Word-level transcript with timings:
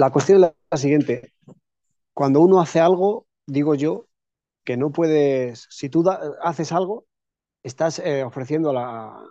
la 0.00 0.10
cuestión 0.10 0.42
es 0.42 0.52
la 0.70 0.78
siguiente. 0.78 1.34
Cuando 2.14 2.40
uno 2.40 2.60
hace 2.60 2.80
algo, 2.80 3.26
digo 3.46 3.74
yo, 3.74 4.06
que 4.64 4.76
no 4.78 4.92
puedes, 4.92 5.66
si 5.70 5.90
tú 5.90 6.04
haces 6.42 6.72
algo, 6.72 7.06
estás 7.62 7.98
eh, 7.98 8.24
ofreciendo 8.24 8.70
a 8.70 8.72
la, 8.72 9.24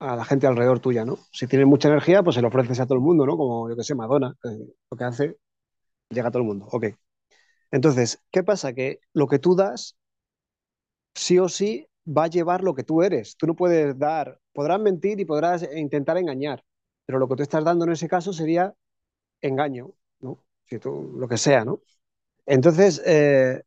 a 0.00 0.16
la 0.16 0.24
gente 0.24 0.48
alrededor 0.48 0.80
tuya, 0.80 1.04
¿no? 1.04 1.18
Si 1.32 1.46
tienes 1.46 1.68
mucha 1.68 1.88
energía, 1.88 2.22
pues 2.24 2.34
se 2.34 2.42
lo 2.42 2.48
ofreces 2.48 2.80
a 2.80 2.86
todo 2.86 2.96
el 2.96 3.00
mundo, 3.04 3.26
¿no? 3.26 3.36
Como 3.36 3.70
yo 3.70 3.76
que 3.76 3.84
sé, 3.84 3.94
Madonna, 3.94 4.34
lo 4.90 4.96
que 4.96 5.04
hace, 5.04 5.36
llega 6.10 6.28
a 6.28 6.30
todo 6.32 6.42
el 6.42 6.48
mundo. 6.48 6.66
Ok. 6.72 6.86
Entonces, 7.70 8.20
¿qué 8.32 8.42
pasa? 8.42 8.72
Que 8.74 9.00
lo 9.14 9.28
que 9.28 9.38
tú 9.38 9.56
das, 9.56 9.96
sí 11.14 11.38
o 11.38 11.48
sí, 11.48 11.86
va 12.06 12.24
a 12.24 12.28
llevar 12.28 12.64
lo 12.64 12.74
que 12.74 12.82
tú 12.84 13.02
eres. 13.02 13.36
Tú 13.36 13.46
no 13.46 13.54
puedes 13.54 13.98
dar, 13.98 14.40
podrás 14.52 14.80
mentir 14.80 15.20
y 15.20 15.24
podrás 15.24 15.62
intentar 15.76 16.18
engañar, 16.18 16.64
pero 17.06 17.18
lo 17.20 17.28
que 17.28 17.36
tú 17.36 17.42
estás 17.44 17.64
dando 17.64 17.84
en 17.84 17.92
ese 17.92 18.08
caso 18.08 18.32
sería 18.32 18.74
engaño, 19.42 19.92
¿no? 20.20 20.42
Si 20.64 20.78
lo 20.82 21.28
que 21.28 21.36
sea, 21.36 21.64
¿no? 21.64 21.80
Entonces, 22.46 23.02
eh, 23.04 23.62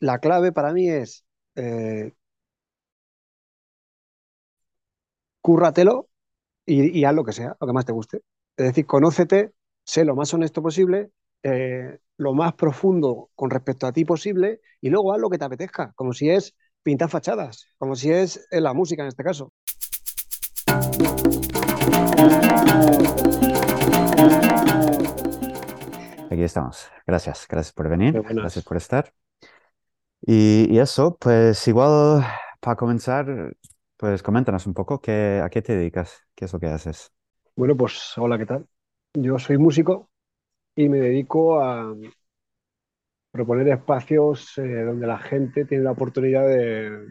la 0.00 0.18
clave 0.18 0.52
para 0.52 0.72
mí 0.72 0.88
es 0.88 1.24
eh, 1.56 2.12
cúrratelo 5.40 6.08
y, 6.66 7.04
haz 7.04 7.14
lo 7.14 7.24
que 7.24 7.32
sea, 7.32 7.56
lo 7.60 7.66
que 7.66 7.72
más 7.72 7.84
te 7.84 7.92
guste. 7.92 8.22
Es 8.56 8.66
decir, 8.66 8.86
conócete, 8.86 9.52
sé 9.84 10.04
lo 10.04 10.16
más 10.16 10.32
honesto 10.34 10.62
posible, 10.62 11.10
eh, 11.42 11.98
lo 12.16 12.34
más 12.34 12.54
profundo 12.54 13.30
con 13.34 13.50
respecto 13.50 13.86
a 13.86 13.92
ti 13.92 14.04
posible 14.04 14.60
y 14.80 14.90
luego 14.90 15.12
haz 15.12 15.20
lo 15.20 15.30
que 15.30 15.38
te 15.38 15.44
apetezca, 15.44 15.92
como 15.94 16.12
si 16.12 16.30
es 16.30 16.54
pintar 16.82 17.08
fachadas, 17.08 17.66
como 17.78 17.96
si 17.96 18.10
es 18.10 18.46
la 18.50 18.74
música 18.74 19.02
en 19.02 19.08
este 19.08 19.24
caso. 19.24 19.52
Aquí 26.30 26.42
estamos. 26.42 26.90
Gracias, 27.06 27.46
gracias 27.48 27.72
por 27.72 27.88
venir, 27.88 28.20
gracias 28.22 28.64
por 28.64 28.76
estar. 28.76 29.12
Y, 30.20 30.66
y, 30.68 30.78
eso, 30.78 31.16
pues 31.16 31.66
igual 31.68 32.22
para 32.60 32.76
comenzar, 32.76 33.54
pues 33.96 34.22
coméntanos 34.22 34.66
un 34.66 34.74
poco 34.74 35.00
qué, 35.00 35.40
a 35.42 35.48
qué 35.48 35.62
te 35.62 35.74
dedicas, 35.74 36.26
qué 36.34 36.44
es 36.44 36.52
lo 36.52 36.60
que 36.60 36.66
haces. 36.66 37.12
Bueno, 37.56 37.76
pues 37.76 38.12
hola, 38.18 38.36
¿qué 38.36 38.44
tal? 38.44 38.66
Yo 39.14 39.38
soy 39.38 39.56
músico 39.56 40.10
y 40.74 40.88
me 40.88 40.98
dedico 40.98 41.60
a 41.62 41.94
proponer 43.30 43.68
espacios 43.68 44.58
eh, 44.58 44.82
donde 44.82 45.06
la 45.06 45.18
gente 45.18 45.64
tiene 45.64 45.84
la 45.84 45.92
oportunidad 45.92 46.46
de 46.46 47.06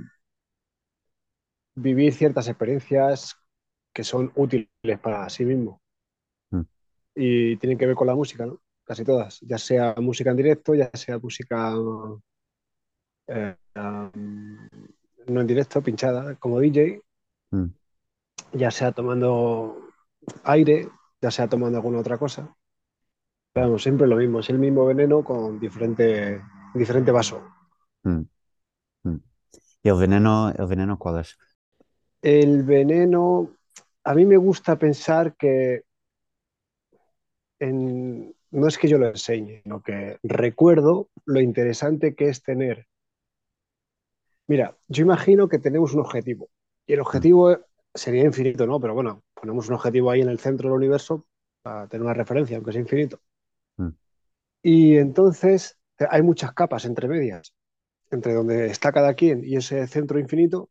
vivir 1.75 2.13
ciertas 2.13 2.47
experiencias 2.47 3.35
que 3.93 4.03
son 4.03 4.31
útiles 4.35 4.69
para 5.01 5.27
sí 5.29 5.43
mismo. 5.43 5.81
Mm. 6.51 6.61
Y 7.15 7.57
tienen 7.57 7.77
que 7.77 7.87
ver 7.87 7.95
con 7.95 8.07
la 8.07 8.15
música, 8.15 8.45
¿no? 8.45 8.59
Casi 8.87 9.03
todas, 9.03 9.41
ya 9.41 9.57
sea 9.57 9.95
música 9.97 10.31
en 10.31 10.37
directo, 10.37 10.73
ya 10.73 10.89
sea 10.93 11.19
música 11.19 11.75
eh, 13.27 13.55
no 13.75 15.41
en 15.41 15.47
directo, 15.47 15.81
pinchada, 15.81 16.35
como 16.35 16.61
DJ, 16.61 17.01
mm. 17.51 17.65
ya 18.53 18.71
sea 18.71 18.93
tomando 18.93 19.91
aire, 20.45 20.87
ya 21.21 21.31
sea 21.31 21.49
tomando 21.49 21.79
alguna 21.79 21.99
otra 21.99 22.17
cosa. 22.17 22.55
Pero 23.51 23.77
siempre 23.77 24.07
lo 24.07 24.15
mismo, 24.15 24.39
es 24.39 24.49
el 24.49 24.59
mismo 24.59 24.85
veneno 24.85 25.21
con 25.21 25.59
diferente, 25.59 26.41
diferente 26.73 27.11
vaso. 27.11 27.43
Mm. 28.03 28.21
Mm. 29.03 29.17
¿Y 29.83 29.89
el 29.89 29.95
veneno, 29.95 30.49
el 30.57 30.65
veneno 30.65 30.97
cuál 30.97 31.19
es? 31.19 31.37
El 32.21 32.63
veneno, 32.63 33.49
a 34.05 34.13
mí 34.13 34.25
me 34.25 34.37
gusta 34.37 34.77
pensar 34.77 35.35
que 35.35 35.83
no 38.51 38.67
es 38.67 38.77
que 38.77 38.87
yo 38.87 38.97
lo 38.97 39.07
enseñe, 39.07 39.61
sino 39.63 39.81
que 39.81 40.17
recuerdo 40.23 41.09
lo 41.25 41.39
interesante 41.41 42.15
que 42.15 42.29
es 42.29 42.41
tener 42.43 42.87
Mira, 44.47 44.77
yo 44.87 45.03
imagino 45.03 45.49
que 45.49 45.59
tenemos 45.59 45.93
un 45.93 45.99
objetivo 45.99 46.49
y 46.85 46.93
el 46.93 47.01
objetivo 47.01 47.57
sería 47.93 48.23
infinito, 48.23 48.65
¿no? 48.65 48.79
Pero 48.79 48.93
bueno, 48.93 49.23
ponemos 49.33 49.67
un 49.67 49.75
objetivo 49.75 50.09
ahí 50.09 50.21
en 50.21 50.29
el 50.29 50.39
centro 50.39 50.69
del 50.69 50.77
universo 50.77 51.27
para 51.61 51.87
tener 51.87 52.03
una 52.03 52.13
referencia, 52.13 52.55
aunque 52.55 52.71
sea 52.71 52.81
infinito. 52.81 53.19
Mm. 53.75 53.89
Y 54.63 54.97
entonces 54.97 55.77
hay 56.09 56.21
muchas 56.21 56.53
capas 56.53 56.85
entre 56.85 57.09
medias, 57.09 57.53
entre 58.09 58.33
donde 58.33 58.67
está 58.67 58.93
cada 58.93 59.13
quien 59.15 59.43
y 59.43 59.57
ese 59.57 59.85
centro 59.87 60.17
infinito, 60.17 60.69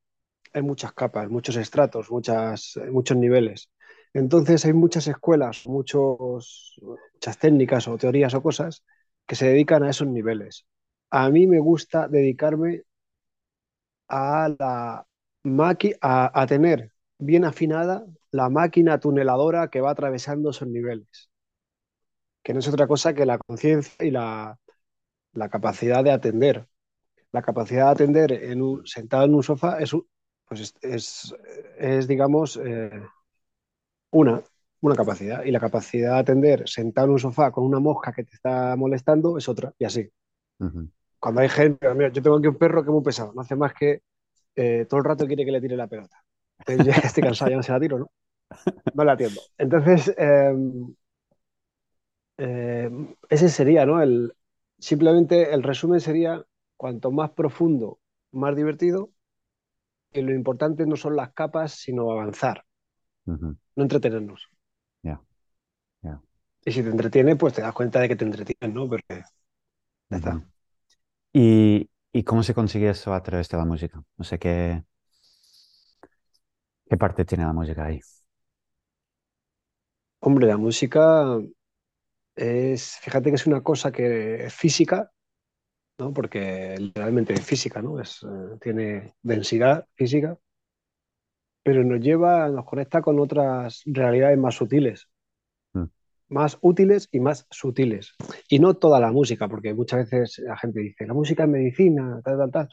hay 0.54 0.62
muchas 0.62 0.94
capas, 0.94 1.28
muchos 1.28 1.56
estratos, 1.56 2.10
muchas, 2.10 2.80
muchos 2.90 3.18
niveles. 3.18 3.70
Entonces 4.16 4.64
hay 4.64 4.72
muchas 4.72 5.06
escuelas, 5.08 5.66
muchos, 5.66 6.80
muchas 7.12 7.38
técnicas 7.38 7.86
o 7.86 7.98
teorías 7.98 8.32
o 8.32 8.42
cosas 8.42 8.82
que 9.26 9.34
se 9.36 9.46
dedican 9.46 9.82
a 9.82 9.90
esos 9.90 10.08
niveles. 10.08 10.66
A 11.10 11.28
mí 11.28 11.46
me 11.46 11.58
gusta 11.60 12.08
dedicarme 12.08 12.84
a, 14.08 14.48
la 14.58 15.06
a, 16.00 16.40
a 16.42 16.46
tener 16.46 16.92
bien 17.18 17.44
afinada 17.44 18.06
la 18.30 18.48
máquina 18.48 18.98
tuneladora 19.00 19.68
que 19.68 19.82
va 19.82 19.90
atravesando 19.90 20.48
esos 20.48 20.68
niveles, 20.68 21.30
que 22.42 22.54
no 22.54 22.60
es 22.60 22.68
otra 22.68 22.86
cosa 22.86 23.12
que 23.12 23.26
la 23.26 23.36
conciencia 23.36 24.02
y 24.02 24.10
la, 24.10 24.58
la, 25.34 25.48
capacidad 25.50 26.02
de 26.02 26.12
atender. 26.12 26.66
La 27.32 27.42
capacidad 27.42 27.86
de 27.86 27.90
atender 27.92 28.32
en 28.32 28.62
un, 28.62 28.86
sentado 28.86 29.24
en 29.26 29.34
un 29.34 29.42
sofá 29.42 29.78
es, 29.78 29.92
pues 30.48 30.74
es, 30.80 31.34
es, 31.78 32.08
digamos, 32.08 32.56
eh, 32.56 33.02
una, 34.10 34.42
una 34.80 34.94
capacidad. 34.94 35.44
Y 35.44 35.50
la 35.50 35.60
capacidad 35.60 36.14
de 36.14 36.20
atender 36.20 36.68
sentado 36.68 37.06
en 37.06 37.12
un 37.14 37.18
sofá 37.18 37.50
con 37.50 37.64
una 37.64 37.80
mosca 37.80 38.12
que 38.12 38.24
te 38.24 38.34
está 38.34 38.76
molestando 38.76 39.38
es 39.38 39.48
otra, 39.48 39.72
y 39.78 39.84
así 39.84 40.10
cuando 41.26 41.40
hay 41.40 41.48
gente, 41.48 41.92
mira, 41.94 42.10
yo 42.12 42.22
tengo 42.22 42.36
aquí 42.36 42.46
un 42.46 42.56
perro 42.56 42.84
que 42.84 42.90
es 42.90 42.94
muy 42.94 43.02
pesado, 43.02 43.32
no 43.34 43.40
hace 43.40 43.56
más 43.56 43.74
que 43.74 44.02
eh, 44.54 44.86
todo 44.88 44.98
el 44.98 45.04
rato 45.04 45.26
quiere 45.26 45.44
que 45.44 45.50
le 45.50 45.60
tire 45.60 45.76
la 45.76 45.88
pelota. 45.88 46.22
Entonces, 46.58 46.86
ya 46.86 46.92
estoy 47.04 47.22
cansado, 47.24 47.50
ya 47.50 47.56
no 47.56 47.62
se 47.64 47.72
la 47.72 47.80
tiro, 47.80 47.98
¿no? 47.98 48.10
No 48.94 49.04
la 49.04 49.12
atiendo. 49.14 49.40
Entonces, 49.58 50.14
em, 50.16 50.94
em, 52.36 53.14
ese 53.28 53.48
sería, 53.48 53.84
¿no? 53.86 54.00
El, 54.00 54.34
simplemente 54.78 55.52
el 55.52 55.62
resumen 55.62 56.00
sería, 56.00 56.44
cuanto 56.76 57.10
más 57.10 57.30
profundo, 57.30 57.98
más 58.32 58.54
divertido, 58.54 59.10
y 60.12 60.22
lo 60.22 60.32
importante 60.32 60.86
no 60.86 60.96
son 60.96 61.16
las 61.16 61.32
capas, 61.32 61.72
sino 61.72 62.10
avanzar, 62.12 62.64
no 63.26 63.56
entretenernos. 63.76 64.48
Ya. 65.02 65.20
Y 66.64 66.72
si 66.72 66.82
te 66.82 66.90
entretiene, 66.90 67.36
pues 67.36 67.54
te 67.54 67.62
das 67.62 67.72
cuenta 67.72 68.00
de 68.00 68.08
que 68.08 68.16
te 68.16 68.24
entretienes, 68.24 68.74
¿no? 68.74 68.88
Porque 68.88 69.22
ya 70.10 70.16
está. 70.16 70.44
¿Y, 71.32 71.88
cómo 72.24 72.42
se 72.42 72.54
consigue 72.54 72.90
eso 72.90 73.14
a 73.14 73.22
través 73.22 73.48
de 73.48 73.56
la 73.56 73.64
música? 73.64 74.02
No 74.16 74.24
sé 74.24 74.38
qué, 74.38 74.82
qué 76.88 76.96
parte 76.96 77.24
tiene 77.24 77.44
la 77.44 77.52
música 77.52 77.84
ahí. 77.84 78.00
Hombre, 80.18 80.46
la 80.48 80.56
música 80.56 81.38
es, 82.34 82.96
fíjate 83.00 83.30
que 83.30 83.36
es 83.36 83.46
una 83.46 83.62
cosa 83.62 83.92
que 83.92 84.46
es 84.46 84.54
física, 84.54 85.12
¿no? 85.98 86.12
Porque 86.12 86.90
realmente 86.94 87.34
es 87.34 87.44
física, 87.44 87.80
¿no? 87.80 88.00
Es, 88.00 88.24
eh, 88.24 88.58
tiene 88.60 89.14
densidad 89.22 89.86
física, 89.94 90.36
pero 91.66 91.82
nos 91.82 92.00
lleva, 92.00 92.48
nos 92.48 92.64
conecta 92.64 93.02
con 93.02 93.18
otras 93.18 93.82
realidades 93.84 94.38
más 94.38 94.54
sutiles 94.54 95.08
más 96.28 96.58
útiles 96.60 97.08
y 97.12 97.20
más 97.20 97.46
sutiles. 97.50 98.14
Y 98.48 98.58
no 98.58 98.74
toda 98.74 99.00
la 99.00 99.12
música, 99.12 99.48
porque 99.48 99.74
muchas 99.74 100.10
veces 100.10 100.38
la 100.44 100.56
gente 100.56 100.80
dice, 100.80 101.06
la 101.06 101.14
música 101.14 101.44
es 101.44 101.48
medicina, 101.48 102.20
tal, 102.24 102.38
tal, 102.38 102.50
tal. 102.50 102.68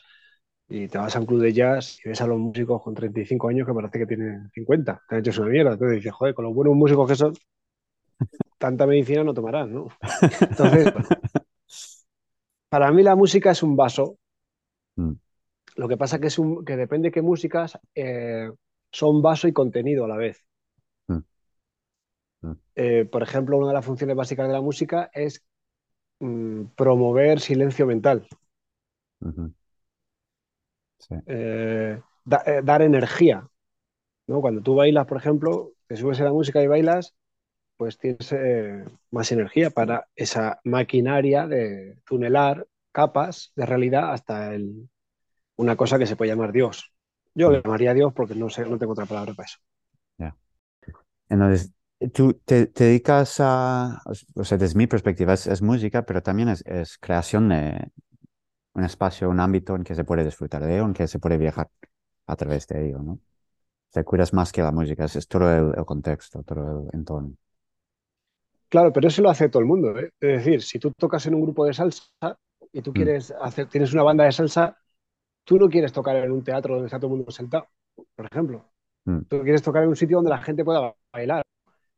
Y 0.70 0.88
te 0.88 0.98
vas 0.98 1.16
a 1.16 1.20
un 1.20 1.26
club 1.26 1.42
de 1.42 1.54
jazz 1.54 2.00
y 2.04 2.10
ves 2.10 2.22
a 2.22 2.28
los 2.28 2.40
músicos 2.40 2.82
con 2.82 2.94
35 2.96 3.50
años 3.50 3.68
que 3.68 3.74
parece 3.74 4.00
que 4.00 4.06
tienen 4.06 4.50
50, 4.54 5.04
te 5.08 5.16
han 5.16 5.22
hecho 5.22 5.42
una 5.42 5.52
mierda. 5.52 5.74
Entonces 5.74 5.98
dices, 5.98 6.14
joder, 6.14 6.34
con 6.34 6.46
los 6.46 6.54
buenos 6.54 6.76
músicos 6.76 7.08
que 7.08 7.16
son, 7.16 7.34
tanta 8.58 8.88
medicina 8.88 9.24
no 9.24 9.34
tomarán, 9.34 9.74
¿no? 9.74 9.90
Entonces, 10.42 10.94
para 12.70 12.92
mí 12.92 13.04
la 13.04 13.16
música 13.16 13.52
es 13.52 13.62
un 13.62 13.76
vaso. 13.76 14.18
Mm. 14.96 15.14
Lo 15.76 15.88
que 15.88 15.98
pasa 15.98 16.20
que 16.20 16.28
es 16.28 16.40
un, 16.40 16.64
que 16.64 16.78
depende 16.78 17.08
de 17.08 17.12
qué 17.12 17.22
músicas 17.22 17.80
eh, 17.96 18.50
son 18.94 19.22
vaso 19.22 19.48
y 19.48 19.54
contenido 19.54 20.06
a 20.06 20.08
la 20.08 20.18
vez. 20.18 20.46
Eh, 22.76 23.06
por 23.06 23.24
ejemplo, 23.24 23.58
una 23.58 23.68
de 23.68 23.74
las 23.74 23.86
funciones 23.86 24.16
básicas 24.16 24.48
de 24.48 24.54
la 24.54 24.62
música 24.62 25.10
es 25.14 25.44
mm, 26.20 26.66
promover 26.76 27.40
silencio 27.40 27.86
mental. 27.86 28.28
Eh, 31.26 32.00
eh, 32.46 32.62
dar 32.64 32.82
energía. 32.82 33.48
¿no? 34.28 34.42
Cuando 34.42 34.62
tú 34.62 34.76
bailas, 34.76 35.06
por 35.06 35.18
ejemplo, 35.18 35.74
te 35.88 35.98
subes 35.98 36.22
a 36.22 36.26
la 36.26 36.32
música 36.34 36.62
y 36.62 36.68
bailas, 36.68 37.16
pues 37.78 37.98
tienes 37.98 38.34
más 39.10 39.32
energía 39.32 39.72
para 39.72 40.08
esa 40.16 40.60
maquinaria 40.64 41.48
de 41.48 41.98
tunelar 42.06 42.68
capas 42.92 43.52
de 43.56 43.66
realidad 43.66 44.14
hasta 44.14 44.54
el, 44.54 44.90
una 45.56 45.76
cosa 45.76 45.98
que 45.98 46.06
se 46.06 46.16
puede 46.16 46.32
llamar 46.32 46.52
Dios. 46.52 46.93
Yo 47.36 47.52
le 47.52 47.62
llamaría 47.62 47.94
Dios 47.94 48.14
porque 48.14 48.36
no 48.36 48.50
sé, 48.50 48.66
no 48.66 48.78
tengo 48.78 48.94
otra 48.94 49.06
palabra 49.06 49.34
para 49.34 49.46
eso. 49.46 49.60
Entonces, 51.30 51.74
Tú 52.12 52.34
te, 52.46 52.66
dedicas 52.66 53.38
a, 53.40 54.02
o 54.36 54.44
sea, 54.44 54.58
desde 54.58 54.78
mi 54.78 54.88
perspectiva 54.88 55.34
es, 55.34 55.62
música, 55.62 56.06
pero 56.06 56.22
también 56.22 56.50
es, 56.50 56.98
creación 56.98 57.50
de 57.50 57.92
un 58.74 58.84
espacio, 58.84 59.30
un 59.30 59.40
ámbito 59.40 59.76
en 59.76 59.84
que 59.84 59.96
se 59.96 60.04
puede 60.04 60.26
disfrutar 60.26 60.64
de 60.64 60.76
ello, 60.76 60.86
en 60.86 60.94
que 60.94 61.08
se 61.08 61.20
puede 61.20 61.38
viajar 61.38 61.70
a 62.28 62.36
través 62.36 62.68
de 62.68 62.88
ello, 62.88 63.00
¿no? 63.00 63.20
Te 63.92 64.04
cuidas 64.04 64.34
más 64.34 64.52
que 64.52 64.62
la 64.62 64.72
música, 64.72 65.06
es, 65.06 65.28
todo 65.28 65.74
el, 65.74 65.86
contexto, 65.86 66.44
todo 66.44 66.90
el 66.92 66.98
entorno. 66.98 67.36
Claro, 68.68 68.92
pero 68.92 69.08
eso 69.08 69.22
lo 69.22 69.30
hace 69.30 69.50
todo 69.50 69.62
el 69.62 69.68
mundo. 69.68 69.98
¿eh? 69.98 70.10
Es 70.20 70.44
decir, 70.44 70.64
si 70.64 70.80
tú 70.80 70.92
tocas 70.98 71.26
en 71.28 71.36
un 71.36 71.44
grupo 71.44 71.66
de 71.66 71.74
salsa 71.74 72.04
y 72.72 72.82
tú 72.82 72.90
mm. 72.90 72.94
quieres 72.94 73.34
hacer, 73.40 73.68
tienes 73.68 73.94
una 73.94 74.02
banda 74.02 74.24
de 74.24 74.32
salsa, 74.32 74.78
tú 75.44 75.58
no 75.58 75.70
quieres 75.70 75.92
tocar 75.92 76.16
en 76.18 76.32
un 76.32 76.44
teatro 76.44 76.76
donde 76.76 76.88
está 76.88 77.00
todo 77.00 77.12
el 77.12 77.18
mundo 77.18 77.32
sentado, 77.32 77.68
por 78.16 78.26
ejemplo. 78.32 78.70
Mm. 79.06 79.22
Tú 79.30 79.42
quieres 79.42 79.62
tocar 79.62 79.84
en 79.84 79.90
un 79.90 79.96
sitio 79.96 80.18
donde 80.18 80.30
la 80.30 80.42
gente 80.42 80.64
pueda 80.64 80.96
bailar. 81.12 81.44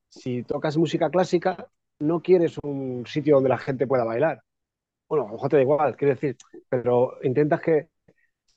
Si 0.10 0.44
tocas 0.44 0.78
música 0.78 1.10
clásica, 1.10 1.68
no 2.00 2.22
quieres 2.22 2.58
un 2.64 3.06
sitio 3.06 3.36
donde 3.36 3.50
la 3.50 3.58
gente 3.58 3.88
pueda 3.88 4.04
bailar. 4.04 4.42
Bueno, 5.08 5.26
a 5.26 5.28
lo 5.28 5.34
mejor 5.34 5.50
te 5.50 5.58
da 5.58 5.62
igual, 5.62 5.96
quiero 5.96 6.16
decir, 6.16 6.38
pero 6.70 7.18
intentas 7.24 7.62
que 7.62 7.90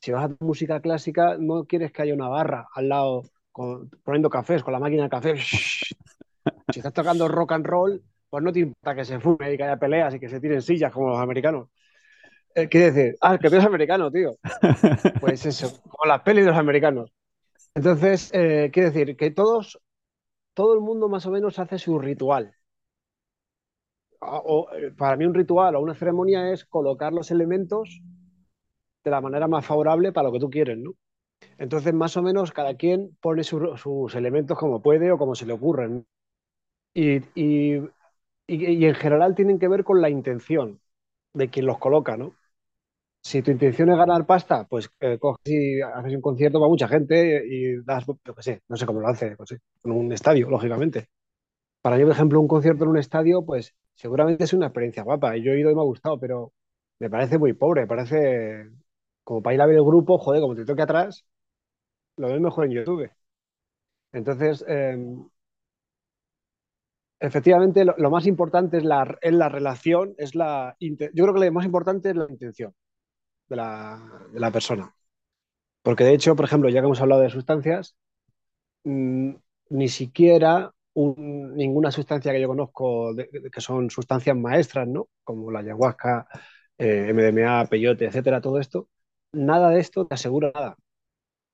si 0.00 0.12
vas 0.12 0.30
a 0.30 0.44
música 0.44 0.80
clásica, 0.80 1.36
no 1.38 1.64
quieres 1.64 1.92
que 1.92 2.02
haya 2.02 2.14
una 2.14 2.28
barra 2.28 2.68
al 2.74 2.88
lado 2.88 3.24
poniendo 4.04 4.30
cafés 4.30 4.62
con 4.62 4.72
la 4.72 4.78
máquina 4.78 5.04
de 5.04 5.08
café. 5.08 5.36
si 5.36 6.78
estás 6.78 6.92
tocando 6.92 7.28
rock 7.28 7.52
and 7.52 7.66
roll, 7.66 8.02
pues 8.30 8.44
no 8.44 8.52
te 8.52 8.60
importa 8.60 8.94
que 8.94 9.04
se 9.04 9.18
fume 9.18 9.52
y 9.52 9.56
que 9.56 9.64
haya 9.64 9.76
peleas 9.78 10.14
y 10.14 10.20
que 10.20 10.28
se 10.28 10.40
tiren 10.40 10.62
sillas 10.62 10.92
como 10.92 11.08
los 11.10 11.18
americanos. 11.18 11.68
Eh, 12.58 12.68
quiere 12.68 12.90
decir, 12.90 13.16
ah, 13.20 13.38
que 13.38 13.48
tú 13.48 13.54
eres 13.54 13.66
americano, 13.66 14.10
tío. 14.10 14.32
Pues 15.20 15.46
eso, 15.46 15.80
como 15.88 16.08
las 16.08 16.22
pelis 16.22 16.44
de 16.44 16.50
los 16.50 16.58
americanos. 16.58 17.12
Entonces, 17.74 18.30
eh, 18.34 18.70
quiere 18.72 18.90
decir 18.90 19.16
que 19.16 19.30
todos, 19.30 19.80
todo 20.54 20.74
el 20.74 20.80
mundo 20.80 21.08
más 21.08 21.26
o 21.26 21.30
menos 21.30 21.58
hace 21.58 21.78
su 21.78 21.98
ritual. 21.98 22.54
O, 24.20 24.68
eh, 24.74 24.90
para 25.00 25.16
mí 25.16 25.24
un 25.26 25.34
ritual 25.34 25.76
o 25.76 25.80
una 25.80 25.94
ceremonia 25.94 26.52
es 26.52 26.64
colocar 26.64 27.12
los 27.12 27.30
elementos 27.30 28.00
de 29.04 29.10
la 29.10 29.20
manera 29.20 29.48
más 29.48 29.64
favorable 29.66 30.12
para 30.12 30.28
lo 30.28 30.32
que 30.32 30.40
tú 30.40 30.50
quieres, 30.50 30.78
¿no? 30.78 30.92
Entonces, 31.58 31.94
más 31.94 32.16
o 32.16 32.22
menos, 32.22 32.52
cada 32.52 32.76
quien 32.76 33.16
pone 33.20 33.44
sus 33.44 34.14
elementos 34.14 34.58
como 34.58 34.82
puede 34.82 35.12
o 35.12 35.18
como 35.18 35.34
se 35.36 35.46
le 35.46 35.54
ocurren. 35.54 36.06
Y, 36.94 37.18
y, 37.34 37.76
y, 38.48 38.86
en 38.86 38.94
general 38.96 39.34
tienen 39.34 39.58
que 39.58 39.68
ver 39.68 39.84
con 39.84 40.02
la 40.02 40.10
intención 40.10 40.80
de 41.34 41.50
quien 41.50 41.66
los 41.66 41.78
coloca, 41.78 42.16
¿no? 42.16 42.34
Si 43.22 43.42
tu 43.42 43.50
intención 43.50 43.90
es 43.90 43.96
ganar 43.98 44.26
pasta, 44.26 44.66
pues 44.66 44.90
eh, 45.00 45.18
coges 45.18 45.40
y 45.46 45.80
haces 45.82 46.14
un 46.14 46.20
concierto 46.22 46.58
para 46.58 46.68
mucha 46.70 46.88
gente 46.88 47.42
y 47.46 47.82
das, 47.84 48.06
yo 48.06 48.34
qué 48.34 48.42
sé, 48.42 48.62
no 48.68 48.76
sé 48.76 48.86
cómo 48.86 49.00
lo 49.00 49.08
hace, 49.08 49.36
pues, 49.36 49.52
en 49.52 49.92
un 49.92 50.12
estadio, 50.12 50.48
lógicamente. 50.48 51.08
Para 51.82 51.96
mí, 51.96 52.04
por 52.04 52.12
ejemplo, 52.12 52.40
un 52.40 52.48
concierto 52.48 52.84
en 52.84 52.90
un 52.90 52.98
estadio, 52.98 53.44
pues 53.44 53.74
seguramente 53.94 54.44
es 54.44 54.52
una 54.52 54.66
experiencia 54.66 55.02
guapa. 55.04 55.36
Yo 55.36 55.52
he 55.52 55.60
ido 55.60 55.70
y 55.70 55.74
me 55.74 55.80
ha 55.82 55.84
gustado, 55.84 56.18
pero 56.20 56.52
me 57.00 57.10
parece 57.10 57.38
muy 57.38 57.52
pobre, 57.54 57.86
parece 57.86 58.70
como 59.24 59.42
para 59.42 59.54
ir 59.54 59.62
a 59.62 59.66
ver 59.66 59.76
el 59.76 59.84
grupo, 59.84 60.18
joder, 60.18 60.40
como 60.40 60.54
te 60.56 60.64
toque 60.64 60.82
atrás, 60.82 61.26
lo 62.16 62.28
ves 62.28 62.40
mejor 62.40 62.66
en 62.66 62.72
YouTube. 62.72 63.10
Entonces, 64.12 64.64
em, 64.68 65.28
efectivamente, 67.20 67.84
lo, 67.84 68.10
más 68.10 68.26
importante 68.26 68.78
es 68.78 68.84
la, 68.84 69.18
la 69.22 69.48
relación, 69.48 70.14
es 70.18 70.34
la, 70.34 70.76
yo 70.80 71.24
creo 71.24 71.34
que 71.34 71.46
lo 71.46 71.52
más 71.52 71.64
importante 71.66 72.10
es 72.10 72.16
la 72.16 72.26
intención 72.28 72.74
de 73.48 73.56
la, 73.56 74.50
persona. 74.52 74.94
Porque 75.82 76.04
de 76.04 76.14
hecho, 76.14 76.36
por 76.36 76.44
ejemplo, 76.46 76.68
ya 76.70 76.80
que 76.80 76.86
hemos 76.86 77.00
hablado 77.00 77.22
de 77.22 77.30
sustancias, 77.30 77.96
mm, 78.84 79.34
ni 79.70 79.88
siquiera 79.88 80.72
ninguna 80.94 81.92
sustancia 81.92 82.32
que 82.32 82.40
yo 82.40 82.48
conozco 82.48 83.14
que 83.16 83.60
son 83.60 83.90
sustancias 83.90 84.36
maestras, 84.36 84.88
¿no? 84.88 85.08
Como 85.24 85.50
la 85.52 85.60
ayahuasca, 85.60 86.26
eh, 86.78 87.12
MDMA, 87.12 87.66
peyote, 87.66 88.06
etcétera, 88.06 88.40
todo 88.40 88.58
esto, 88.58 88.88
nada 89.32 89.70
de 89.70 89.80
esto 89.80 90.06
te 90.06 90.14
asegura 90.14 90.52
nada. 90.54 90.76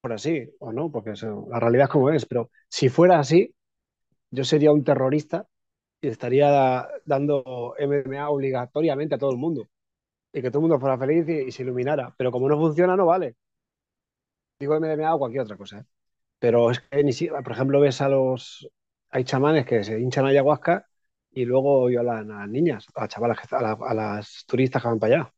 Por 0.01 0.13
así, 0.13 0.51
o 0.61 0.73
no, 0.73 0.91
porque 0.93 1.15
la 1.51 1.61
realidad 1.61 1.85
es 1.85 1.91
como 1.91 2.11
es, 2.11 2.27
pero 2.27 2.51
si 2.69 2.89
fuera 2.91 3.19
así, 3.19 3.55
yo 4.31 4.45
sería 4.45 4.73
un 4.73 4.85
terrorista 4.85 5.49
y 6.01 6.09
estaría 6.09 6.89
dando 7.07 7.75
MMA 7.79 8.29
obligatoriamente 8.31 9.15
a 9.17 9.19
todo 9.19 9.31
el 9.33 9.39
mundo. 9.39 9.69
Y 10.35 10.43
que 10.43 10.51
todo 10.51 10.59
el 10.59 10.63
mundo 10.63 10.81
fuera 10.81 10.99
feliz 10.99 11.29
y, 11.29 11.53
se 11.53 11.63
iluminara. 11.63 12.13
Pero 12.19 12.33
como 12.33 12.49
no 12.49 12.59
funciona, 12.59 12.97
no 12.97 13.07
vale. 13.07 13.37
Digo 14.59 14.75
MMA 14.75 15.15
o 15.15 15.19
cualquier 15.19 15.45
otra 15.45 15.57
cosa. 15.57 15.79
¿eh? 15.79 15.85
Pero 16.41 16.73
es 16.73 16.81
que, 16.81 17.05
ni 17.05 17.13
si, 17.13 17.29
por 17.29 17.53
ejemplo, 17.53 17.81
ves 17.81 18.01
a 18.01 18.09
los. 18.09 18.69
Hay 19.11 19.23
chamanes 19.23 19.65
que 19.65 19.85
se 19.85 20.01
hinchan 20.01 20.27
ayahuasca 20.27 20.87
y 21.31 21.45
luego 21.45 21.87
violan 21.87 22.33
a 22.33 22.41
las 22.41 22.49
niñas, 22.49 22.87
a, 22.97 23.07
chavalas, 23.07 23.39
a, 23.53 23.95
las 23.95 24.45
turistas 24.45 24.83
que 24.83 24.89
van 24.89 24.99
para 24.99 25.15
allá. 25.15 25.33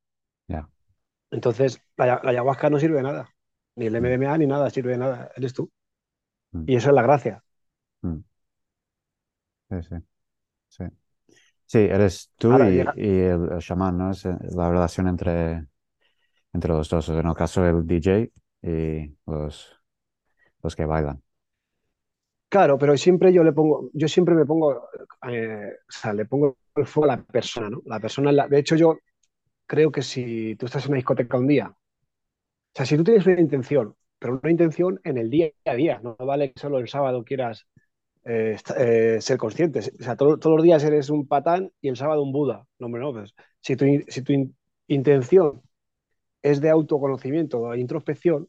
Entonces, 1.30 1.82
la, 1.98 2.20
ayahuasca 2.24 2.70
no 2.70 2.78
sirve 2.78 2.96
de 2.96 3.02
nada. 3.02 3.28
Ni 3.74 3.86
el 3.86 4.00
MDMA 4.00 4.38
ni 4.38 4.46
nada 4.46 4.70
sirve 4.70 4.92
de 4.92 4.98
nada. 4.98 5.30
Eres 5.36 5.52
tú. 5.52 5.70
Mm. 6.52 6.64
Y 6.66 6.76
eso 6.76 6.88
es 6.88 6.94
la 6.94 7.02
gracia. 7.02 7.44
Mm. 8.00 8.20
Sí. 9.68 9.82
Sí. 9.82 9.96
Sí, 11.66 11.78
eres 11.78 12.32
tú 12.36 12.52
y, 12.52 12.78
el, 12.78 13.52
el, 13.52 13.58
chamán, 13.58 13.98
¿no? 13.98 14.12
Es 14.12 14.24
eh, 14.24 14.36
la 14.54 14.70
relación 14.70 15.08
entre, 15.08 15.66
entre 16.52 16.70
los 16.70 16.88
dos. 16.88 17.08
En 17.08 17.26
el 17.26 17.34
caso 17.34 17.62
del 17.62 17.86
DJ 17.86 18.30
y 18.62 19.16
los, 19.26 19.76
los 20.62 20.76
que 20.76 20.84
bailan. 20.84 21.20
Claro, 22.48 22.78
pero 22.78 22.96
siempre 22.96 23.32
yo 23.32 23.42
le 23.42 23.52
pongo, 23.52 23.90
yo 23.92 24.06
siempre 24.06 24.34
me 24.34 24.46
pongo, 24.46 24.88
eh, 25.28 25.72
o 25.88 25.92
sea, 25.92 26.12
le 26.12 26.24
pongo 26.26 26.56
el 26.76 26.86
fuego 26.86 27.10
a 27.10 27.16
la 27.16 27.22
persona, 27.22 27.68
¿no? 27.68 27.82
La 27.84 27.98
persona, 27.98 28.30
la, 28.30 28.46
de 28.46 28.58
hecho 28.60 28.76
yo 28.76 28.98
creo 29.66 29.90
que 29.90 30.02
si 30.02 30.54
tú 30.56 30.66
estás 30.66 30.84
en 30.84 30.92
una 30.92 30.96
discoteca 30.98 31.36
un 31.36 31.48
día, 31.48 31.68
o 31.68 31.76
sea, 32.74 32.86
si 32.86 32.96
tú 32.96 33.02
tienes 33.04 33.26
una 33.26 33.40
intención, 33.40 33.96
pero 34.18 34.38
una 34.40 34.50
intención 34.50 35.00
en 35.02 35.18
el 35.18 35.30
día 35.30 35.50
a 35.64 35.74
día, 35.74 36.00
no 36.02 36.14
vale 36.16 36.52
que 36.52 36.60
solo 36.60 36.78
el 36.78 36.88
sábado 36.88 37.24
quieras 37.24 37.66
eh, 38.28 38.56
eh, 38.76 39.18
ser 39.20 39.38
conscientes. 39.38 39.92
O 40.00 40.02
sea, 40.02 40.16
todos 40.16 40.44
los 40.44 40.62
días 40.62 40.82
eres 40.82 41.10
un 41.10 41.28
patán 41.28 41.70
y 41.80 41.88
el 41.88 41.96
sábado 41.96 42.22
un 42.22 42.32
Buda. 42.32 42.66
No, 42.78 42.86
hombre, 42.86 43.00
no. 43.00 43.12
Pues, 43.12 43.34
si 43.60 43.76
tu, 43.76 43.86
si 44.08 44.22
tu 44.22 44.32
intención 44.88 45.62
es 46.42 46.60
de 46.60 46.70
autoconocimiento 46.70 47.70
de 47.70 47.80
introspección, 47.80 48.48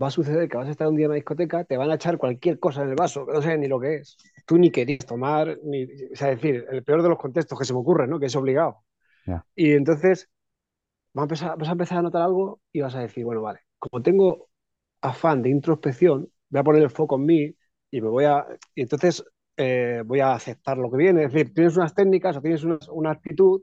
va 0.00 0.08
a 0.08 0.10
suceder 0.10 0.48
que 0.48 0.56
vas 0.56 0.68
a 0.68 0.70
estar 0.70 0.86
un 0.86 0.96
día 0.96 1.06
en 1.06 1.10
una 1.10 1.16
discoteca, 1.16 1.64
te 1.64 1.76
van 1.76 1.90
a 1.90 1.94
echar 1.94 2.18
cualquier 2.18 2.58
cosa 2.58 2.82
en 2.82 2.90
el 2.90 2.94
vaso, 2.94 3.26
no 3.26 3.42
sé 3.42 3.58
ni 3.58 3.66
lo 3.66 3.80
que 3.80 3.96
es. 3.96 4.16
Tú 4.46 4.58
ni 4.58 4.70
querías 4.70 5.06
tomar, 5.06 5.58
ni, 5.64 5.84
o 5.84 6.14
sea, 6.14 6.28
decir, 6.28 6.64
el 6.70 6.84
peor 6.84 7.02
de 7.02 7.08
los 7.08 7.18
contextos 7.18 7.58
que 7.58 7.64
se 7.64 7.72
me 7.72 7.80
ocurre, 7.80 8.06
¿no? 8.06 8.20
Que 8.20 8.26
es 8.26 8.36
obligado. 8.36 8.84
Y 9.56 9.72
entonces 9.72 10.28
vas 11.12 11.22
a, 11.22 11.24
empezar, 11.24 11.58
vas 11.58 11.68
a 11.68 11.72
empezar 11.72 11.98
a 11.98 12.02
notar 12.02 12.22
algo 12.22 12.60
y 12.72 12.80
vas 12.82 12.94
a 12.94 13.00
decir, 13.00 13.24
bueno, 13.24 13.42
vale, 13.42 13.60
como 13.78 14.00
tengo 14.02 14.48
afán 15.00 15.42
de 15.42 15.50
introspección, 15.50 16.30
voy 16.50 16.60
a 16.60 16.64
poner 16.64 16.82
el 16.84 16.90
foco 16.90 17.16
en 17.16 17.26
mí, 17.26 17.56
y 17.90 18.00
me 18.00 18.08
voy 18.08 18.24
a. 18.24 18.46
Y 18.74 18.82
entonces 18.82 19.24
eh, 19.56 20.02
voy 20.04 20.20
a 20.20 20.34
aceptar 20.34 20.78
lo 20.78 20.90
que 20.90 20.96
viene. 20.98 21.24
Es 21.24 21.32
decir, 21.32 21.54
tienes 21.54 21.76
unas 21.76 21.94
técnicas 21.94 22.36
o 22.36 22.42
tienes 22.42 22.64
una, 22.64 23.10
actitud 23.10 23.62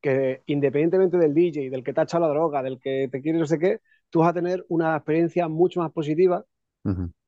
que 0.00 0.42
independientemente 0.46 1.18
del 1.18 1.34
DJ, 1.34 1.70
del 1.70 1.84
que 1.84 1.92
te 1.92 2.00
ha 2.00 2.04
echado 2.04 2.26
la 2.26 2.32
droga, 2.32 2.62
del 2.62 2.78
que 2.80 3.08
te 3.10 3.20
quiere 3.20 3.38
no 3.38 3.46
sé 3.46 3.58
qué, 3.58 3.80
tú 4.10 4.20
vas 4.20 4.30
a 4.30 4.34
tener 4.34 4.64
una 4.68 4.96
experiencia 4.96 5.48
mucho 5.48 5.80
más 5.80 5.92
positiva 5.92 6.44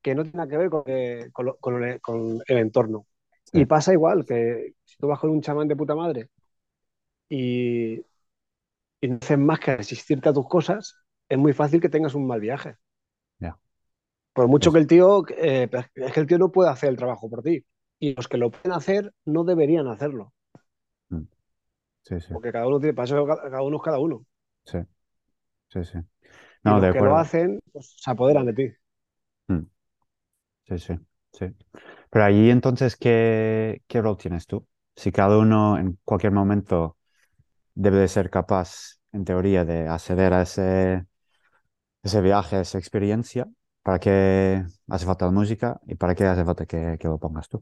que 0.01 0.15
no 0.15 0.23
tiene 0.23 0.47
que 0.47 0.57
ver 0.57 0.69
con, 0.69 0.83
eh, 0.87 1.29
con, 2.01 2.41
el 2.47 2.57
entorno. 2.57 3.05
Y 3.53 3.65
pasa 3.65 3.93
igual 3.93 4.25
que 4.25 4.73
si 4.83 4.97
tú 4.97 5.07
vas 5.07 5.19
con 5.19 5.29
un 5.29 5.41
chamán 5.41 5.67
de 5.67 5.75
puta 5.75 5.93
madre 5.93 6.29
y, 7.29 8.03
y 9.01 9.07
no 9.07 9.19
haces 9.21 9.37
más 9.37 9.59
que 9.59 9.77
resistirte 9.77 10.29
a 10.29 10.33
tus 10.33 10.47
cosas, 10.47 10.95
es 11.29 11.37
muy 11.37 11.53
fácil 11.53 11.79
que 11.79 11.89
tengas 11.89 12.15
un 12.15 12.25
mal 12.25 12.39
viaje. 12.39 12.77
Por 14.33 14.47
mucho 14.47 14.71
que 14.71 14.79
el 14.79 14.87
tío, 14.87 15.23
eh, 15.29 15.69
es 15.95 16.13
que 16.13 16.19
el 16.19 16.27
tío 16.27 16.37
no 16.39 16.51
puede 16.51 16.69
hacer 16.69 16.89
el 16.89 16.97
trabajo 16.97 17.29
por 17.29 17.43
ti. 17.43 17.65
Y 17.99 18.15
los 18.15 18.27
que 18.27 18.37
lo 18.37 18.51
pueden 18.51 18.73
hacer 18.73 19.13
no 19.25 19.43
deberían 19.43 19.87
hacerlo. 19.87 20.33
Mm. 21.11 21.27
Sí, 22.03 22.21
sí. 22.21 22.33
Porque 22.33 22.51
cada 22.51 22.67
uno 22.67 22.79
tiene, 22.79 22.93
para 22.93 23.05
eso 23.05 23.25
cada 23.25 23.61
uno 23.61 23.77
es 23.77 23.83
cada 23.83 23.99
uno. 23.99 24.25
Sí, 24.65 24.77
sí, 25.69 25.83
sí. 25.85 25.99
No, 26.63 26.77
y 26.77 26.81
los 26.81 26.89
que 26.89 27.01
lo 27.01 27.17
hacen, 27.17 27.59
pues, 27.71 27.95
se 27.97 28.11
apoderan 28.11 28.45
de 28.47 28.53
ti. 28.53 28.73
Mm. 29.49 29.65
Sí, 30.67 30.77
sí, 30.79 30.93
sí. 31.33 31.45
Pero 32.09 32.25
allí 32.25 32.49
entonces, 32.49 32.95
¿qué, 32.95 33.83
¿qué 33.87 34.01
rol 34.01 34.17
tienes 34.17 34.47
tú? 34.47 34.67
Si 34.95 35.11
cada 35.11 35.37
uno 35.37 35.77
en 35.77 35.99
cualquier 36.05 36.31
momento 36.33 36.97
debe 37.75 37.97
de 37.99 38.07
ser 38.09 38.29
capaz, 38.29 38.99
en 39.13 39.25
teoría, 39.25 39.65
de 39.65 39.87
acceder 39.89 40.33
a 40.33 40.43
ese, 40.43 41.05
ese 42.03 42.21
viaje, 42.21 42.57
a 42.57 42.61
esa 42.61 42.77
experiencia, 42.79 43.47
¿Para 43.83 43.99
qué 43.99 44.63
hace 44.87 45.05
falta 45.05 45.25
la 45.25 45.31
música 45.31 45.79
y 45.85 45.95
para 45.95 46.15
qué 46.15 46.23
hace 46.23 46.45
falta 46.45 46.65
que, 46.65 46.97
lo 47.03 47.17
pongas 47.17 47.49
tú? 47.49 47.61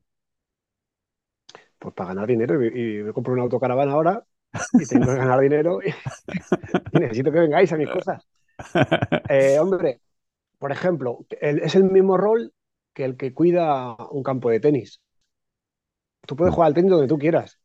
Pues 1.79 1.95
para 1.95 2.09
ganar 2.09 2.27
dinero 2.27 2.63
y, 2.63 3.01
me 3.03 3.11
compro 3.11 3.33
una 3.33 3.41
autocaravana 3.41 3.93
ahora 3.93 4.23
y 4.73 4.85
tengo 4.85 5.07
que 5.07 5.15
ganar 5.17 5.39
dinero 5.39 5.79
y, 6.93 6.99
necesito 6.99 7.31
que 7.31 7.39
vengáis 7.39 7.73
a 7.73 7.77
mis 7.77 7.89
cosas. 7.89 8.23
Eh, 9.29 9.57
hombre, 9.59 10.01
por 10.59 10.71
ejemplo, 10.71 11.25
es 11.31 11.73
el 11.73 11.85
mismo 11.85 12.17
rol 12.17 12.53
que 12.93 13.03
el 13.03 13.17
que 13.17 13.33
cuida 13.33 13.95
un 14.11 14.21
campo 14.21 14.51
de 14.51 14.59
tenis. 14.59 15.01
Tú 16.27 16.35
puedes 16.35 16.53
jugar 16.53 16.67
al 16.67 16.75
tenis 16.75 16.91
donde 16.91 17.07
tú 17.07 17.17
quieras, 17.17 17.59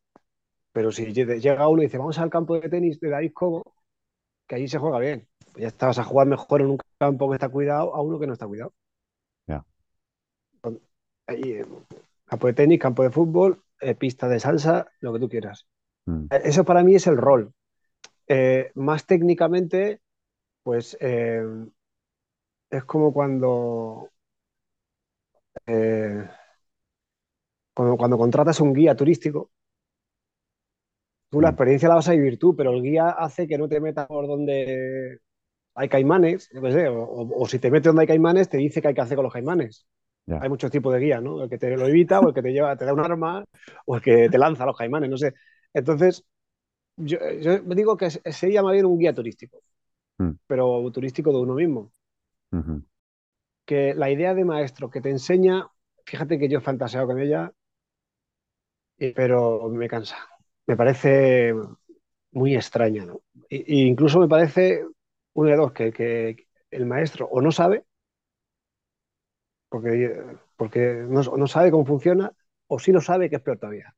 pero 0.73 0.91
si 0.91 1.13
llega 1.13 1.69
uno 1.69 1.83
y 1.83 1.87
dice, 1.87 1.99
vamos 1.99 2.19
al 2.19 2.31
campo 2.31 2.59
de 2.59 2.71
tenis 2.71 2.99
de 3.01 3.11
David 3.11 3.33
Cobo, 3.35 3.76
que 4.47 4.55
allí 4.55 4.69
se 4.69 4.79
juega 4.79 4.99
bien, 4.99 5.29
pues 5.53 5.63
ya 5.63 5.69
estabas 5.69 5.99
a 5.99 6.05
jugar 6.05 6.27
mejor 6.27 6.61
en 6.61 6.71
un 6.71 6.79
campo 6.99 7.29
que 7.29 7.35
está 7.35 7.49
cuidado 7.49 7.95
a 7.95 8.01
uno 8.01 8.19
que 8.19 8.27
no 8.27 8.33
está 8.33 8.47
cuidado. 8.47 8.73
Ya. 9.47 9.65
Eh, 11.29 11.65
campo 12.25 12.47
de 12.47 12.53
tenis, 12.53 12.81
campo 12.81 13.03
de 13.03 13.11
fútbol, 13.11 13.63
eh, 13.81 13.95
pista 13.95 14.29
de 14.29 14.41
salsa, 14.41 14.89
lo 15.01 15.13
que 15.13 15.21
tú 15.21 15.29
quieras. 15.29 15.67
Mm. 16.07 16.27
Eh, 16.31 16.41
eso 16.45 16.65
para 16.65 16.83
mí 16.83 16.95
es 16.95 17.07
el 17.07 17.17
rol. 17.17 17.53
más 18.75 19.07
técnicamente, 19.07 20.01
pues 20.63 20.97
es 21.01 22.85
como 22.85 23.13
cuando, 23.13 24.11
cuando, 27.75 27.97
cuando 27.97 28.19
contratas 28.19 28.61
un 28.61 28.73
guía 28.73 28.97
turístico 28.97 29.51
Tú 31.31 31.41
la 31.41 31.49
mm. 31.49 31.53
experiencia 31.53 31.89
la 31.89 31.97
vas 31.97 32.09
a 32.09 32.13
vivir 32.13 32.39
tú, 32.39 32.55
pero 32.55 32.73
el 32.73 32.83
guía 32.83 33.11
hace 33.11 33.47
que 33.47 33.59
no 33.59 33.69
te 33.69 33.81
metas 33.81 34.07
por 34.07 34.27
donde 34.27 35.21
hay 35.75 35.89
caimanes, 35.89 36.51
o, 36.55 37.47
si 37.47 37.59
te 37.59 37.71
metes 37.71 37.85
donde 37.85 38.03
hay 38.03 38.07
caimanes, 38.07 38.49
te 38.49 38.57
dice 38.57 38.81
qué 38.81 38.89
hay 38.89 38.95
que 38.95 39.03
hacer 39.03 39.17
con 39.17 39.25
los 39.25 39.33
caimanes. 39.33 39.87
Hay 40.29 40.49
muchos 40.49 40.73
tipos 40.73 40.93
de 40.93 40.99
guías, 40.99 41.23
¿no? 41.23 41.45
El 41.45 41.49
que 41.49 41.59
te 41.59 41.77
lo 41.77 41.87
evita, 41.87 42.19
o 42.19 42.29
el 42.29 42.35
que 42.35 42.43
te 42.43 42.53
lleva, 42.53 42.77
te 42.77 42.85
da 42.85 42.93
un 42.93 43.01
arma, 43.01 43.45
o 43.85 43.97
el 43.97 44.03
que 44.03 44.29
te 44.29 44.39
lanza 44.39 44.65
a 44.65 44.67
los 44.67 44.77
caimanes, 44.77 45.09
no 45.09 45.17
sé. 45.17 45.35
Entonces, 45.73 46.25
yo, 46.97 47.19
yo 47.41 47.59
digo 47.61 47.97
que 47.97 48.11
se 48.11 48.53
llama 48.53 48.73
bien 48.73 48.87
un 48.87 48.99
guía 48.99 49.15
turístico, 49.15 49.63
mm. 50.19 50.31
pero 50.47 50.91
turístico 50.91 51.31
de 51.31 51.39
uno 51.39 51.55
mismo. 51.55 51.93
Que 53.67 53.95
la 53.95 54.11
idea 54.11 54.35
de 54.35 54.45
maestro 54.45 54.91
que 54.91 55.01
te 55.01 55.11
enseña, 55.11 55.69
fíjate 56.07 56.39
que 56.39 56.49
yo 56.49 56.59
he 56.59 56.63
fantaseado 56.63 57.07
con 57.07 57.21
ella, 57.21 57.53
pero 59.15 59.69
me 59.69 59.89
cansa 59.89 60.17
me 60.67 60.77
parece 60.77 61.55
muy 62.33 62.55
extraña, 62.55 63.05
¿no? 63.05 63.23
E, 63.49 63.65
incluso 63.67 64.21
me 64.21 64.29
parece 64.29 64.85
uno 65.35 65.51
de 65.51 65.57
dos, 65.57 65.73
que, 65.73 66.47
el 66.71 66.87
maestro 66.87 67.27
o 67.27 67.41
no 67.41 67.53
sabe, 67.53 67.85
porque, 69.69 70.23
porque 70.57 71.05
no, 71.09 71.47
sabe 71.47 71.71
cómo 71.71 71.87
funciona, 71.87 72.33
o 72.67 72.79
sí 72.79 72.93
lo 72.93 73.01
sabe, 73.01 73.31
que 73.31 73.37
es 73.37 73.43
peor 73.43 73.59
todavía. 73.59 73.95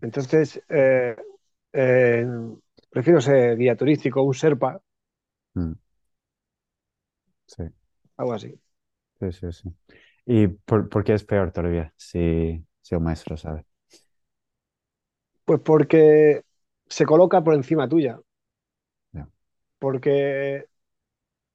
Entonces, 0.00 0.62
eh, 0.68 1.16
eh, 1.72 2.26
prefiero 2.90 3.20
ser 3.20 3.56
guía 3.56 3.76
turístico, 3.76 4.22
un 4.22 4.34
serpa. 4.34 4.80
Mm. 5.54 5.72
Sí. 7.46 7.64
Algo 8.16 8.32
así. 8.32 8.58
Sí, 9.20 9.32
sí, 9.32 9.52
sí. 9.52 9.68
¿Y 10.24 10.48
por, 10.48 11.04
qué 11.04 11.14
es 11.14 11.24
peor 11.24 11.52
todavía 11.52 11.92
si, 11.96 12.64
si 12.80 12.94
un 12.94 13.04
maestro 13.04 13.36
sabe? 13.36 13.64
Pues 15.44 15.60
porque 15.60 16.42
se 16.86 17.04
coloca 17.06 17.42
por 17.42 17.54
encima 17.54 17.88
tuya. 17.88 18.18
Porque, 19.78 20.66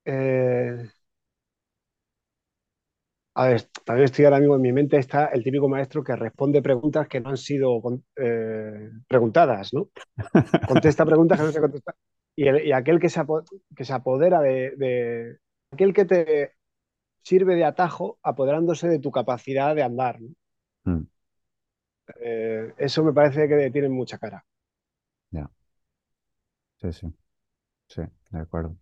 eh, 0.03 0.89
a 3.35 3.47
ver, 3.47 3.69
también 3.85 4.05
estoy 4.05 4.25
ahora 4.25 4.39
mismo 4.39 4.55
en 4.55 4.61
mi 4.61 4.73
mente 4.73 4.97
está 4.97 5.27
el 5.27 5.43
típico 5.43 5.69
maestro 5.69 6.03
que 6.03 6.15
responde 6.15 6.61
preguntas 6.61 7.07
que 7.07 7.21
no 7.21 7.29
han 7.29 7.37
sido 7.37 7.79
eh, 8.15 8.89
preguntadas, 9.07 9.73
¿no? 9.73 9.89
Contesta 10.67 11.05
preguntas 11.05 11.39
que 11.39 11.45
no 11.45 11.51
se 11.51 11.61
contestan. 11.61 11.95
Y, 12.35 12.71
aquel 12.71 12.99
que 12.99 13.09
se, 13.09 13.21
que 13.75 13.85
se 13.85 13.93
apodera 13.93 14.41
de, 14.41 15.37
aquel 15.71 15.93
que 15.93 16.05
te 16.05 16.51
sirve 17.21 17.55
de 17.55 17.63
atajo 17.65 18.19
apoderándose 18.21 18.87
de 18.87 18.99
tu 18.99 19.11
capacidad 19.11 19.75
de 19.75 19.83
andar. 19.83 20.19
¿no? 20.19 20.29
Mm. 20.83 21.07
Eh, 22.19 22.73
eso 22.77 23.03
me 23.03 23.13
parece 23.13 23.47
que 23.47 23.71
tiene 23.71 23.89
mucha 23.89 24.17
cara. 24.17 24.45
Ya. 25.31 25.49
Sí, 26.77 26.91
sí. 26.93 27.07
Sí, 27.89 28.01
de 28.31 28.39
acuerdo. 28.39 28.77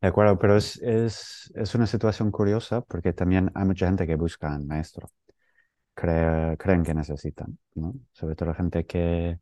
De 0.00 0.08
acuerdo, 0.08 0.38
pero 0.38 0.56
es, 0.56 0.78
es, 0.82 1.52
es, 1.56 1.74
una 1.76 1.86
situación 1.86 2.30
curiosa 2.32 2.82
porque 2.82 3.12
también 3.14 3.50
hay 3.54 3.66
mucha 3.66 3.86
gente 3.86 4.06
que 4.06 4.16
busca 4.16 4.56
un 4.56 4.66
maestro. 4.68 5.10
creen 5.94 6.82
que 6.84 6.94
necesitan, 6.94 7.58
¿no? 7.74 7.94
Sobre 8.12 8.34
todo 8.36 8.50
la 8.50 8.54
gente 8.54 8.86
que, 8.86 9.38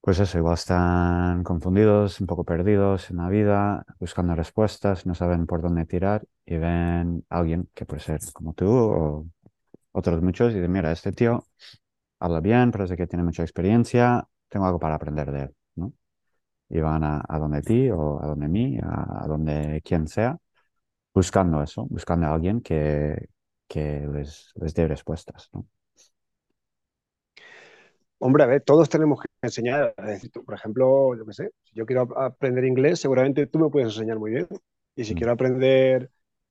pues 0.00 0.18
eso, 0.18 0.38
igual 0.38 0.54
están 0.54 1.42
confundidos, 1.44 2.20
un 2.20 2.26
poco 2.26 2.44
perdidos 2.44 3.10
en 3.10 3.18
la 3.18 3.28
vida, 3.28 3.84
buscando 3.98 4.34
respuestas, 4.34 5.04
no 5.06 5.14
saben 5.14 5.46
por 5.46 5.60
dónde 5.62 5.84
tirar 5.86 6.26
y 6.46 6.56
ven 6.56 7.24
a 7.28 7.38
alguien 7.38 7.68
que 7.74 7.84
puede 7.86 8.00
ser 8.02 8.20
como 8.32 8.54
tú 8.54 8.66
o 8.70 9.26
otros 9.92 10.22
muchos 10.22 10.52
y 10.52 10.56
dicen, 10.56 10.72
mira, 10.72 10.92
este 10.92 11.12
tío 11.12 11.44
habla 12.20 12.40
bien, 12.40 12.70
parece 12.70 12.96
que 12.96 13.06
tiene 13.06 13.24
mucha 13.24 13.42
experiencia, 13.42 14.26
tengo 14.48 14.66
algo 14.66 14.78
para 14.78 14.96
aprender 14.96 15.32
de 15.32 15.42
él, 15.44 15.54
¿no? 15.76 15.92
Y 16.68 16.80
van 16.80 17.02
a, 17.04 17.24
donde 17.38 17.62
ti 17.62 17.90
o 17.90 18.22
a 18.22 18.26
donde 18.26 18.48
mí, 18.48 18.78
a, 18.82 19.26
donde 19.26 19.82
quien 19.84 20.06
sea, 20.08 20.38
buscando 21.14 21.62
eso, 21.62 21.86
buscando 21.90 22.26
a 22.26 22.34
alguien 22.34 22.60
que, 22.60 23.28
que 23.68 24.06
les, 24.12 24.52
les 24.56 24.74
dé 24.74 24.86
respuestas, 24.88 25.48
¿no? 25.52 25.66
Hombre, 28.22 28.42
a 28.44 28.46
ver, 28.46 28.62
todos 28.62 28.88
tenemos 28.90 29.20
que 29.22 29.28
enseñar. 29.40 29.94
por 30.44 30.54
ejemplo, 30.54 31.16
yo 31.16 31.24
qué 31.24 31.32
sé, 31.32 31.50
si 31.64 31.74
yo 31.74 31.86
quiero 31.86 32.02
aprender 32.20 32.64
inglés, 32.66 33.00
seguramente 33.00 33.46
tú 33.46 33.58
me 33.58 33.70
puedes 33.70 33.88
enseñar 33.88 34.18
muy 34.18 34.32
bien. 34.32 34.46
Y 34.94 35.04
si 35.04 35.14
mm. 35.14 35.16
quiero 35.16 35.32
aprender, 35.32 36.10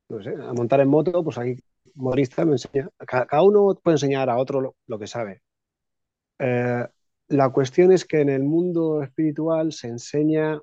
no 0.10 0.24
sé, 0.24 0.32
a 0.32 0.52
montar 0.54 0.80
en 0.82 0.90
moto, 0.90 1.24
pues 1.24 1.38
aquí 1.38 1.58
motorista 1.94 2.44
me 2.44 2.54
enseña. 2.54 2.90
Cada, 2.98 3.44
uno 3.44 3.76
puede 3.84 3.96
enseñar 3.96 4.32
a 4.32 4.38
otro 4.38 4.76
lo 4.88 5.00
que 5.00 5.06
sabe. 5.06 5.44
Eh, 6.40 6.88
la 7.28 7.50
cuestión 7.50 7.92
es 7.92 8.06
que 8.06 8.22
en 8.22 8.30
el 8.30 8.44
mundo 8.44 9.04
espiritual 9.04 9.72
se 9.72 9.88
enseña, 9.88 10.60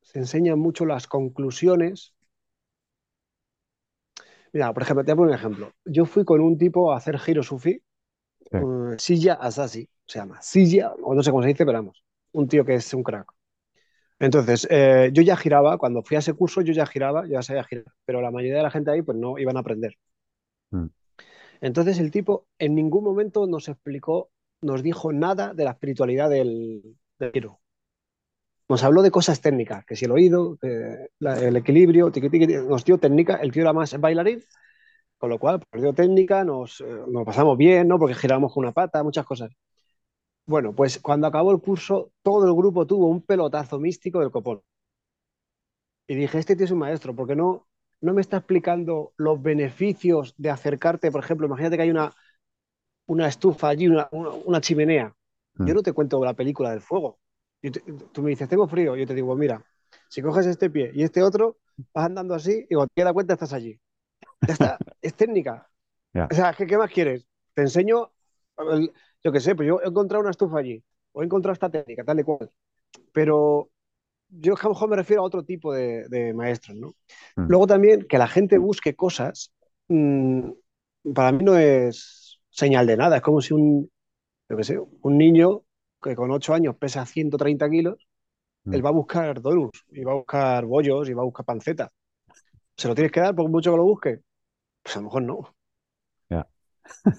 se 0.00 0.18
enseñan 0.20 0.58
mucho 0.58 0.86
las 0.86 1.06
conclusiones. 1.06 2.14
Mira, 4.52 4.72
por 4.72 4.82
ejemplo, 4.82 5.04
te 5.04 5.12
voy 5.12 5.14
a 5.14 5.16
poner 5.16 5.34
un 5.34 5.38
ejemplo. 5.38 5.72
Yo 5.84 6.06
fui 6.06 6.24
con 6.24 6.40
un 6.40 6.56
tipo 6.56 6.92
a 6.92 6.96
hacer 6.96 7.18
giro 7.18 7.42
sufi, 7.42 7.82
Silla 8.96 9.34
Asasi, 9.34 9.88
se 10.06 10.18
llama. 10.18 10.40
Silla, 10.40 10.94
o 11.02 11.14
no 11.14 11.22
sé 11.22 11.30
cómo 11.30 11.42
se 11.42 11.48
dice, 11.48 11.66
pero 11.66 11.78
vamos, 11.78 12.02
un 12.32 12.48
tío 12.48 12.64
que 12.64 12.74
es 12.74 12.94
un 12.94 13.02
crack. 13.02 13.30
Entonces, 14.20 14.66
eh, 14.70 15.10
yo 15.12 15.22
ya 15.22 15.36
giraba, 15.36 15.78
cuando 15.78 16.02
fui 16.02 16.16
a 16.16 16.20
ese 16.20 16.32
curso, 16.32 16.60
yo 16.62 16.72
ya 16.72 16.86
giraba, 16.86 17.26
ya 17.28 17.42
sabía 17.42 17.62
girar, 17.64 17.92
pero 18.04 18.20
la 18.20 18.30
mayoría 18.30 18.56
de 18.56 18.62
la 18.62 18.70
gente 18.70 18.90
ahí 18.90 19.02
pues 19.02 19.16
no 19.16 19.38
iban 19.38 19.56
a 19.56 19.60
aprender. 19.60 19.96
Mm. 20.70 20.86
Entonces 21.60 21.98
el 21.98 22.10
tipo 22.10 22.46
en 22.58 22.74
ningún 22.74 23.04
momento 23.04 23.46
nos 23.46 23.68
explicó 23.68 24.30
nos 24.60 24.82
dijo 24.82 25.12
nada 25.12 25.54
de 25.54 25.64
la 25.64 25.72
espiritualidad 25.72 26.30
del, 26.30 26.82
giro. 27.32 27.60
Nos 28.68 28.84
habló 28.84 29.02
de 29.02 29.10
cosas 29.10 29.40
técnicas, 29.40 29.84
que 29.84 29.96
si 29.96 30.04
el 30.04 30.12
oído, 30.12 30.58
el 30.60 31.56
equilibrio, 31.56 32.12
nos 32.68 32.84
dio 32.84 32.98
técnica, 32.98 33.36
el 33.36 33.50
tío 33.50 33.62
era 33.62 33.72
más 33.72 33.98
bailarín, 33.98 34.42
con 35.16 35.30
lo 35.30 35.38
cual 35.38 35.60
perdió 35.70 35.94
pues, 35.94 36.06
técnica, 36.06 36.44
nos, 36.44 36.80
eh, 36.80 36.84
nos 37.08 37.24
pasamos 37.24 37.56
bien, 37.58 37.88
¿no? 37.88 37.98
Porque 37.98 38.14
giramos 38.14 38.52
con 38.52 38.64
una 38.64 38.72
pata, 38.72 39.02
muchas 39.02 39.26
cosas. 39.26 39.50
Bueno, 40.46 40.74
pues 40.74 40.98
cuando 41.00 41.26
acabó 41.26 41.52
el 41.52 41.60
curso, 41.60 42.12
todo 42.22 42.46
el 42.46 42.54
grupo 42.54 42.86
tuvo 42.86 43.08
un 43.08 43.22
pelotazo 43.22 43.78
místico 43.78 44.20
del 44.20 44.30
copón. 44.30 44.62
Y 46.06 46.14
dije, 46.14 46.38
este 46.38 46.56
tío 46.56 46.64
es 46.64 46.70
un 46.70 46.78
maestro, 46.78 47.14
porque 47.14 47.36
no, 47.36 47.66
no 48.00 48.14
me 48.14 48.20
está 48.20 48.38
explicando 48.38 49.12
los 49.16 49.40
beneficios 49.42 50.34
de 50.38 50.50
acercarte, 50.50 51.10
por 51.10 51.22
ejemplo, 51.22 51.46
imagínate 51.46 51.76
que 51.76 51.82
hay 51.82 51.90
una, 51.90 52.14
una 53.08 53.26
estufa 53.26 53.68
allí, 53.68 53.88
una, 53.88 54.60
chimenea. 54.60 55.14
Yo 55.54 55.64
mm. 55.64 55.76
no 55.76 55.82
te 55.82 55.92
cuento 55.92 56.24
la 56.24 56.34
película 56.34 56.70
del 56.70 56.80
fuego. 56.80 57.18
tú 58.12 58.22
me 58.22 58.30
dices, 58.30 58.48
tengo 58.48 58.68
frío. 58.68 58.96
Yo 58.96 59.06
te 59.06 59.14
digo, 59.14 59.34
mira, 59.34 59.64
si 60.08 60.22
coges 60.22 60.46
este 60.46 60.70
pie 60.70 60.92
y 60.94 61.02
este 61.02 61.22
otro, 61.22 61.58
vas 61.94 62.06
andando 62.06 62.34
así 62.34 62.66
y 62.68 62.74
cuando 62.74 62.90
te 62.94 63.04
das 63.04 63.12
cuenta 63.12 63.34
estás 63.34 63.52
allí. 63.52 63.80
Ya 64.46 64.52
está, 64.52 64.78
es 65.02 65.14
técnica. 65.14 65.68
O 66.14 66.34
sea, 66.34 66.52
¿qué, 66.52 66.76
más 66.76 66.90
quieres? 66.90 67.26
Te 67.54 67.62
enseño, 67.62 68.10
yo 69.22 69.32
qué 69.32 69.40
sé, 69.40 69.54
pues 69.54 69.68
yo 69.68 69.80
he 69.82 69.88
encontrado 69.88 70.20
una 70.20 70.30
estufa 70.30 70.58
allí, 70.58 70.82
o 71.12 71.22
he 71.22 71.24
encontrado 71.24 71.52
esta 71.52 71.70
técnica, 71.70 72.04
tal 72.04 72.20
y 72.20 72.24
cual. 72.24 72.50
Pero 73.12 73.70
yo 74.28 74.54
a 74.54 74.62
lo 74.62 74.70
mejor 74.70 74.88
me 74.88 74.96
refiero 74.96 75.22
a 75.22 75.26
otro 75.26 75.44
tipo 75.44 75.72
de, 75.72 76.32
maestros, 76.34 76.76
¿no? 76.76 76.88
Mm. 77.36 77.48
Luego 77.48 77.66
también 77.66 78.06
que 78.06 78.18
la 78.18 78.28
gente 78.28 78.58
busque 78.58 78.94
cosas, 78.94 79.52
mm, 79.88 80.50
para 81.14 81.32
mí 81.32 81.44
no 81.44 81.56
es, 81.56 82.27
señal 82.58 82.86
de 82.88 82.96
nada. 82.96 83.16
Es 83.16 83.22
como 83.22 83.40
si 83.40 83.54
un, 83.54 83.88
yo 84.48 84.62
sé, 84.64 84.78
un 84.78 85.16
niño 85.16 85.62
que 86.02 86.16
con 86.16 86.30
8 86.30 86.54
años 86.54 86.76
pesa 86.76 87.06
130 87.06 87.70
kilos, 87.70 88.08
mm. 88.64 88.74
él 88.74 88.84
va 88.84 88.88
a 88.88 88.92
buscar 88.92 89.40
donuts, 89.40 89.84
y 89.90 90.02
va 90.02 90.12
a 90.12 90.16
buscar 90.16 90.64
bollos, 90.64 91.08
y 91.08 91.14
va 91.14 91.22
a 91.22 91.26
buscar 91.26 91.46
panceta. 91.46 91.92
¿Se 92.76 92.88
lo 92.88 92.94
tienes 92.94 93.12
que 93.12 93.20
dar 93.20 93.34
por 93.34 93.48
mucho 93.48 93.70
que 93.70 93.76
lo 93.76 93.84
busque? 93.84 94.20
Pues 94.82 94.96
a 94.96 95.00
lo 95.00 95.04
mejor 95.04 95.22
no. 95.22 95.54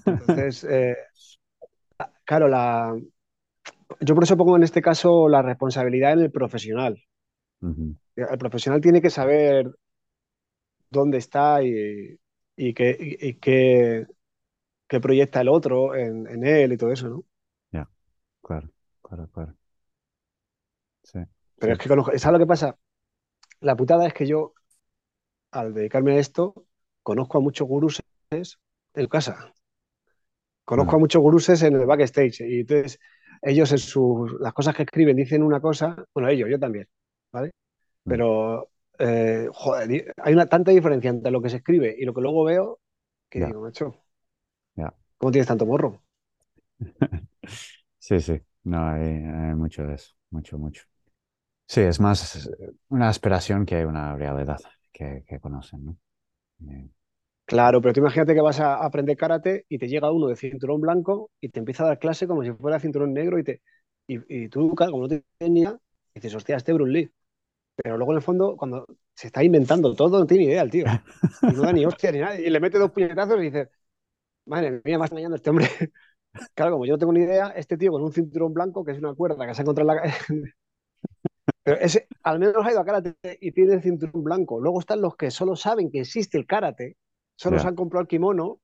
Entonces, 0.06 0.64
eh, 0.70 0.98
claro, 2.26 2.48
la, 2.48 2.98
yo 4.02 4.16
por 4.16 4.24
eso 4.24 4.36
pongo 4.36 4.58
en 4.58 4.64
este 4.64 4.82
caso 4.82 5.30
la 5.30 5.42
responsabilidad 5.42 6.14
en 6.14 6.22
el 6.22 6.32
profesional. 6.32 7.02
El 7.62 8.38
profesional 8.40 8.82
tiene 8.82 9.02
que 9.02 9.10
saber 9.10 9.70
dónde 10.90 11.18
está 11.18 11.62
y, 11.62 12.18
y, 12.56 12.74
qué, 12.74 13.38
qué 13.40 14.08
proyecta 15.00 15.42
el 15.42 15.50
otro 15.50 15.96
en, 15.96 16.28
en 16.28 16.44
él 16.44 16.74
y 16.74 16.78
todo 16.78 16.92
eso, 16.92 17.10
¿no? 17.10 17.24
Ya, 17.72 17.88
claro, 18.42 18.70
claro, 19.02 19.30
claro. 19.32 19.56
Sí. 21.04 21.20
Pero 21.60 21.74
es 21.74 21.80
que 21.80 21.90
conozco, 21.90 22.18
¿sabes 22.18 22.40
lo 22.40 22.46
que 22.46 22.48
pasa? 22.48 22.78
La 23.60 23.76
putada 23.76 24.08
es 24.08 24.14
que 24.14 24.26
yo, 24.26 24.54
al 25.52 25.74
dedicarme 25.74 26.14
a 26.14 26.18
esto, 26.18 26.66
conozco 27.04 27.38
a 27.38 27.42
muchos 27.42 27.68
guruses 27.68 28.04
en 28.32 29.08
casa. 29.08 29.54
Conozco 30.66 30.96
a 30.96 31.00
muchos 31.00 31.22
guruses 31.22 31.62
en 31.64 31.76
el 31.76 31.86
backstage 31.86 32.42
y 32.42 32.62
entonces 32.62 33.00
ellos 33.42 33.72
en 33.72 33.78
sus, 33.80 34.40
las 34.40 34.54
cosas 34.54 34.76
que 34.76 34.84
escriben 34.84 35.16
dicen 35.16 35.44
una 35.44 35.60
cosa, 35.60 36.04
bueno, 36.14 36.30
ellos, 36.30 36.50
yo 36.50 36.60
también, 36.60 36.88
¿vale? 37.32 37.52
Mm. 38.06 38.10
Pero, 38.10 38.70
eh, 39.00 39.48
joder, 39.52 40.14
hay 40.18 40.34
una 40.34 40.46
tanta 40.48 40.72
diferencia 40.72 41.10
entre 41.10 41.32
lo 41.32 41.42
que 41.42 41.50
se 41.50 41.58
escribe 41.58 41.96
y 41.98 42.06
lo 42.06 42.14
que 42.14 42.22
luego 42.22 42.44
veo 42.44 42.80
que 43.30 43.46
digo, 43.46 43.62
macho, 43.62 43.96
¿cómo 45.18 45.32
tienes 45.32 45.48
tanto 45.48 45.66
morro? 45.66 46.02
sí, 48.00 48.20
sí, 48.20 48.42
no, 48.64 48.88
hay, 48.88 49.10
mucho 49.56 49.84
de 49.84 49.96
eso, 49.96 50.14
mucho, 50.30 50.58
mucho. 50.58 50.84
Sí, 51.68 51.82
es 51.82 52.00
más 52.00 52.50
una 52.90 53.10
aspiración 53.10 53.66
que 53.66 53.86
una 53.86 54.16
realidad 54.16 54.60
que, 54.92 55.24
conocen, 55.42 55.86
¿no? 55.86 55.98
Eh, 56.68 56.90
Claro, 57.50 57.82
pero 57.82 57.94
tú 57.94 58.00
imagínate 58.02 58.36
que 58.36 58.42
vas 58.42 58.60
a 58.60 58.76
aprender 58.76 59.18
karate 59.18 59.66
y 59.70 59.80
te 59.80 59.88
llega 59.88 60.12
uno 60.12 60.28
de 60.28 60.36
cinturón 60.36 60.82
blanco 60.82 61.32
y 61.42 61.50
te 61.50 61.58
empieza 61.58 61.84
a 61.84 61.88
dar 61.88 61.98
clase 61.98 62.28
como 62.28 62.44
si 62.44 62.52
fuera 62.52 62.80
cinturón 62.80 63.12
negro 63.12 63.40
y, 63.40 63.44
te, 63.44 63.64
y, 64.06 64.50
tú, 64.50 64.76
como 64.76 65.08
no 65.08 65.20
ni 65.40 65.62
idea, 65.62 65.76
dices, 66.14 66.36
hostia, 66.36 66.58
este 66.58 66.74
Bruce 66.74 66.92
Lee. 66.92 67.12
Pero 67.76 67.98
luego 67.98 68.12
en 68.14 68.18
el 68.18 68.24
fondo, 68.24 68.56
cuando 68.58 68.86
se 69.16 69.28
está 69.28 69.44
inventando 69.44 69.96
todo, 69.96 70.20
no 70.20 70.28
tiene 70.28 70.44
idea 70.46 70.62
el 70.62 70.70
tío. 70.70 70.86
Y 71.42 71.48
no 71.54 71.62
da 71.64 71.74
ni 71.74 71.86
hostia 71.88 72.12
ni 72.12 72.20
nada. 72.20 72.40
Y 72.40 72.50
le 72.52 72.60
mete 72.60 72.78
dos 72.78 72.92
puñetazos 72.92 73.40
y 73.40 73.44
dices, 73.44 73.70
madre 74.50 74.82
mía, 74.84 74.98
me 74.98 75.06
está 75.06 75.16
engañando 75.16 75.36
este 75.38 75.50
hombre. 75.50 75.68
Claro, 76.54 76.74
como 76.74 76.86
yo 76.86 76.94
no 76.94 77.00
tengo 77.00 77.12
ni 77.12 77.22
idea, 77.22 77.48
este 77.56 77.76
tío 77.76 77.92
con 77.92 78.04
un 78.04 78.14
cinturón 78.14 78.54
blanco, 78.54 78.86
que 78.86 78.92
es 78.92 79.00
una 79.00 79.16
cuerda 79.16 79.48
que 79.48 79.56
se 79.56 79.62
ha 79.62 79.64
encontrado 79.64 79.92
en 79.92 79.98
la 79.98 80.14
Pero 81.64 81.80
ese, 81.82 82.08
al 82.22 82.38
menos 82.38 82.64
ha 82.64 82.72
ido 82.72 82.80
a 82.80 82.86
karate 82.86 83.16
y 83.42 83.52
tiene 83.52 83.74
el 83.74 83.82
cinturón 83.82 84.24
blanco. 84.24 84.62
Luego 84.62 84.80
están 84.80 85.02
los 85.02 85.16
que 85.16 85.32
solo 85.32 85.56
saben 85.56 85.90
que 85.90 86.02
existe 86.02 86.38
el 86.38 86.46
karate 86.46 86.98
solo 87.40 87.58
se 87.58 87.68
han 87.68 87.76
comprado 87.76 88.02
el 88.02 88.08
kimono 88.08 88.60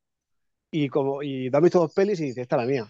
y 0.69 0.89
como 0.89 1.23
y 1.23 1.49
han 1.51 1.63
visto 1.63 1.79
dos 1.79 1.93
pelis 1.93 2.19
y 2.19 2.25
dice, 2.25 2.41
esta 2.41 2.57
es 2.57 2.61
la 2.61 2.67
mía. 2.67 2.87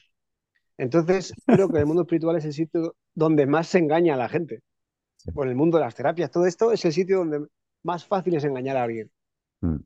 Entonces, 0.78 1.32
creo 1.46 1.70
que 1.70 1.78
el 1.78 1.86
mundo 1.86 2.02
espiritual 2.02 2.36
es 2.38 2.46
el 2.46 2.54
sitio 2.54 2.96
donde 3.14 3.46
más 3.46 3.68
se 3.68 3.78
engaña 3.78 4.16
a 4.16 4.18
la 4.18 4.28
gente. 4.28 4.62
Por 5.34 5.48
el 5.48 5.56
mundo 5.56 5.78
de 5.78 5.84
las 5.84 5.96
terapias, 5.96 6.32
todo 6.32 6.48
esto 6.48 6.72
es 6.72 6.84
el 6.86 6.92
sitio 6.92 7.20
donde 7.20 7.46
más 7.84 8.06
fácil 8.06 8.36
es 8.36 8.44
engañar 8.44 8.78
a 8.78 8.84
alguien. 8.84 9.12
Mm. 9.62 9.78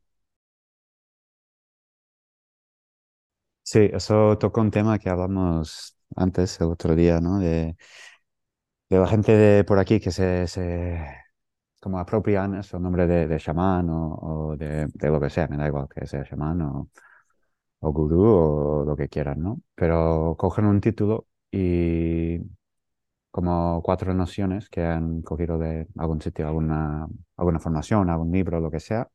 Sí, 3.72 3.88
eso 3.92 4.36
tocó 4.38 4.60
un 4.62 4.70
tema 4.72 4.98
que 4.98 5.08
hablamos 5.10 5.96
antes, 6.16 6.60
el 6.60 6.66
otro 6.68 6.96
día, 6.96 7.20
¿no? 7.20 7.38
De, 7.38 7.76
de 8.88 8.98
la 8.98 9.06
gente 9.06 9.32
de 9.32 9.64
por 9.64 9.78
aquí 9.78 10.00
que 10.00 10.10
se, 10.10 10.46
se 10.48 11.06
como 11.80 11.98
apropian 11.98 12.54
eso, 12.56 12.78
nombre 12.78 13.06
de, 13.06 13.28
de 13.28 13.38
chamán 13.38 13.88
o, 13.90 14.56
de, 14.58 14.88
de, 14.94 15.08
lo 15.10 15.20
que 15.20 15.30
sea, 15.30 15.48
me 15.48 15.56
da 15.56 15.66
igual 15.68 15.88
que 15.94 16.06
sea 16.06 16.24
chamán 16.24 16.62
o, 16.62 16.90
o 17.80 17.92
gurú 17.92 18.24
o 18.26 18.84
lo 18.86 18.96
que 18.96 19.08
quieran, 19.08 19.42
¿no? 19.42 19.60
Pero 19.74 20.36
cogen 20.38 20.66
un 20.66 20.80
título 20.80 21.28
y 21.52 22.40
como 23.30 23.82
cuatro 23.84 24.14
nociones 24.14 24.68
que 24.70 24.82
han 24.84 25.22
cogido 25.22 25.58
de 25.58 25.88
algún 25.98 26.20
sitio, 26.22 26.46
alguna, 26.48 27.08
alguna 27.36 27.60
formación, 27.60 28.10
algún 28.10 28.32
libro, 28.32 28.60
lo 28.60 28.70
que 28.70 28.80
sea, 28.80 29.08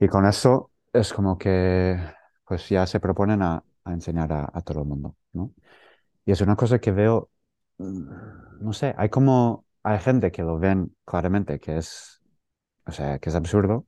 y 0.00 0.08
con 0.08 0.26
eso 0.26 0.72
es 0.92 1.12
como 1.14 1.38
que 1.38 1.98
pues 2.44 2.68
ya 2.68 2.86
se 2.86 3.00
proponen 3.00 3.42
a, 3.42 3.64
a 3.84 3.92
enseñar 3.92 4.32
a, 4.32 4.50
a, 4.52 4.62
todo 4.62 4.80
el 4.82 4.88
mundo, 4.88 5.16
¿no? 5.32 5.52
Y 6.24 6.32
es 6.32 6.40
una 6.40 6.56
cosa 6.56 6.78
que 6.80 6.92
veo, 6.92 7.30
mm, 7.78 8.64
no 8.64 8.72
sé, 8.72 8.94
hay 8.96 9.08
como 9.10 9.64
hay 9.84 9.98
gente 10.00 10.32
que 10.32 10.42
lo 10.42 10.58
ven 10.58 10.96
claramente 11.04 11.60
que 11.60 11.76
es, 11.78 12.22
o 12.86 12.92
sea, 12.92 13.18
que 13.18 13.28
es 13.30 13.34
absurdo, 13.36 13.86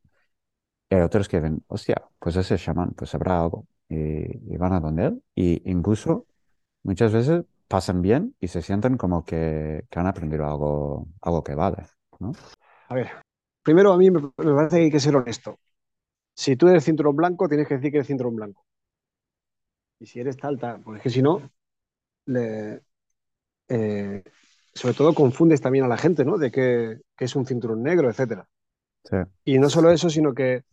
y 0.91 0.95
hay 0.95 1.01
otros 1.03 1.29
que 1.29 1.41
ven, 1.41 1.65
hostia, 1.69 2.03
pues 2.19 2.37
ese 2.37 2.59
chamán, 2.59 2.93
pues 2.93 3.15
habrá 3.15 3.41
algo, 3.41 3.67
y, 3.89 4.57
van 4.57 4.75
a 4.75 4.81
donde 4.81 5.07
él, 5.07 5.23
y 5.35 5.71
incluso 5.71 6.27
muchas 6.83 7.13
veces 7.13 7.45
pasan 7.69 8.03
bien 8.03 8.37
y 8.41 8.49
se 8.49 8.63
sienten 8.63 8.97
como 8.97 9.25
que, 9.25 9.85
han 9.95 10.07
aprendido 10.07 10.47
algo, 10.47 11.09
algo 11.23 11.43
que 11.43 11.55
vale, 11.55 11.87
¿no? 12.21 12.33
A 12.89 12.95
ver, 12.95 13.11
primero 13.63 13.93
a 13.93 13.99
mí 13.99 14.11
me, 14.11 14.21
parece 14.37 14.77
que 14.77 14.83
hay 14.85 14.91
que 14.91 15.01
ser 15.01 15.17
honesto. 15.17 15.59
Si 16.37 16.55
tú 16.57 16.69
eres 16.69 16.85
cinturón 16.85 17.17
blanco, 17.17 17.49
tienes 17.49 17.67
que 17.67 17.75
decir 17.77 17.91
que 17.91 17.99
eres 17.99 18.07
cinturón 18.07 18.37
blanco. 18.37 18.65
Y 19.99 20.07
si 20.07 20.21
eres 20.21 20.37
talta, 20.37 20.79
porque 20.85 20.99
es 20.99 21.03
que 21.03 21.11
si 21.11 21.23
no, 21.23 21.51
le, 22.27 22.83
eh, 23.69 24.23
sobre 24.75 24.95
todo 24.95 25.15
confundes 25.15 25.61
también 25.63 25.87
a 25.87 25.89
la 25.89 25.97
gente, 25.97 26.25
¿no? 26.25 26.37
De 26.37 26.51
que, 26.51 26.99
es 27.19 27.37
un 27.37 27.47
cinturón 27.47 27.83
negro, 27.83 28.11
etcétera. 28.11 28.47
Y 29.45 29.59
no 29.59 29.71
solo 29.71 29.91
eso, 29.91 30.11
sino 30.11 30.35
que 30.35 30.65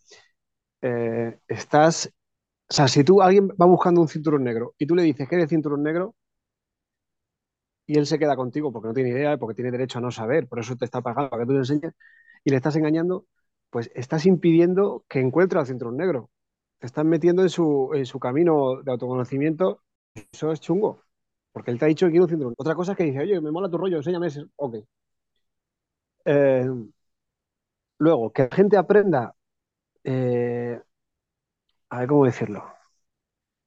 eh, 0.81 1.39
estás, 1.47 2.11
o 2.69 2.73
sea, 2.73 2.87
si 2.87 3.03
tú 3.03 3.21
alguien 3.21 3.49
va 3.49 3.65
buscando 3.65 4.01
un 4.01 4.09
cinturón 4.09 4.43
negro 4.43 4.75
y 4.77 4.85
tú 4.87 4.95
le 4.95 5.03
dices 5.03 5.29
que 5.29 5.35
eres 5.35 5.49
cinturón 5.49 5.83
negro 5.83 6.15
y 7.85 7.97
él 7.97 8.05
se 8.05 8.19
queda 8.19 8.35
contigo 8.35 8.71
porque 8.71 8.87
no 8.87 8.93
tiene 8.93 9.09
idea, 9.11 9.37
porque 9.37 9.55
tiene 9.55 9.71
derecho 9.71 9.99
a 9.99 10.01
no 10.01 10.11
saber, 10.11 10.47
por 10.47 10.59
eso 10.59 10.75
te 10.75 10.85
está 10.85 11.01
pagando 11.01 11.29
para 11.29 11.43
que 11.43 11.47
tú 11.47 11.53
le 11.53 11.59
enseñes 11.59 11.93
y 12.43 12.49
le 12.51 12.57
estás 12.57 12.75
engañando, 12.75 13.25
pues 13.73 13.89
estás 13.95 14.27
impidiendo 14.27 15.03
que 15.09 15.19
encuentre 15.19 15.57
al 15.57 15.65
cinturón 15.65 15.97
negro. 15.97 16.29
Te 16.77 16.85
estás 16.85 17.03
metiendo 17.05 17.41
en 17.41 17.49
su, 17.49 17.89
en 17.95 18.05
su 18.05 18.19
camino 18.19 18.83
de 18.83 18.91
autoconocimiento. 18.91 19.81
Eso 20.13 20.51
es 20.51 20.61
chungo. 20.61 21.01
Porque 21.51 21.71
él 21.71 21.79
te 21.79 21.85
ha 21.85 21.87
dicho 21.87 22.05
que 22.05 22.11
quiere 22.11 22.23
un 22.25 22.29
cinturón. 22.29 22.53
Otra 22.55 22.75
cosa 22.75 22.91
es 22.91 22.97
que 22.99 23.05
dice, 23.05 23.21
oye, 23.21 23.41
me 23.41 23.49
mola 23.49 23.69
tu 23.69 23.79
rollo, 23.79 23.97
enséñame 23.97 24.27
ese. 24.27 24.45
Ok. 24.57 24.75
Eh, 26.25 26.69
luego, 27.97 28.31
que 28.31 28.43
la 28.43 28.55
gente 28.55 28.77
aprenda. 28.77 29.33
Eh, 30.03 30.79
a 31.89 31.99
ver 31.99 32.07
cómo 32.07 32.25
decirlo. 32.25 32.63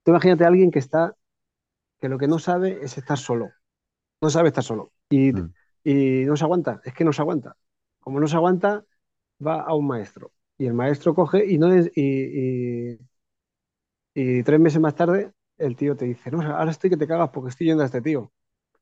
Tú 0.04 0.12
imagínate 0.12 0.44
a 0.44 0.48
alguien 0.48 0.70
que 0.70 0.78
está. 0.78 1.16
que 1.98 2.08
lo 2.08 2.18
que 2.18 2.28
no 2.28 2.38
sabe 2.38 2.78
es 2.80 2.96
estar 2.96 3.18
solo. 3.18 3.50
No 4.20 4.30
sabe 4.30 4.50
estar 4.50 4.62
solo. 4.62 4.92
Y, 5.10 5.32
mm. 5.32 5.54
y 5.82 6.24
no 6.26 6.36
se 6.36 6.44
aguanta. 6.44 6.80
Es 6.84 6.94
que 6.94 7.04
no 7.04 7.12
se 7.12 7.22
aguanta. 7.22 7.56
Como 7.98 8.20
no 8.20 8.28
se 8.28 8.36
aguanta, 8.36 8.84
va 9.44 9.62
a 9.62 9.74
un 9.74 9.86
maestro. 9.86 10.32
Y 10.58 10.66
el 10.66 10.74
maestro 10.74 11.14
coge 11.14 11.44
y 11.46 11.58
no 11.58 11.74
y, 11.76 11.90
y, 11.94 12.98
y 14.14 14.42
tres 14.42 14.60
meses 14.60 14.80
más 14.80 14.94
tarde 14.94 15.32
el 15.58 15.76
tío 15.76 15.96
te 15.96 16.04
dice, 16.04 16.30
no, 16.30 16.40
ahora 16.42 16.70
estoy 16.70 16.90
que 16.90 16.96
te 16.96 17.06
cagas 17.06 17.30
porque 17.30 17.50
estoy 17.50 17.68
yendo 17.68 17.82
a 17.82 17.86
este 17.86 18.02
tío. 18.02 18.32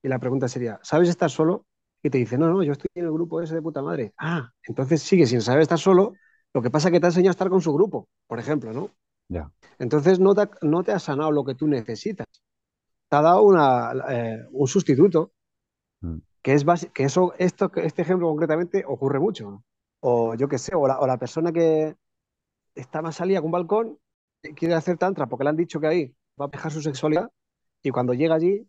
Y 0.03 0.09
la 0.09 0.19
pregunta 0.19 0.49
sería, 0.49 0.79
¿sabes 0.83 1.09
estar 1.09 1.31
solo? 1.31 1.67
Y 2.03 2.11
te 2.11 2.19
dice, 2.19 2.37
no, 2.37 2.49
no, 2.49 2.63
yo 2.63 2.73
estoy 2.73 2.89
en 2.95 3.07
el 3.07 3.13
grupo 3.13 3.41
ese 3.41 3.55
de 3.55 3.63
puta 3.63 3.81
madre. 3.81 4.13
Ah, 4.19 4.51
entonces 4.65 5.03
sigue 5.03 5.27
sin 5.27 5.41
saber 5.41 5.63
estar 5.63 5.79
solo. 5.79 6.15
Lo 6.53 6.63
que 6.63 6.71
pasa 6.71 6.89
es 6.89 6.93
que 6.93 7.01
te 7.01 7.07
ha 7.07 7.09
enseñado 7.09 7.31
a 7.31 7.33
estar 7.33 7.49
con 7.49 7.63
su 7.63 7.73
grupo, 7.73 8.09
por 8.27 8.39
ejemplo, 8.39 8.73
¿no? 8.73 8.91
Ya. 9.29 9.51
Entonces 9.79 10.21
no 10.21 10.35
te, 10.35 10.49
no 10.63 10.85
te 10.85 10.93
ha 10.93 10.99
sanado 10.99 11.33
lo 11.33 11.45
que 11.45 11.55
tú 11.55 11.67
necesitas. 11.67 12.27
Te 13.09 13.17
ha 13.17 13.23
dado 13.23 13.43
una, 13.43 13.93
eh, 14.11 14.47
un 14.53 14.69
sustituto, 14.69 15.33
mm. 16.03 16.19
que 16.43 16.53
es 16.53 16.65
que 16.93 17.05
eso, 17.05 17.33
esto, 17.39 17.71
este 17.77 18.03
ejemplo 18.03 18.29
concretamente 18.29 18.85
ocurre 18.87 19.19
mucho. 19.19 19.65
O 20.11 20.35
yo 20.41 20.49
qué 20.49 20.59
sé, 20.59 20.73
o 20.75 20.87
la, 20.89 20.99
o 21.01 21.07
la 21.07 21.19
persona 21.19 21.53
que 21.53 21.97
está 22.75 23.03
más 23.03 23.17
salida 23.17 23.41
con 23.41 23.47
un 23.47 23.53
balcón 23.53 23.99
quiere 24.57 24.75
hacer 24.75 24.99
tantra 24.99 25.27
porque 25.29 25.45
le 25.45 25.51
han 25.51 25.57
dicho 25.57 25.81
que 25.81 25.87
ahí 25.89 26.15
va 26.41 26.47
a 26.47 26.49
dejar 26.49 26.73
su 26.73 26.83
sexualidad 26.83 27.31
y 27.83 27.91
cuando 27.91 28.15
llega 28.15 28.35
allí 28.37 28.69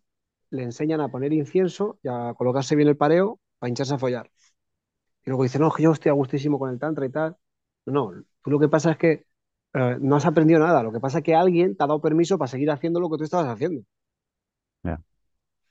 le 0.50 0.62
enseñan 0.64 1.00
a 1.00 1.08
poner 1.08 1.32
incienso 1.32 1.98
y 2.02 2.08
a 2.08 2.34
colocarse 2.36 2.76
bien 2.76 2.88
el 2.88 2.96
pareo 2.96 3.40
para 3.58 3.68
hincharse 3.70 3.94
a 3.94 3.98
follar. 3.98 4.30
Y 5.24 5.30
luego 5.30 5.42
dice, 5.44 5.58
no, 5.58 5.72
yo 5.78 5.92
estoy 5.92 6.10
a 6.10 6.12
gustísimo 6.14 6.58
con 6.58 6.70
el 6.70 6.78
tantra 6.78 7.06
y 7.06 7.10
tal. 7.10 7.36
No, 7.86 8.12
tú 8.42 8.50
lo 8.50 8.58
que 8.60 8.68
pasa 8.68 8.92
es 8.92 8.98
que 8.98 9.26
eh, 9.74 9.98
no 10.00 10.16
has 10.16 10.26
aprendido 10.26 10.60
nada. 10.60 10.82
Lo 10.82 10.92
que 10.92 11.00
pasa 11.00 11.18
es 11.18 11.24
que 11.24 11.34
alguien 11.34 11.76
te 11.76 11.84
ha 11.84 11.86
dado 11.86 12.00
permiso 12.00 12.38
para 12.38 12.48
seguir 12.48 12.70
haciendo 12.70 13.00
lo 13.00 13.10
que 13.10 13.18
tú 13.18 13.24
estabas 13.24 13.48
haciendo. 13.48 13.82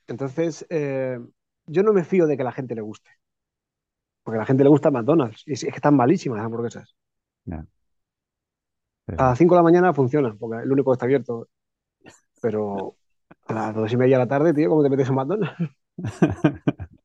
Entonces, 0.08 0.65
eh, 0.69 1.19
yo 1.67 1.84
no 1.84 1.93
me 1.93 2.04
fío 2.04 2.28
de 2.28 2.38
que 2.38 2.43
la 2.43 2.51
gente 2.51 2.75
le 2.75 2.82
guste. 2.82 3.10
Porque 4.26 4.40
a 4.40 4.42
la 4.42 4.48
gente 4.48 4.66
le 4.66 4.72
gusta 4.72 4.92
McDonald's. 4.92 5.44
Y 5.48 5.54
es 5.54 5.62
que 5.64 5.70
están 5.70 5.96
malísimas 5.98 6.38
las 6.40 6.48
hamburguesas. 6.48 6.96
A 9.18 9.24
las 9.30 9.38
5 9.38 9.56
de 9.56 9.60
la 9.60 9.64
mañana 9.64 9.94
funciona, 9.94 10.36
porque 10.40 10.58
es 10.58 10.64
el 10.64 10.72
único 10.72 10.92
que 10.92 10.96
está 10.96 11.06
abierto 11.06 11.48
pero 12.42 12.98
a 13.48 13.54
las 13.54 13.76
dos 13.76 13.92
y 13.92 13.98
media 13.98 14.18
de 14.18 14.24
la 14.26 14.30
tarde, 14.30 14.54
tío, 14.54 14.70
¿cómo 14.70 14.84
te 14.84 14.90
metes 14.90 15.10
en 15.10 15.16
McDonald's? 15.16 15.56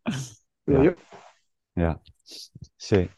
Ya. 1.77 2.01
Sí. 2.77 3.09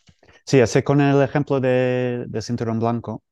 Sí, 0.47 0.61
así 0.61 0.83
con 0.83 1.01
el 1.01 1.23
ejemplo 1.23 1.61
de, 1.61 2.25
de 2.29 2.43
cinturón 2.43 2.79
blanco, 2.81 3.25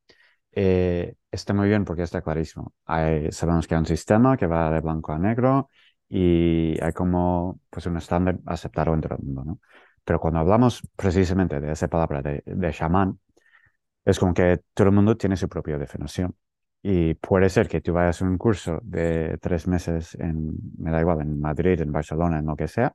eh, 0.52 1.14
está 1.30 1.54
muy 1.54 1.68
bien 1.68 1.84
porque 1.84 2.02
está 2.04 2.22
clarísimo. 2.22 2.74
Hay, 2.86 3.32
sabemos 3.32 3.68
que 3.68 3.74
hay 3.74 3.80
un 3.80 3.86
sistema 3.86 4.36
que 4.36 4.46
va 4.46 4.70
de 4.70 4.80
blanco 4.80 5.12
a 5.12 5.18
negro 5.18 5.70
y 6.08 6.76
hay 6.82 6.92
como 6.92 7.60
pues 7.70 7.86
un 7.86 7.96
estándar 7.98 8.38
aceptado 8.46 8.94
en 8.94 9.00
todo 9.00 9.16
el 9.16 9.24
mundo, 9.24 9.44
¿no? 9.44 9.60
Pero 10.04 10.20
cuando 10.20 10.40
hablamos 10.40 10.82
precisamente 10.96 11.60
de 11.60 11.72
esa 11.72 11.88
palabra 11.88 12.22
de, 12.22 12.42
de 12.46 12.72
chamán, 12.72 13.18
es 14.04 14.18
como 14.18 14.34
que 14.34 14.60
todo 14.74 14.88
el 14.88 14.94
mundo 14.94 15.16
tiene 15.16 15.36
su 15.36 15.48
propia 15.48 15.78
definición. 15.78 16.36
Y 16.82 17.14
puede 17.14 17.50
ser 17.50 17.68
que 17.68 17.80
tú 17.82 17.92
vayas 17.92 18.22
a 18.22 18.24
un 18.24 18.38
curso 18.38 18.80
de 18.82 19.38
tres 19.40 19.66
meses 19.68 20.14
en, 20.16 20.52
me 20.78 20.90
da 20.90 21.00
igual, 21.00 21.20
en 21.20 21.40
Madrid, 21.40 21.80
en 21.80 21.92
Barcelona, 21.92 22.38
en 22.38 22.46
lo 22.46 22.56
que 22.56 22.68
sea, 22.68 22.94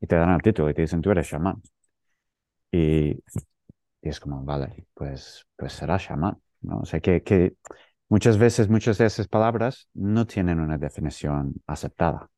y 0.00 0.06
te 0.06 0.16
dan 0.16 0.30
el 0.34 0.42
título 0.42 0.70
y 0.70 0.74
te 0.74 0.82
dicen, 0.82 1.00
tú 1.02 1.10
eres 1.10 1.28
chamán. 1.28 1.60
Y, 2.72 3.10
y 3.12 4.08
es 4.10 4.20
como, 4.20 4.44
vale, 4.44 4.86
pues, 4.94 5.46
pues 5.56 5.72
será 5.74 5.98
chamán, 5.98 6.40
¿no? 6.62 6.80
O 6.80 6.84
sea, 6.86 7.00
que, 7.00 7.22
que 7.22 7.56
muchas 8.08 8.38
veces 8.38 8.68
muchas 8.70 8.98
de 8.98 9.06
esas 9.06 9.28
palabras 9.28 9.88
no 9.94 10.26
tienen 10.26 10.60
una 10.60 10.78
definición 10.78 11.54
aceptada. 11.66 12.30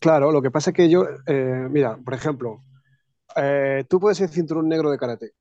Claro, 0.00 0.30
lo 0.30 0.42
que 0.42 0.50
pasa 0.50 0.70
es 0.70 0.76
que 0.76 0.88
yo, 0.88 1.06
eh, 1.26 1.66
mira, 1.70 1.96
por 1.96 2.14
ejemplo, 2.14 2.62
eh, 3.36 3.84
tú 3.88 3.98
puedes 4.00 4.18
ser 4.18 4.28
cinturón 4.28 4.68
negro 4.68 4.90
de 4.90 4.98
karate, 4.98 5.32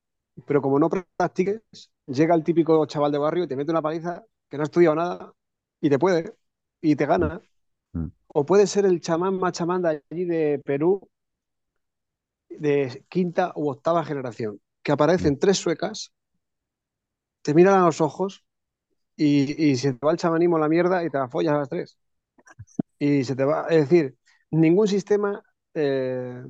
pero 0.46 0.62
como 0.62 0.80
no 0.80 0.90
practiques, 0.90 1.62
llega 2.06 2.36
el 2.36 2.44
típico 2.44 2.86
chaval 2.86 3.12
de 3.12 3.18
barrio 3.18 3.44
y 3.44 3.48
te 3.48 3.56
mete 3.56 3.72
una 3.72 3.82
paliza 3.82 4.24
que 4.50 4.58
no 4.58 4.64
ha 4.64 4.66
estudiado 4.66 4.96
nada 4.96 5.34
y 5.82 5.90
te 5.90 6.00
puede 6.00 6.36
y 6.82 6.96
te 6.96 7.06
gana. 7.06 7.42
Mm. 7.94 8.08
O 8.28 8.46
puede 8.46 8.68
ser 8.68 8.86
el 8.86 9.02
chamán 9.02 9.38
más 9.40 9.54
chamán 9.54 9.82
de 9.82 10.04
allí 10.10 10.26
de 10.26 10.62
Perú, 10.64 11.10
de 12.50 13.06
quinta 13.10 13.52
u 13.56 13.70
octava 13.70 14.04
generación, 14.06 14.60
que 14.84 14.92
aparecen 14.92 15.34
mm. 15.34 15.40
tres 15.40 15.58
suecas, 15.58 16.14
te 17.42 17.54
miran 17.54 17.82
a 17.82 17.86
los 17.86 18.02
ojos 18.02 18.46
y, 19.16 19.76
se 19.76 19.94
te 19.94 20.06
va 20.06 20.12
el 20.12 20.18
chamanismo 20.18 20.58
a 20.58 20.60
la 20.62 20.70
mierda 20.70 21.04
y 21.04 21.10
te 21.10 21.18
la 21.18 21.28
follas 21.28 21.54
a 21.54 21.58
las 21.60 21.70
tres. 21.70 21.98
Y 22.98 23.24
se 23.24 23.36
te 23.36 23.46
va, 23.46 23.68
es 23.70 23.90
decir, 23.90 24.18
ningún 24.52 24.88
sistema 24.88 25.44
eh, 25.74 26.44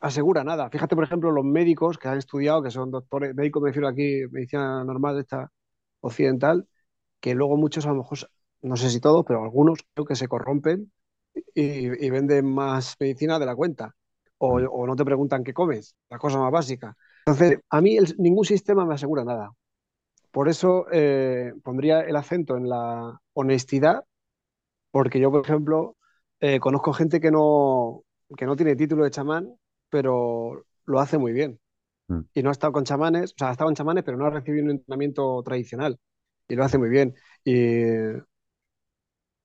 asegura 0.00 0.44
nada. 0.44 0.68
Fíjate, 0.70 0.94
por 0.94 1.04
ejemplo, 1.04 1.30
los 1.30 1.44
médicos 1.44 1.98
que 1.98 2.08
han 2.08 2.18
estudiado, 2.18 2.62
que 2.62 2.70
son 2.70 2.90
doctores, 2.90 3.34
médicos 3.34 3.62
me 3.62 3.68
refiero 3.70 3.88
aquí, 3.88 4.22
medicina 4.30 4.84
normal, 4.84 5.18
esta 5.18 5.50
occidental, 6.00 6.66
que 7.20 7.34
luego 7.34 7.56
muchos 7.56 7.86
a 7.86 7.90
lo 7.90 7.96
mejor, 7.96 8.18
no 8.62 8.76
sé 8.76 8.90
si 8.90 9.00
todos, 9.00 9.24
pero 9.26 9.44
algunos 9.44 9.78
creo 9.94 10.04
que 10.04 10.16
se 10.16 10.28
corrompen 10.28 10.92
y, 11.54 12.10
venden 12.10 12.46
más 12.46 12.96
medicina 12.98 13.38
de 13.38 13.46
la 13.46 13.54
cuenta. 13.54 13.94
O, 14.38 14.86
no 14.86 14.96
te 14.96 15.04
preguntan 15.04 15.44
qué 15.44 15.54
comes, 15.54 15.94
la 16.10 16.18
cosa 16.18 16.38
más 16.38 16.50
básica. 16.50 16.96
Entonces, 17.26 17.60
a 17.70 17.80
mí 17.80 17.96
ningún 18.18 18.44
sistema 18.44 18.84
me 18.84 18.94
asegura 18.94 19.24
nada. 19.24 19.52
Por 20.32 20.48
eso 20.48 20.86
eh, 20.90 21.52
pondría 21.62 22.00
el 22.00 22.16
acento 22.16 22.56
en 22.56 22.68
la 22.68 23.20
honestidad, 23.34 24.02
porque 24.90 25.20
yo, 25.20 25.30
por 25.30 25.44
ejemplo, 25.44 25.96
eh, 26.42 26.60
conozco 26.60 26.92
gente 26.92 27.20
que 27.20 27.30
no, 27.30 28.04
que 28.36 28.44
no 28.44 28.56
tiene 28.56 28.76
título 28.76 29.04
de 29.04 29.10
chamán 29.10 29.56
pero 29.92 30.64
lo 30.86 31.00
hace 31.00 31.18
muy 31.18 31.32
bien. 31.32 31.60
Mm. 32.08 32.20
Y 32.34 32.42
no 32.42 32.48
ha 32.48 32.52
estado 32.52 32.72
con 32.72 32.84
chamanes, 32.84 33.32
o 33.32 33.34
sea, 33.38 33.50
ha 33.50 33.52
estado 33.52 33.68
con 33.68 33.74
chamanes, 33.74 34.04
pero 34.04 34.16
no 34.16 34.24
ha 34.26 34.30
recibido 34.30 34.64
un 34.64 34.70
entrenamiento 34.70 35.42
tradicional. 35.44 36.00
Y 36.48 36.54
lo 36.56 36.64
hace 36.64 36.78
muy 36.78 36.88
bien. 36.88 37.14
Y 37.44 37.82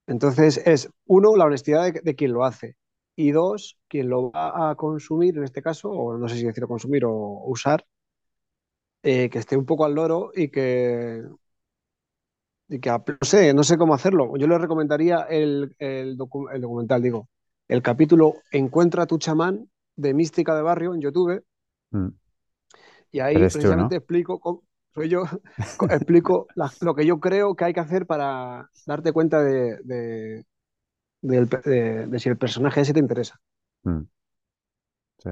entonces 0.07 0.57
es, 0.65 0.89
uno, 1.05 1.35
la 1.35 1.45
honestidad 1.45 1.93
de, 1.93 2.15
quien 2.15 2.31
lo 2.31 2.45
hace. 2.45 2.77
Y 3.17 3.31
dos, 3.31 3.77
quien 3.89 4.09
lo 4.09 4.31
va 4.31 4.71
a 4.71 4.75
consumir, 4.75 5.37
en 5.37 5.43
este 5.43 5.61
caso, 5.61 5.89
o 5.89 6.17
no 6.17 6.29
sé 6.29 6.37
si 6.37 6.45
decirlo 6.45 6.69
consumir 6.69 7.03
o 7.05 7.11
usar, 7.45 7.85
eh, 9.03 9.29
que 9.29 9.39
esté 9.39 9.57
un 9.57 9.65
poco 9.65 9.83
al 9.85 9.95
loro 9.95 10.31
y 10.33 10.49
que, 10.49 11.23
que 12.69 12.89
no 12.89 13.17
sé, 13.21 13.53
no 13.53 13.63
sé 13.63 13.77
cómo 13.77 13.93
hacerlo. 13.93 14.35
Yo 14.37 14.47
le 14.47 14.57
recomendaría 14.57 15.21
el, 15.29 15.75
el 15.79 16.17
documental, 16.17 17.01
digo, 17.01 17.29
el 17.67 17.81
capítulo 17.81 18.35
Encuentra 18.51 19.03
a 19.03 19.07
tu 19.07 19.17
chamán 19.17 19.69
de 19.95 20.13
mística 20.13 20.55
de 20.55 20.61
barrio 20.61 20.93
en 20.93 21.01
YouTube. 21.01 21.43
Mm. 21.91 22.07
Y 23.11 23.19
ahí 23.19 23.35
precisamente 23.35 23.95
explico 23.95 24.39
cómo, 24.39 24.63
soy 24.93 25.09
yo, 25.09 25.23
explico 25.89 26.47
lo 26.81 26.95
que 26.95 27.05
yo 27.05 27.19
creo 27.19 27.55
que 27.55 27.65
hay 27.65 27.73
que 27.73 27.79
hacer 27.79 28.05
para 28.05 28.69
darte 28.85 29.11
cuenta 29.11 29.41
de, 29.41 29.77
de, 31.21 32.19
si 32.19 32.29
el 32.29 32.37
personaje 32.37 32.81
ese 32.81 32.93
te 32.93 32.99
interesa. 32.99 33.39
Mm. 33.83 34.01
Sí. 35.19 35.29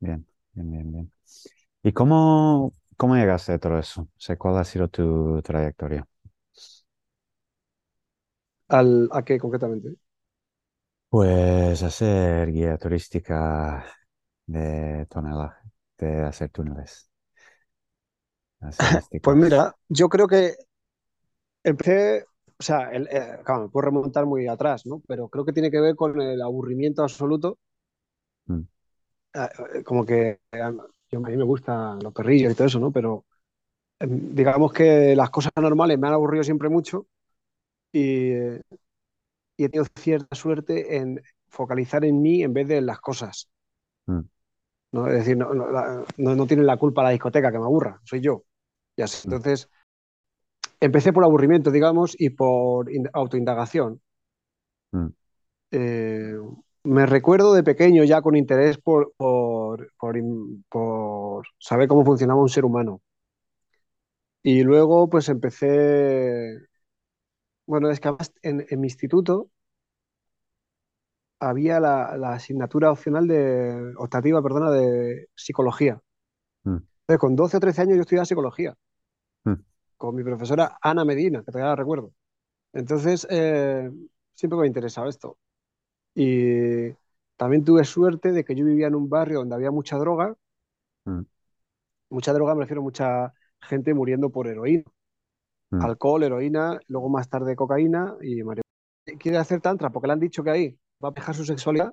Bien, 0.00 0.26
bien, 0.52 0.70
bien, 0.70 0.92
bien. 0.92 1.12
¿Y 1.82 1.92
cómo, 1.92 2.72
cómo 2.96 3.16
llegaste 3.16 3.52
a 3.52 3.58
todo 3.58 3.78
eso? 3.78 4.02
O 4.02 4.36
¿cuál 4.36 4.58
ha 4.58 4.64
sido 4.64 4.88
tu 4.88 5.40
trayectoria? 5.42 6.06
¿Al, 8.68 9.08
¿A 9.12 9.24
qué 9.24 9.38
concretamente? 9.40 9.96
Pues 11.08 11.82
hacer 11.82 12.52
guía 12.52 12.76
turística 12.78 13.84
de 14.46 15.06
tonelaje, 15.10 15.62
de 15.98 16.22
hacer 16.24 16.50
túneles. 16.50 17.10
Pues 19.22 19.36
mira, 19.36 19.74
yo 19.88 20.08
creo 20.08 20.26
que 20.28 20.54
empecé, 21.64 22.24
o 22.58 22.62
sea, 22.62 22.90
el, 22.92 23.08
eh, 23.10 23.38
me 23.46 23.68
puedo 23.68 23.84
remontar 23.86 24.26
muy 24.26 24.46
atrás, 24.48 24.86
¿no? 24.86 25.02
Pero 25.06 25.28
creo 25.28 25.44
que 25.44 25.52
tiene 25.52 25.70
que 25.70 25.80
ver 25.80 25.96
con 25.96 26.20
el 26.20 26.40
aburrimiento 26.42 27.02
absoluto. 27.02 27.58
Mm. 28.48 28.66
Ah, 29.34 29.50
eh, 29.74 29.82
como 29.84 30.04
que 30.06 30.40
a 30.52 30.70
mí 30.70 31.36
me 31.36 31.44
gustan 31.44 31.98
los 32.02 32.12
perrillos 32.12 32.52
y 32.52 32.54
todo 32.54 32.66
eso, 32.66 32.80
¿no? 32.80 32.90
Pero 32.92 33.26
em, 34.00 34.34
digamos 34.34 34.72
que 34.72 35.16
las 35.16 35.30
cosas 35.30 35.52
normales 35.60 35.98
me 35.98 36.08
han 36.08 36.14
aburrido 36.14 36.44
siempre 36.44 36.68
mucho 36.70 37.08
y, 37.92 38.32
y 39.56 39.64
he 39.64 39.68
tenido 39.68 39.86
cierta 39.98 40.36
suerte 40.36 40.96
en 40.96 41.20
focalizar 41.48 42.04
en 42.04 42.20
mí 42.20 42.42
en 42.42 42.52
vez 42.52 42.68
de 42.68 42.78
en 42.78 42.86
las 42.86 43.00
cosas. 43.00 43.48
Mm. 44.06 44.20
¿no? 44.92 45.08
Es 45.08 45.14
decir, 45.14 45.36
no, 45.36 45.52
no, 45.54 46.46
tiene 46.46 46.62
la 46.62 46.76
culpa 46.76 47.02
la 47.02 47.10
discoteca 47.10 47.50
que 47.50 47.58
me 47.58 47.64
aburra, 47.64 48.00
soy 48.04 48.20
yo. 48.20 48.44
Y 48.96 49.02
mm. 49.02 49.06
Entonces, 49.24 49.68
empecé 50.80 51.12
por 51.12 51.24
aburrimiento, 51.24 51.70
digamos, 51.70 52.14
y 52.18 52.30
por 52.30 52.90
autoindagación. 53.12 54.00
Mm. 54.92 55.06
Eh, 55.72 56.34
me 56.84 57.06
recuerdo 57.06 57.52
de 57.52 57.64
pequeño 57.64 58.04
ya 58.04 58.22
con 58.22 58.36
interés 58.36 58.78
por, 58.78 59.12
por, 59.16 59.90
por, 60.68 61.46
saber 61.58 61.88
cómo 61.88 62.04
funcionaba 62.04 62.40
un 62.40 62.48
ser 62.48 62.64
humano. 62.64 63.00
Y 64.42 64.62
luego, 64.62 65.10
pues 65.10 65.28
empecé 65.28 66.68
bueno, 67.66 67.90
es 67.90 68.00
que 68.00 68.14
en, 68.42 68.64
mi 68.80 68.86
instituto 68.86 69.50
había 71.40 71.80
la, 71.80 72.32
asignatura 72.32 72.90
opcional 72.90 73.26
de, 73.28 73.94
optativa, 73.96 74.42
perdona, 74.42 74.70
de 74.70 75.28
psicología. 75.34 76.00
Mm. 76.64 76.76
Entonces, 76.76 77.20
con 77.20 77.36
12 77.36 77.56
o 77.56 77.60
13 77.60 77.82
años 77.82 77.96
yo 77.96 78.02
estudiaba 78.02 78.24
psicología. 78.24 78.76
Mm. 79.44 79.54
Con 79.96 80.14
mi 80.14 80.24
profesora 80.24 80.78
Ana 80.80 81.04
Medina, 81.04 81.40
que 81.40 81.52
todavía 81.52 81.70
la 81.70 81.76
recuerdo. 81.76 82.12
Entonces, 82.72 83.26
eh, 83.30 83.90
siempre 84.34 84.58
me 84.58 84.64
ha 84.64 84.66
interesado 84.68 85.08
esto. 85.08 85.38
Y 86.14 86.90
también 87.36 87.64
tuve 87.64 87.84
suerte 87.84 88.32
de 88.32 88.44
que 88.44 88.54
yo 88.54 88.64
vivía 88.64 88.86
en 88.86 88.94
un 88.94 89.08
barrio 89.08 89.40
donde 89.40 89.54
había 89.56 89.70
mucha 89.70 89.96
droga. 89.98 90.36
Mm. 91.04 91.22
Mucha 92.10 92.32
droga, 92.32 92.54
me 92.54 92.62
refiero 92.62 92.80
a 92.82 92.84
mucha 92.84 93.34
gente 93.60 93.94
muriendo 93.94 94.30
por 94.30 94.46
heroína. 94.48 94.84
Mm. 95.70 95.82
alcohol, 95.82 96.22
heroína, 96.22 96.78
luego 96.88 97.08
más 97.08 97.28
tarde 97.28 97.56
cocaína 97.56 98.16
y 98.20 98.42
marihuana. 98.42 98.62
Quiere 99.18 99.38
hacer 99.38 99.60
tantra 99.60 99.90
porque 99.90 100.06
le 100.06 100.12
han 100.12 100.20
dicho 100.20 100.42
que 100.42 100.50
ahí 100.50 100.78
va 101.02 101.08
a 101.08 101.12
dejar 101.12 101.34
su 101.34 101.44
sexualidad 101.44 101.92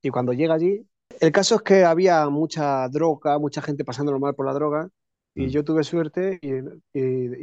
y 0.00 0.10
cuando 0.10 0.32
llega 0.32 0.54
allí... 0.54 0.86
El 1.20 1.30
caso 1.30 1.56
es 1.56 1.62
que 1.62 1.84
había 1.84 2.28
mucha 2.30 2.88
droga, 2.88 3.38
mucha 3.38 3.60
gente 3.60 3.84
pasándolo 3.84 4.18
mal 4.18 4.34
por 4.34 4.46
la 4.46 4.54
droga 4.54 4.88
y 5.34 5.46
mm. 5.46 5.48
yo 5.48 5.64
tuve 5.64 5.84
suerte 5.84 6.38
y, 6.40 6.50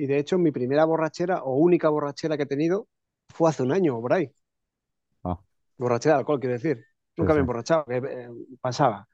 de 0.07 0.17
hecho 0.17 0.37
mi 0.37 0.51
primera 0.51 0.85
borrachera 0.85 1.43
o 1.43 1.55
única 1.55 1.89
borrachera 1.89 2.35
que 2.35 2.43
he 2.43 2.47
tenido 2.47 2.87
fue 3.29 3.49
hace 3.49 3.63
un 3.63 3.71
año 3.71 3.99
por 4.01 4.13
ahí. 4.13 4.31
Ah. 5.23 5.39
Borrachera 5.77 6.15
de 6.15 6.19
alcohol, 6.19 6.39
quiero 6.39 6.53
decir. 6.53 6.83
Nunca 7.15 7.33
me 7.33 7.39
he 7.39 7.41
emborrachado, 7.41 7.85
eh, 7.89 8.29
pasaba. 8.61 9.07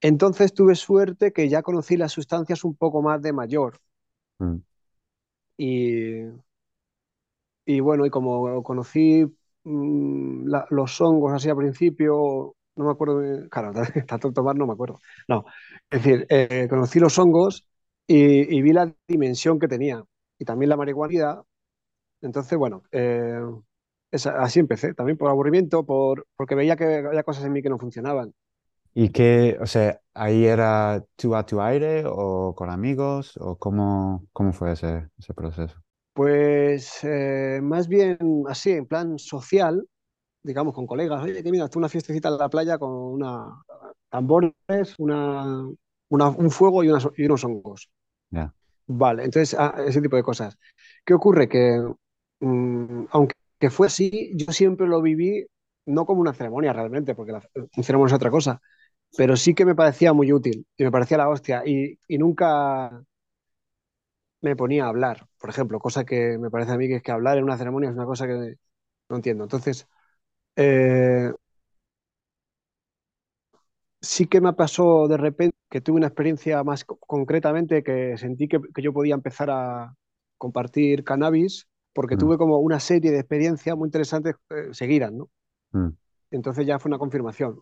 Entonces 0.00 0.52
tuve 0.54 0.74
suerte 0.74 1.32
que 1.32 1.48
ya 1.48 1.62
conocí 1.62 1.96
las 1.96 2.12
sustancias 2.12 2.64
un 2.64 2.74
poco 2.74 3.02
más 3.02 3.22
de 3.22 3.32
mayor. 3.32 3.78
Mm. 4.38 4.56
Y, 5.56 6.24
y 7.66 7.80
bueno, 7.80 8.04
y 8.06 8.10
como 8.10 8.62
conocí 8.62 9.24
mm, 9.64 10.46
los 10.70 11.00
hongos 11.00 11.32
así 11.32 11.48
al 11.48 11.56
principio, 11.56 12.54
no 12.76 12.84
me 12.84 12.90
acuerdo, 12.92 13.48
claro, 13.50 13.72
tanto 14.06 14.32
tomar 14.32 14.56
no 14.56 14.66
me 14.66 14.72
acuerdo. 14.74 15.00
No, 15.28 15.44
es 15.90 16.02
decir, 16.02 16.26
eh, 16.30 16.66
conocí 16.68 16.98
los 17.00 17.18
hongos 17.18 17.66
y, 18.06 18.60
vi 18.62 18.72
la 18.72 18.92
dimensión 19.08 19.58
que 19.58 19.68
tenía 19.68 20.04
y 20.38 20.44
también 20.44 20.68
la 20.70 20.76
marihuana. 20.76 21.42
Entonces, 22.22 22.58
bueno, 22.58 22.82
eh, 22.92 23.40
así 24.12 24.60
empecé, 24.60 24.94
también 24.94 25.18
por 25.18 25.30
aburrimiento, 25.30 25.84
por, 25.86 26.26
porque 26.36 26.54
veía 26.54 26.76
que 26.76 26.84
había 27.06 27.24
cosas 27.24 27.44
en 27.44 27.52
mí 27.52 27.62
que 27.62 27.70
no 27.70 27.78
funcionaban. 27.78 28.34
¿Y 28.94 29.10
qué, 29.10 29.56
o 29.60 29.66
sea, 29.66 30.00
ahí 30.14 30.44
era 30.46 31.04
tú 31.16 31.34
a 31.34 31.44
tu 31.46 31.60
aire 31.60 32.04
o 32.06 32.54
con 32.54 32.70
amigos 32.70 33.36
o 33.40 33.58
cómo, 33.58 34.26
cómo 34.32 34.52
fue 34.52 34.72
ese, 34.72 35.08
ese 35.18 35.34
proceso? 35.34 35.82
Pues 36.12 37.00
eh, 37.02 37.60
más 37.62 37.88
bien 37.88 38.18
así, 38.48 38.70
en 38.72 38.86
plan 38.86 39.18
social, 39.18 39.88
digamos, 40.42 40.74
con 40.74 40.86
colegas. 40.86 41.22
Oye, 41.24 41.42
que 41.42 41.52
mira, 41.52 41.68
tú 41.68 41.78
una 41.80 41.88
fiestecita 41.90 42.28
en 42.30 42.38
la 42.38 42.48
playa 42.50 42.78
con 42.78 42.90
una 42.92 43.62
tambores, 44.10 44.54
una, 44.98 45.66
una 46.10 46.28
un 46.30 46.50
fuego 46.50 46.84
y, 46.84 46.88
y 46.88 47.26
unos 47.26 47.44
hongos. 47.44 47.90
Vale, 48.86 49.24
entonces, 49.24 49.56
ah, 49.58 49.74
ese 49.86 50.02
tipo 50.02 50.16
de 50.16 50.22
cosas. 50.22 50.58
¿Qué 51.04 51.14
ocurre? 51.14 51.48
Que 51.48 51.80
mm, 52.40 53.04
aunque 53.10 53.34
fue 53.70 53.86
así, 53.86 54.32
yo 54.36 54.52
siempre 54.52 54.86
lo 54.86 55.00
viví 55.02 55.46
no 55.86 56.04
como 56.06 56.20
una 56.20 56.34
ceremonia 56.34 56.72
realmente, 56.72 57.14
porque 57.14 57.32
la, 57.32 57.42
una 57.54 57.82
ceremonia 57.84 58.12
es 58.12 58.16
otra 58.16 58.30
cosa, 58.30 58.60
pero 59.16 59.36
sí 59.36 59.54
que 59.54 59.64
me 59.64 59.74
parecía 59.74 60.12
muy 60.12 60.32
útil 60.32 60.66
y 60.76 60.84
me 60.84 60.90
parecía 60.90 61.18
la 61.18 61.28
hostia 61.28 61.62
y, 61.64 61.98
y 62.08 62.18
nunca 62.18 63.04
me 64.40 64.56
ponía 64.56 64.84
a 64.84 64.88
hablar, 64.88 65.26
por 65.40 65.50
ejemplo, 65.50 65.80
cosa 65.80 66.04
que 66.04 66.38
me 66.38 66.50
parece 66.50 66.72
a 66.72 66.76
mí 66.76 66.86
que 66.86 66.96
es 66.96 67.02
que 67.02 67.12
hablar 67.12 67.38
en 67.38 67.44
una 67.44 67.56
ceremonia 67.56 67.88
es 67.90 67.96
una 67.96 68.04
cosa 68.04 68.26
que 68.26 68.56
no 69.08 69.16
entiendo. 69.16 69.44
Entonces, 69.44 69.88
eh, 70.56 71.32
sí 74.00 74.26
que 74.26 74.40
me 74.40 74.52
pasó 74.52 75.08
de 75.08 75.16
repente 75.16 75.56
que 75.70 75.80
tuve 75.80 75.96
una 75.96 76.06
experiencia 76.08 76.62
más 76.62 76.84
concretamente 76.84 77.82
que 77.82 78.16
sentí 78.18 78.48
que, 78.48 78.60
que, 78.74 78.82
yo 78.82 78.92
podía 78.92 79.14
empezar 79.14 79.50
a 79.50 79.96
compartir 80.38 81.04
cannabis 81.04 81.66
porque 81.94 82.16
mm. 82.16 82.18
tuve 82.18 82.38
como 82.38 82.58
una 82.58 82.80
serie 82.80 83.10
de 83.10 83.20
experiencias 83.20 83.76
muy 83.76 83.86
interesantes 83.88 84.36
eh, 84.50 84.68
seguidas, 84.72 85.12
¿no? 85.12 85.30
Mm. 85.72 85.88
Entonces 86.30 86.66
ya 86.66 86.78
fue 86.78 86.90
una 86.90 86.98
confirmación. 86.98 87.60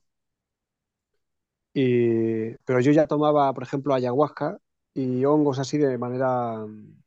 Y, 1.75 2.55
pero 2.65 2.81
yo 2.81 2.93
ya 2.93 3.07
tomaba, 3.07 3.53
por 3.55 3.63
ejemplo, 3.63 3.95
ayahuasca 3.95 4.59
y 4.95 5.25
hongos 5.25 5.59
así 5.59 5.79
de 5.79 5.97
manera 5.99 6.67
mm, 6.67 7.03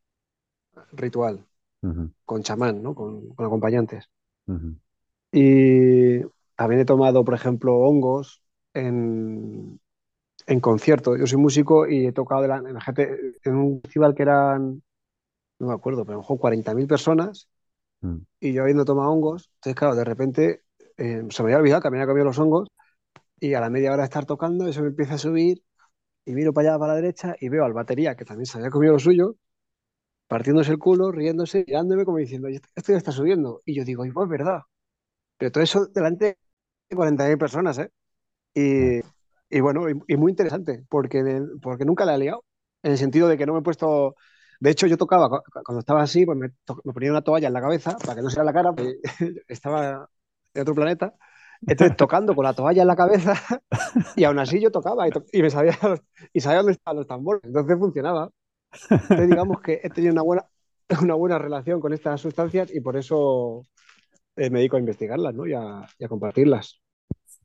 ritual, 0.94 1.46
uh 1.82 1.88
-huh. 1.88 2.12
con 2.26 2.44
chamán, 2.44 2.82
¿no? 2.82 2.96
Con, 2.96 3.30
con 3.36 3.46
acompañantes. 3.46 4.10
Uh 4.48 4.54
-huh. 4.54 4.76
Y 5.32 6.22
también 6.56 6.82
he 6.82 6.86
tomado, 6.86 7.24
por 7.26 7.34
ejemplo, 7.34 7.76
hongos 7.76 8.42
en, 8.74 9.80
en 10.48 10.60
concierto. 10.60 11.18
Yo 11.18 11.28
soy 11.28 11.38
músico 11.38 11.88
y 11.88 12.08
he 12.08 12.12
tocado 12.12 12.42
de 12.42 12.48
la, 12.48 12.58
en, 12.58 12.74
la 12.74 12.82
gente, 12.82 13.36
en 13.44 13.56
un 13.56 13.82
festival 13.82 14.16
que 14.16 14.24
eran, 14.24 14.82
no 15.60 15.68
me 15.68 15.74
acuerdo, 15.74 16.06
pero 16.06 16.14
a 16.14 16.18
lo 16.18 16.22
mejor 16.22 16.40
40.000 16.40 16.88
personas 16.88 17.50
mm. 18.02 18.18
y 18.40 18.54
yo 18.54 18.62
habiendo 18.64 18.86
tomado 18.86 19.12
hongos. 19.12 19.52
Entonces, 19.56 19.76
claro, 19.80 19.96
de 19.96 20.04
repente 20.04 20.64
eh, 20.98 21.24
se 21.30 21.44
me 21.44 21.48
había 21.50 21.58
olvidado 21.60 21.82
que 21.82 21.88
había 21.90 22.08
comido 22.08 22.26
los 22.26 22.40
hongos 22.40 22.70
y 23.40 23.54
a 23.54 23.62
la 23.62 23.70
media 23.70 23.92
hora 23.92 24.04
de 24.04 24.06
estar 24.06 24.26
tocando 24.26 24.68
eso 24.68 24.82
me 24.82 24.90
empieza 24.90 25.16
a 25.16 25.18
subir 25.18 25.64
y 26.26 26.34
miro 26.34 26.54
para 26.54 26.70
allá, 26.70 26.80
para 26.80 26.94
la 26.94 27.02
derecha 27.02 27.36
y 27.40 27.50
veo 27.50 27.66
al 27.66 27.74
batería 27.74 28.16
que 28.16 28.26
también 28.26 28.46
se 28.48 28.58
había 28.58 28.70
comido 28.72 28.94
lo 28.94 29.00
suyo 29.00 29.38
partiéndose 30.28 30.72
el 30.72 30.80
culo, 30.80 31.12
riéndose, 31.12 31.66
mirándome 31.68 32.06
como 32.06 32.18
diciendo, 32.18 32.48
esto 32.48 32.92
ya 32.92 32.98
está 32.98 33.12
subiendo. 33.12 33.62
Y 33.66 33.76
yo 33.76 33.84
digo, 33.86 34.06
y 34.06 34.12
pues 34.12 34.30
verdad. 34.30 34.62
Pero 35.38 35.52
todo 35.52 35.64
eso 35.64 35.88
delante 35.88 36.38
de 36.90 36.96
40.000 36.96 37.38
personas, 37.38 37.78
¿eh? 37.80 37.92
Y, 38.54 39.02
y 39.50 39.62
bueno, 39.62 39.90
y, 39.90 40.18
muy 40.18 40.32
interesante, 40.32 40.86
porque, 40.90 41.42
porque 41.62 41.86
nunca 41.86 42.06
la 42.06 42.16
he 42.16 42.20
liado, 42.20 42.46
en 42.84 42.94
el 42.94 42.98
sentido 42.98 43.28
de 43.28 43.38
que 43.38 43.46
no 43.46 43.54
me 43.54 43.60
he 43.60 43.64
puesto... 43.64 44.16
De 44.60 44.72
hecho, 44.72 44.88
yo 44.88 44.98
tocaba, 44.98 45.30
cuando 45.66 45.80
estaba 45.80 46.02
así, 46.04 46.26
pues 46.26 46.38
me, 46.38 46.50
ponía 46.94 47.12
una 47.12 47.22
toalla 47.24 47.48
en 47.48 47.54
la 47.54 47.62
cabeza 47.62 47.98
para 47.98 48.16
que 48.16 48.22
no 48.22 48.30
se 48.30 48.44
la 48.44 48.54
cara, 48.54 48.74
porque 48.74 48.96
estaba 49.48 50.10
en 50.54 50.62
otro 50.62 50.76
planeta. 50.76 51.14
Entonces, 51.62 51.98
tocando 51.98 52.36
con 52.36 52.44
la 52.44 52.54
toalla 52.54 52.82
en 52.82 52.88
la 52.88 52.96
cabeza, 52.96 53.36
y 54.16 54.24
aún 54.24 54.40
así 54.40 54.60
yo 54.62 54.72
tocaba 54.72 55.08
y, 55.08 55.12
to 55.12 55.24
y 55.32 55.42
me 55.42 55.50
sabía, 55.50 55.78
y 56.34 56.42
sabía 56.42 56.58
dónde 56.58 56.74
estaban 56.74 56.98
los 56.98 57.08
tambores. 57.08 57.44
Entonces 57.44 57.78
funcionaba. 57.78 58.30
Entonces, 58.90 59.30
digamos 59.30 59.62
que 59.62 59.80
he 59.84 59.90
tenido 59.90 60.14
una 60.14 60.22
buena, 60.22 60.46
una 61.02 61.14
buena 61.16 61.40
relación 61.40 61.80
con 61.80 61.94
estas 61.94 62.22
sustancias 62.22 62.74
y 62.74 62.82
por 62.82 62.98
eso 62.98 63.64
eh, 64.36 64.50
me 64.50 64.60
dedico 64.60 64.78
a 64.78 64.80
investigarlas 64.80 65.34
¿no? 65.34 65.48
y, 65.48 65.54
a, 65.54 65.88
y, 65.98 66.04
a, 66.04 66.08
compartirlas. 66.08 66.82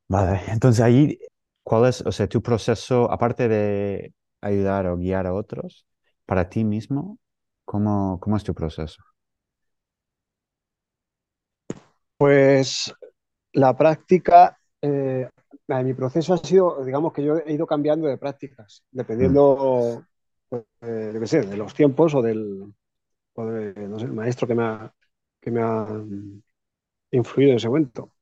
Vale, 0.08 0.40
entonces 0.48 0.82
ahí, 0.82 1.18
¿cuál 1.62 1.86
es, 1.86 2.00
o 2.02 2.10
sea, 2.10 2.26
tu 2.26 2.42
proceso, 2.42 3.10
aparte 3.10 3.48
de 3.48 4.12
ayudar 4.40 4.86
o 4.86 4.96
guiar 4.96 5.26
a 5.26 5.34
otros, 5.34 5.86
para 6.26 6.48
ti 6.48 6.64
mismo, 6.64 7.18
cómo, 7.64 8.18
cómo 8.20 8.36
es 8.36 8.44
tu 8.44 8.54
proceso? 8.54 9.02
Pues 12.16 12.92
la 13.52 13.76
práctica, 13.76 14.58
eh, 14.82 15.28
mi 15.68 15.94
proceso 15.94 16.34
ha 16.34 16.38
sido, 16.38 16.84
digamos 16.84 17.12
que 17.12 17.22
yo 17.22 17.36
he 17.38 17.52
ido 17.52 17.66
cambiando 17.66 18.06
de 18.06 18.18
prácticas, 18.18 18.82
dependiendo... 18.90 20.00
Mm 20.00 20.10
eh, 20.80 21.12
de 21.12 21.56
los 21.56 21.74
tiempos 21.74 22.14
o 22.14 22.22
del, 22.22 22.74
maestro 23.36 24.46
que 24.48 24.54
me 24.54 24.64
ha, 24.64 24.92
que 25.40 25.50
me 25.50 25.62
ha 25.62 25.86
influido 27.12 27.52
en 27.52 27.56
ese 27.56 27.68
momento. 27.68 28.12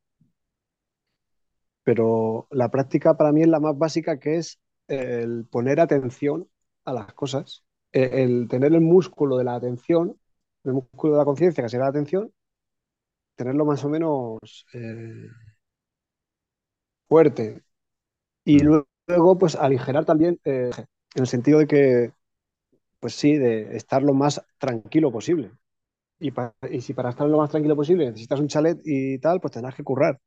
Pero 1.82 2.46
la 2.50 2.70
práctica 2.70 3.16
para 3.16 3.32
mí 3.32 3.42
es 3.42 3.48
la 3.48 3.60
más 3.60 3.76
básica, 3.78 4.18
que 4.18 4.36
es 4.36 4.60
el 4.88 5.46
poner 5.46 5.80
atención 5.80 6.48
a 6.84 6.92
las 6.92 7.14
cosas, 7.14 7.64
el, 7.92 8.12
el 8.12 8.48
tener 8.48 8.74
el 8.74 8.80
músculo 8.80 9.36
de 9.38 9.44
la 9.44 9.54
atención, 9.54 10.18
el 10.64 10.74
músculo 10.74 11.14
de 11.14 11.18
la 11.18 11.24
conciencia, 11.24 11.62
que 11.62 11.70
será 11.70 11.84
la 11.84 11.90
atención, 11.90 12.32
tenerlo 13.38 13.64
más 13.64 13.84
o 13.84 13.88
menos 13.88 14.66
eh, 14.74 15.28
fuerte. 17.08 17.62
Y 18.44 18.60
luego, 18.60 19.38
pues 19.38 19.56
aligerar 19.56 20.04
también, 20.04 20.40
eh, 20.44 20.70
en 21.14 21.22
el 21.22 21.26
sentido 21.28 21.58
de 21.60 21.66
que 21.66 22.12
pues 23.00 23.14
sí, 23.14 23.36
de 23.38 23.76
estar 23.76 24.02
lo 24.02 24.14
más 24.14 24.42
tranquilo 24.58 25.12
posible. 25.12 25.52
Y, 26.20 26.32
pa, 26.32 26.54
y, 26.70 26.80
si 26.82 26.94
para 26.94 27.10
estar 27.10 27.28
lo 27.28 27.38
más 27.38 27.50
tranquilo 27.50 27.76
posible 27.76 28.06
necesitas 28.06 28.40
un 28.40 28.48
chalet 28.48 28.80
y 28.84 29.18
tal, 29.20 29.40
pues 29.40 29.52
tendrás 29.52 29.74
que 29.76 29.84
currar. 29.84 30.20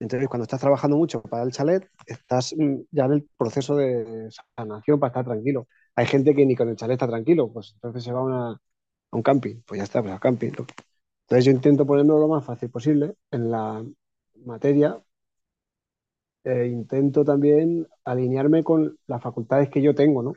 Entonces, 0.00 0.28
cuando 0.28 0.44
estás 0.44 0.60
trabajando 0.60 0.96
mucho 0.96 1.22
para 1.22 1.44
el 1.44 1.52
chalet, 1.52 1.88
estás 2.06 2.54
ya 2.92 3.06
en 3.06 3.12
el 3.12 3.28
proceso 3.38 3.76
de 3.76 4.28
sanación 4.56 5.00
para 5.00 5.10
estar 5.10 5.24
tranquilo. 5.26 5.68
Hay 5.96 6.06
gente 6.06 6.34
que 6.34 6.46
ni 6.46 6.56
con 6.56 6.68
el 6.70 6.76
chalet 6.76 6.94
está 6.96 7.08
tranquilo, 7.08 7.52
pues 7.52 7.72
entonces 7.74 8.04
se 8.04 8.12
va 8.12 8.20
a, 8.20 8.24
una, 8.24 8.50
a 8.52 8.58
un 9.12 9.22
camping, 9.22 9.62
pues 9.66 9.78
ya 9.78 9.84
está, 9.84 10.02
pues 10.02 10.12
al 10.14 10.20
camping. 10.20 10.52
Entonces 11.24 11.44
yo 11.46 11.50
intento 11.52 11.86
ponerlo 11.86 12.18
lo 12.18 12.28
más 12.28 12.44
fácil 12.44 12.70
posible 12.70 13.14
en 13.30 13.50
la 13.50 13.84
materia. 14.44 15.02
E 16.44 16.66
intento 16.78 17.24
también 17.24 17.88
alinearme 18.04 18.62
con 18.62 18.96
las 19.08 19.20
facultades 19.20 19.68
que 19.70 19.82
yo 19.82 19.92
tengo, 19.92 20.22
¿no? 20.22 20.34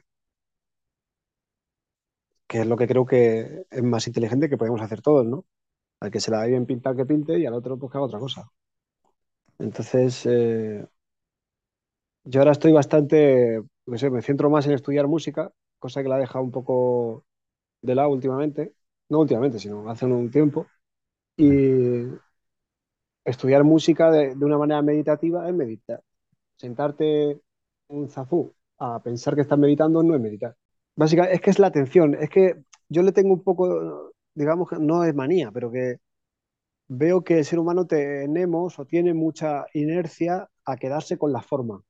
que 2.48 2.62
es 2.62 2.68
lo 2.68 2.78
que 2.78 2.88
creo 2.88 3.06
que 3.06 3.66
es 3.70 3.84
más 3.84 4.08
inteligente 4.08 4.50
que 4.50 4.58
podemos 4.58 4.82
hacer 4.82 5.02
todos, 5.02 5.26
¿no? 5.26 5.46
Al 6.02 6.12
que 6.12 6.20
se 6.22 6.32
la 6.32 6.40
da 6.40 6.46
bien 6.48 6.66
pintar 6.66 6.96
que 6.96 7.06
pinte 7.08 7.40
y 7.40 7.46
al 7.46 7.54
otro 7.56 7.78
pues 7.80 7.92
que 7.92 8.00
haga 8.00 8.08
otra 8.08 8.20
cosa. 8.20 8.52
Entonces, 9.60 10.26
eh, 10.26 10.86
yo 12.24 12.40
ahora 12.42 12.52
estoy 12.54 12.72
bastante, 12.72 13.62
no 13.86 13.98
sé, 13.98 14.10
me 14.10 14.22
centro 14.22 14.50
más 14.50 14.66
en 14.68 14.74
estudiar 14.74 15.08
música, 15.08 15.52
cosa 15.80 16.02
que 16.04 16.10
la 16.10 16.18
he 16.18 16.22
dejado 16.22 16.44
un 16.44 16.52
poco 16.52 17.26
de 17.82 17.96
lado 17.96 18.10
últimamente, 18.10 18.76
no 19.10 19.20
últimamente, 19.22 19.60
sino 19.60 19.90
hace 19.90 20.06
un 20.06 20.32
tiempo, 20.32 20.68
y 21.38 22.08
estudiar 23.24 23.64
música 23.64 24.12
de, 24.12 24.36
de 24.36 24.46
una 24.46 24.58
manera 24.58 24.82
meditativa 24.82 25.48
es 25.48 25.54
meditar. 25.54 26.02
Sentarte 26.58 27.42
un 27.90 28.10
zafú 28.10 28.54
a 28.80 29.02
pensar 29.04 29.36
que 29.36 29.42
estás 29.42 29.60
meditando 29.60 30.04
no 30.04 30.16
es 30.16 30.22
meditar. 30.22 30.56
Básicamente, 30.96 31.36
es 31.38 31.42
que 31.42 31.50
es 31.52 31.60
la 31.60 31.68
atención. 31.68 32.16
Es 32.16 32.30
que 32.30 32.64
yo 32.90 33.04
le 33.04 33.12
tengo 33.12 33.34
un 33.34 33.44
poco, 33.44 34.14
digamos 34.36 34.70
que 34.70 34.78
no 34.80 35.04
es 35.04 35.16
manía, 35.16 35.52
pero 35.52 35.72
que 35.72 35.98
veo 36.88 37.24
que 37.24 37.40
el 37.40 37.46
ser 37.46 37.60
humano 37.60 37.86
tenemos 37.88 38.80
o 38.80 38.86
tiene 38.86 39.14
mucha 39.14 39.66
inercia 39.74 40.50
a 40.66 40.78
quedarse 40.78 41.18
con 41.18 41.34
la 41.34 41.42
forma. 41.42 41.84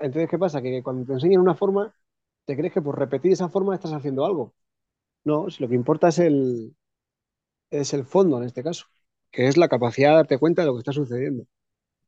Entonces, 0.00 0.28
¿qué 0.28 0.38
pasa? 0.38 0.60
Que 0.62 0.82
cuando 0.82 1.06
te 1.06 1.12
enseñan 1.14 1.40
una 1.40 1.54
forma, 1.54 1.94
te 2.44 2.56
crees 2.56 2.72
que 2.72 2.82
por 2.82 2.98
repetir 2.98 3.32
esa 3.32 3.48
forma 3.48 3.74
estás 3.74 3.92
haciendo 3.92 4.24
algo. 4.26 4.54
No, 5.24 5.50
si 5.50 5.62
lo 5.62 5.68
que 5.68 5.76
importa 5.76 6.08
es 6.08 6.18
el, 6.20 6.76
es 7.70 7.94
el 7.94 8.04
fondo 8.04 8.38
en 8.38 8.44
este 8.44 8.62
caso, 8.62 8.86
que 9.30 9.48
es 9.48 9.56
la 9.56 9.68
capacidad 9.68 10.10
de 10.10 10.16
darte 10.16 10.38
cuenta 10.38 10.62
de 10.62 10.66
lo 10.66 10.74
que 10.74 10.80
está 10.80 10.92
sucediendo. 10.92 11.44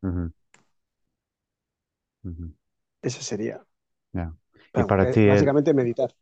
Uh 0.03 0.09
-huh. 0.09 0.33
Uh 2.25 2.29
-huh. 2.31 2.55
Eso 3.03 3.22
sería. 3.22 3.64
Yeah. 4.12 4.35
Y 4.75 4.85
para 4.85 5.11
ti, 5.11 5.27
básicamente 5.27 5.75
meditar. 5.75 6.14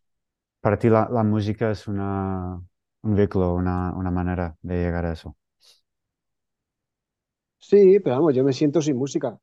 Para 0.61 0.79
ti 0.79 0.89
la, 0.89 1.09
la 1.11 1.23
música 1.23 1.71
es 1.71 1.89
una, 1.89 2.61
un 3.03 3.15
vehículo, 3.15 3.55
una, 3.55 3.93
una, 3.95 4.11
manera 4.11 4.57
de 4.63 4.75
llegar 4.75 5.07
a 5.07 5.13
eso. 5.13 5.37
Sí, 7.59 8.01
pero 8.01 8.17
vamos, 8.17 8.35
yo 8.35 8.45
me 8.45 8.53
siento 8.53 8.83
sin 8.83 8.97
música. 8.97 9.39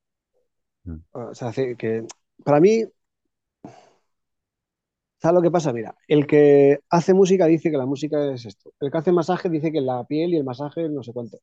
Mm. 0.84 0.98
O 1.12 1.34
sea, 1.34 1.52
que 1.52 2.06
para 2.44 2.60
mí, 2.60 2.84
¿sabes 5.22 5.36
lo 5.36 5.42
que 5.42 5.52
pasa? 5.52 5.74
Mira, 5.74 5.96
el 6.08 6.28
que 6.28 6.80
hace 6.90 7.14
música 7.14 7.46
dice 7.46 7.72
que 7.72 7.78
la 7.78 7.86
música 7.86 8.34
es 8.34 8.46
esto. 8.46 8.72
El 8.80 8.92
que 8.92 8.98
hace 8.98 9.12
masaje 9.12 9.50
dice 9.50 9.72
que 9.72 9.82
la 9.82 10.04
piel 10.06 10.34
y 10.34 10.38
el 10.38 10.44
masaje 10.44 10.90
no 10.90 11.04
sé 11.04 11.14
cuánto. 11.14 11.40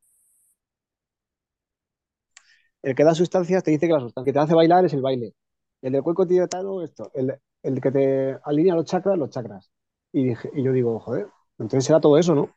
El 2.82 2.94
que 2.94 3.04
da 3.04 3.14
sustancias 3.14 3.62
te 3.62 3.70
dice 3.70 3.86
que 3.86 3.92
la 3.92 4.00
sustancia 4.00 4.30
que 4.30 4.34
te 4.34 4.38
hace 4.38 4.54
bailar 4.54 4.84
es 4.84 4.92
el 4.92 5.02
baile. 5.02 5.34
El 5.82 5.92
del 5.92 6.02
cuenco 6.02 6.26
tibetano, 6.26 6.82
esto. 6.82 7.10
El, 7.14 7.34
el 7.62 7.80
que 7.80 7.90
te 7.90 8.38
alinea 8.44 8.74
los 8.74 8.84
chakras, 8.84 9.18
los 9.18 9.30
chakras. 9.30 9.70
Y, 10.12 10.24
dije, 10.28 10.50
y 10.54 10.62
yo 10.62 10.72
digo, 10.72 11.00
joder, 11.00 11.26
entonces 11.58 11.86
será 11.86 12.00
todo 12.00 12.18
eso, 12.18 12.34
¿no? 12.34 12.50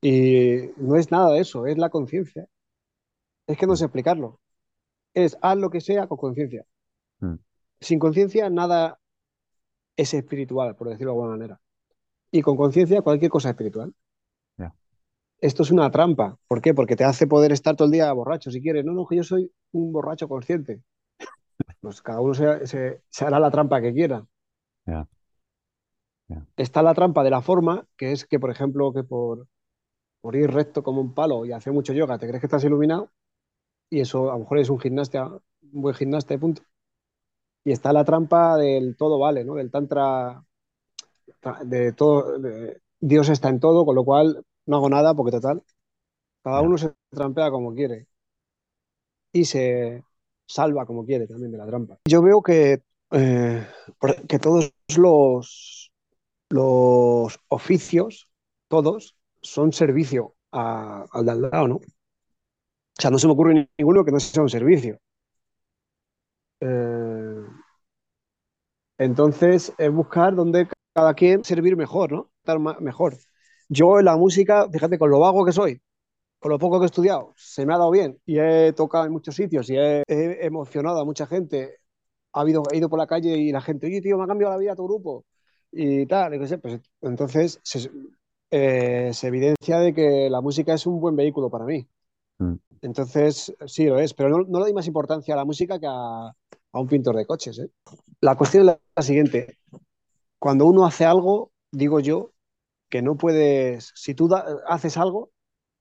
Y 0.00 0.70
no 0.76 0.96
es 0.96 1.10
nada 1.10 1.32
de 1.34 1.40
eso, 1.40 1.66
es 1.66 1.78
la 1.78 1.90
conciencia. 1.90 2.46
Es 3.46 3.58
que 3.58 3.66
no 3.66 3.76
sé 3.76 3.84
explicarlo. 3.84 4.40
Es 5.14 5.36
haz 5.42 5.58
lo 5.58 5.70
que 5.70 5.80
sea 5.80 6.06
con 6.06 6.18
conciencia. 6.18 6.64
Mm. 7.20 7.34
Sin 7.80 7.98
conciencia 7.98 8.48
nada 8.50 8.98
es 10.00 10.14
espiritual, 10.14 10.76
por 10.76 10.88
decirlo 10.88 11.12
de 11.12 11.18
alguna 11.18 11.36
manera. 11.36 11.60
Y 12.30 12.42
con 12.42 12.56
conciencia, 12.56 13.02
cualquier 13.02 13.30
cosa 13.30 13.48
es 13.48 13.54
espiritual. 13.54 13.94
Esto 15.42 15.62
es 15.62 15.70
una 15.70 15.90
trampa. 15.90 16.36
¿Por 16.46 16.60
qué? 16.60 16.74
Porque 16.74 16.96
te 16.96 17.04
hace 17.04 17.26
poder 17.26 17.50
estar 17.50 17.74
todo 17.74 17.86
el 17.86 17.92
día 17.92 18.12
borracho 18.12 18.50
si 18.50 18.60
quieres. 18.60 18.84
No, 18.84 18.92
no, 18.92 19.06
que 19.06 19.16
yo 19.16 19.24
soy 19.24 19.50
un 19.72 19.92
borracho 19.92 20.28
consciente. 20.28 20.82
Pues 21.80 22.02
cada 22.02 22.20
uno 22.20 22.34
se, 22.34 23.02
hará 23.20 23.40
la 23.40 23.50
trampa 23.50 23.80
que 23.80 23.94
quiera. 23.94 24.26
Está 26.56 26.82
la 26.82 26.92
trampa 26.94 27.24
de 27.24 27.30
la 27.30 27.40
forma, 27.40 27.86
que 27.96 28.12
es 28.12 28.26
que, 28.26 28.38
por 28.38 28.50
ejemplo, 28.50 28.92
que 28.92 29.02
por, 29.02 29.48
por 30.20 30.36
ir 30.36 30.50
recto 30.50 30.82
como 30.82 31.00
un 31.00 31.14
palo 31.14 31.46
y 31.46 31.52
hacer 31.52 31.72
mucho 31.72 31.94
yoga, 31.94 32.18
te 32.18 32.26
crees 32.26 32.40
que 32.40 32.46
estás 32.46 32.64
iluminado 32.64 33.10
y 33.90 34.00
eso 34.00 34.30
a 34.30 34.34
lo 34.34 34.40
mejor 34.40 34.58
es 34.58 34.70
un 34.70 34.78
gimnasta, 34.78 35.26
un 35.72 35.82
buen 35.82 35.94
gimnasta 35.94 36.34
de 36.34 36.38
punto. 36.38 36.62
Y 37.64 37.72
está 37.72 37.92
la 37.92 38.04
trampa 38.04 38.56
del 38.56 38.96
todo 38.96 39.18
vale, 39.18 39.44
¿no? 39.44 39.54
Del 39.54 39.70
tantra, 39.70 40.42
de 41.64 41.92
todo, 41.92 42.38
Dios 43.00 43.28
está 43.28 43.48
en 43.48 43.60
todo, 43.60 43.84
con 43.84 43.94
lo 43.94 44.04
cual 44.04 44.44
no 44.66 44.76
hago 44.76 44.88
nada 44.88 45.14
porque 45.14 45.32
total, 45.32 45.62
cada 46.42 46.62
uno 46.62 46.78
se 46.78 46.92
trampea 47.10 47.50
como 47.50 47.74
quiere 47.74 48.06
y 49.32 49.44
se 49.44 50.04
salva 50.46 50.86
como 50.86 51.04
quiere 51.04 51.26
también 51.26 51.52
de 51.52 51.58
la 51.58 51.66
trampa. 51.66 51.98
Yo 52.08 52.22
veo 52.22 52.42
que, 52.42 52.82
eh, 53.12 53.66
que 54.28 54.38
todos 54.38 54.72
los, 54.96 55.92
los 56.48 57.38
oficios, 57.48 58.28
todos, 58.68 59.16
son 59.42 59.72
servicio 59.72 60.34
al 60.50 61.24
de 61.24 61.30
al 61.30 61.40
lado, 61.42 61.68
¿no? 61.68 61.76
O 61.76 63.02
sea, 63.02 63.10
no 63.10 63.18
se 63.18 63.26
me 63.26 63.32
ocurre 63.32 63.68
ninguno 63.78 64.04
que 64.04 64.12
no 64.12 64.20
sea 64.20 64.42
un 64.42 64.50
servicio. 64.50 64.98
Eh, 66.60 67.19
entonces, 69.00 69.72
es 69.78 69.90
buscar 69.90 70.34
dónde 70.34 70.68
cada 70.92 71.14
quien 71.14 71.42
servir 71.42 71.74
mejor, 71.74 72.12
¿no? 72.12 72.30
Estar 72.42 72.58
mejor. 72.82 73.16
Yo 73.66 73.98
en 73.98 74.04
la 74.04 74.16
música, 74.18 74.68
fíjate, 74.70 74.98
con 74.98 75.08
lo 75.08 75.20
vago 75.20 75.42
que 75.42 75.52
soy, 75.52 75.80
con 76.38 76.50
lo 76.50 76.58
poco 76.58 76.78
que 76.78 76.84
he 76.84 76.86
estudiado, 76.86 77.32
se 77.34 77.64
me 77.64 77.72
ha 77.72 77.78
dado 77.78 77.90
bien 77.90 78.20
y 78.26 78.38
he 78.38 78.74
tocado 78.74 79.06
en 79.06 79.12
muchos 79.12 79.34
sitios 79.34 79.70
y 79.70 79.76
he, 79.78 80.04
emocionado 80.44 81.00
a 81.00 81.06
mucha 81.06 81.26
gente. 81.26 81.78
Ha 82.34 82.42
habido, 82.42 82.62
he 82.70 82.76
ido 82.76 82.90
por 82.90 82.98
la 82.98 83.06
calle 83.06 83.38
y 83.38 83.52
la 83.52 83.62
gente, 83.62 83.86
oye, 83.86 84.02
tío, 84.02 84.18
me 84.18 84.24
ha 84.24 84.26
cambiado 84.26 84.52
la 84.52 84.60
vida 84.60 84.76
tu 84.76 84.84
grupo 84.84 85.24
y 85.72 86.04
tal, 86.04 86.34
y 86.34 86.38
qué 86.38 86.46
sé, 86.46 86.58
pues 86.58 86.80
entonces 87.00 87.58
eh, 88.50 89.10
se 89.14 89.26
evidencia 89.28 89.78
de 89.78 89.94
que 89.94 90.28
la 90.28 90.42
música 90.42 90.74
es 90.74 90.86
un 90.86 91.00
buen 91.00 91.16
vehículo 91.16 91.48
para 91.48 91.64
mí. 91.64 91.88
Mm. 92.38 92.56
Entonces, 92.82 93.54
sí 93.66 93.86
lo 93.86 93.98
es, 93.98 94.12
pero 94.12 94.28
no, 94.28 94.40
le 94.40 94.64
doy 94.64 94.74
más 94.74 94.86
importancia 94.86 95.32
a 95.32 95.38
la 95.38 95.46
música 95.46 95.78
que 95.78 95.86
a, 95.88 96.32
un 96.78 96.86
pintor 96.86 97.16
de 97.16 97.26
coches. 97.26 97.58
¿eh? 97.58 97.70
La 98.20 98.36
cuestión 98.36 98.68
es 98.68 98.76
la, 98.96 99.02
siguiente. 99.02 99.58
Cuando 100.38 100.66
uno 100.66 100.86
hace 100.86 101.04
algo, 101.04 101.52
digo 101.72 102.00
yo, 102.00 102.32
que 102.88 103.02
no 103.02 103.16
puedes, 103.16 103.92
si 103.94 104.14
tú 104.14 104.28
haces 104.66 104.96
algo, 104.96 105.30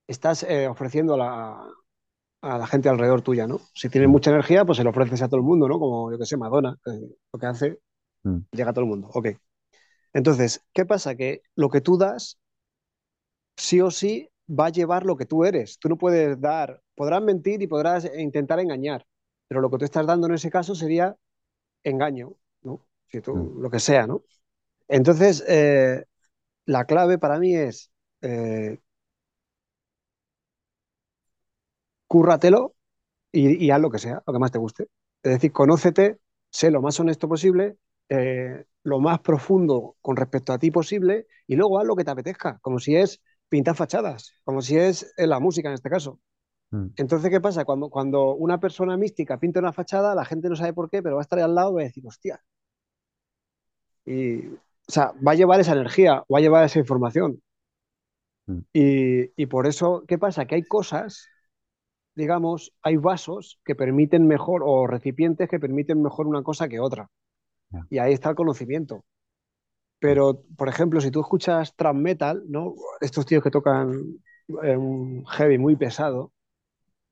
estás 0.08 0.44
eh, 0.44 0.68
ofreciendo 0.68 1.14
a 1.14 1.18
la, 1.18 1.68
a 2.42 2.58
la, 2.58 2.68
gente 2.68 2.90
alrededor 2.90 3.22
tuya, 3.22 3.48
¿no? 3.48 3.60
Si 3.74 3.90
tienes 3.90 4.10
mm. 4.10 4.12
mucha 4.12 4.32
energía, 4.32 4.66
pues 4.66 4.78
se 4.78 4.84
lo 4.84 4.90
ofreces 4.90 5.22
a 5.22 5.28
todo 5.28 5.38
el 5.38 5.46
mundo, 5.46 5.68
¿no? 5.68 5.80
Como, 5.80 6.12
yo 6.12 6.18
que 6.18 6.26
sé, 6.26 6.38
Madonna, 6.38 6.76
lo 6.86 7.40
que 7.40 7.46
hace, 7.46 7.80
mm. 8.24 8.38
llega 8.52 8.72
a 8.72 8.74
todo 8.74 8.86
el 8.86 8.90
mundo. 8.90 9.10
Ok. 9.14 9.30
Entonces, 10.14 10.66
¿qué 10.74 10.86
pasa? 10.86 11.16
Que 11.16 11.42
lo 11.56 11.70
que 11.70 11.82
tú 11.82 11.98
das 11.98 12.40
sí 13.58 13.82
o 13.82 13.92
sí 13.92 14.30
va 14.50 14.68
a 14.68 14.70
llevar 14.70 15.06
lo 15.06 15.16
que 15.18 15.26
tú 15.26 15.46
eres. 15.46 15.78
Tú 15.80 15.90
no 15.90 15.98
puedes 15.98 16.40
dar, 16.42 16.82
podrás 16.96 17.22
mentir 17.22 17.62
y 17.62 17.68
podrás 17.68 18.10
intentar 18.18 18.60
engañar, 18.60 19.06
pero 19.50 19.62
lo 19.62 19.72
que 19.72 19.80
tú 19.80 19.86
estás 19.86 20.08
dando 20.08 20.28
en 20.28 20.36
ese 20.36 20.52
caso 20.52 20.76
sería 20.76 21.18
engaño, 21.84 22.34
¿no? 22.64 22.86
Si 23.08 23.22
tú, 23.22 23.36
mm. 23.36 23.62
lo 23.62 23.72
que 23.72 23.80
sea, 23.82 24.08
¿no? 24.08 24.24
Entonces, 24.90 25.44
eh, 25.48 26.06
la 26.66 26.86
clave 26.86 27.18
para 27.20 27.40
mí 27.40 27.56
es 27.56 27.92
eh, 28.22 28.80
cúrratelo 32.08 32.76
y, 33.32 33.66
y 33.66 33.72
haz 33.72 33.82
lo 33.82 33.92
que 33.92 34.00
sea, 34.00 34.24
lo 34.28 34.34
que 34.34 34.40
más 34.40 34.52
te 34.52 34.60
guste. 34.60 34.86
Es 35.24 35.34
decir, 35.34 35.52
conócete, 35.54 36.20
sé 36.52 36.72
lo 36.72 36.82
más 36.82 37.00
honesto 37.02 37.30
posible, 37.30 37.78
eh, 38.10 38.66
lo 38.84 39.00
más 39.00 39.20
profundo 39.22 39.98
con 40.02 40.18
respecto 40.18 40.54
a 40.54 40.60
ti 40.60 40.72
posible 40.72 41.28
y 41.48 41.56
luego 41.56 41.80
haz 41.80 41.86
lo 41.88 41.96
que 41.96 42.06
te 42.06 42.12
apetezca, 42.12 42.60
como 42.62 42.80
si 42.80 42.96
es 42.96 43.22
pintar 43.50 43.76
fachadas, 43.76 44.34
como 44.44 44.62
si 44.62 44.78
es 44.78 45.14
la 45.18 45.40
música 45.42 45.70
en 45.70 45.76
este 45.76 45.90
caso. 45.90 46.20
Mm. 46.72 46.88
Entonces, 46.98 47.30
¿qué 47.30 47.42
pasa? 47.42 47.66
Cuando, 47.66 47.90
cuando 47.90 48.36
una 48.36 48.60
persona 48.60 48.98
mística 48.98 49.40
pinta 49.40 49.60
una 49.60 49.74
fachada, 49.74 50.16
la 50.16 50.26
gente 50.26 50.50
no 50.50 50.56
sabe 50.56 50.74
por 50.74 50.90
qué, 50.90 51.02
pero 51.02 51.16
va 51.16 51.22
a 51.22 51.24
estar 51.24 51.40
ahí 51.40 51.46
al 51.46 51.56
lado 51.56 51.72
y 51.72 51.76
va 51.76 51.82
a 51.82 51.86
decir, 51.86 52.06
hostia. 52.06 52.42
Y, 54.06 54.48
o 54.48 54.92
sea, 54.92 55.14
va 55.26 55.34
a 55.34 55.36
llevar 55.36 55.60
esa 55.60 55.74
energía, 55.74 56.24
va 56.34 56.38
a 56.40 56.42
llevar 56.42 56.66
esa 56.66 56.80
información. 56.80 57.42
Mm. 58.48 58.60
Y, 58.74 59.46
por 59.48 59.68
eso, 59.68 60.04
¿qué 60.08 60.18
pasa? 60.18 60.46
Que 60.46 60.56
hay 60.56 60.64
cosas, 60.64 61.28
digamos, 62.16 62.74
hay 62.82 62.98
vasos 62.98 63.60
que 63.64 63.76
permiten 63.76 64.28
mejor, 64.28 64.62
o 64.66 64.88
recipientes 64.88 65.50
que 65.50 65.60
permiten 65.60 66.02
mejor 66.02 66.28
una 66.28 66.44
cosa 66.44 66.68
que 66.68 66.80
otra. 66.80 67.10
Y 67.92 68.00
ahí 68.00 68.14
está 68.14 68.30
el 68.30 68.36
conocimiento. 68.36 69.06
Pero, 70.00 70.44
por 70.58 70.70
ejemplo, 70.70 71.02
si 71.02 71.12
tú 71.12 71.20
escuchas 71.22 71.76
trap 71.76 71.96
metal, 71.96 72.44
¿no? 72.48 72.74
Estos 73.02 73.26
tíos 73.26 73.44
que 73.44 73.52
tocan 73.52 74.20
eh, 74.64 74.76
un 74.76 75.26
heavy 75.28 75.58
muy 75.60 75.76
pesado, 75.76 76.32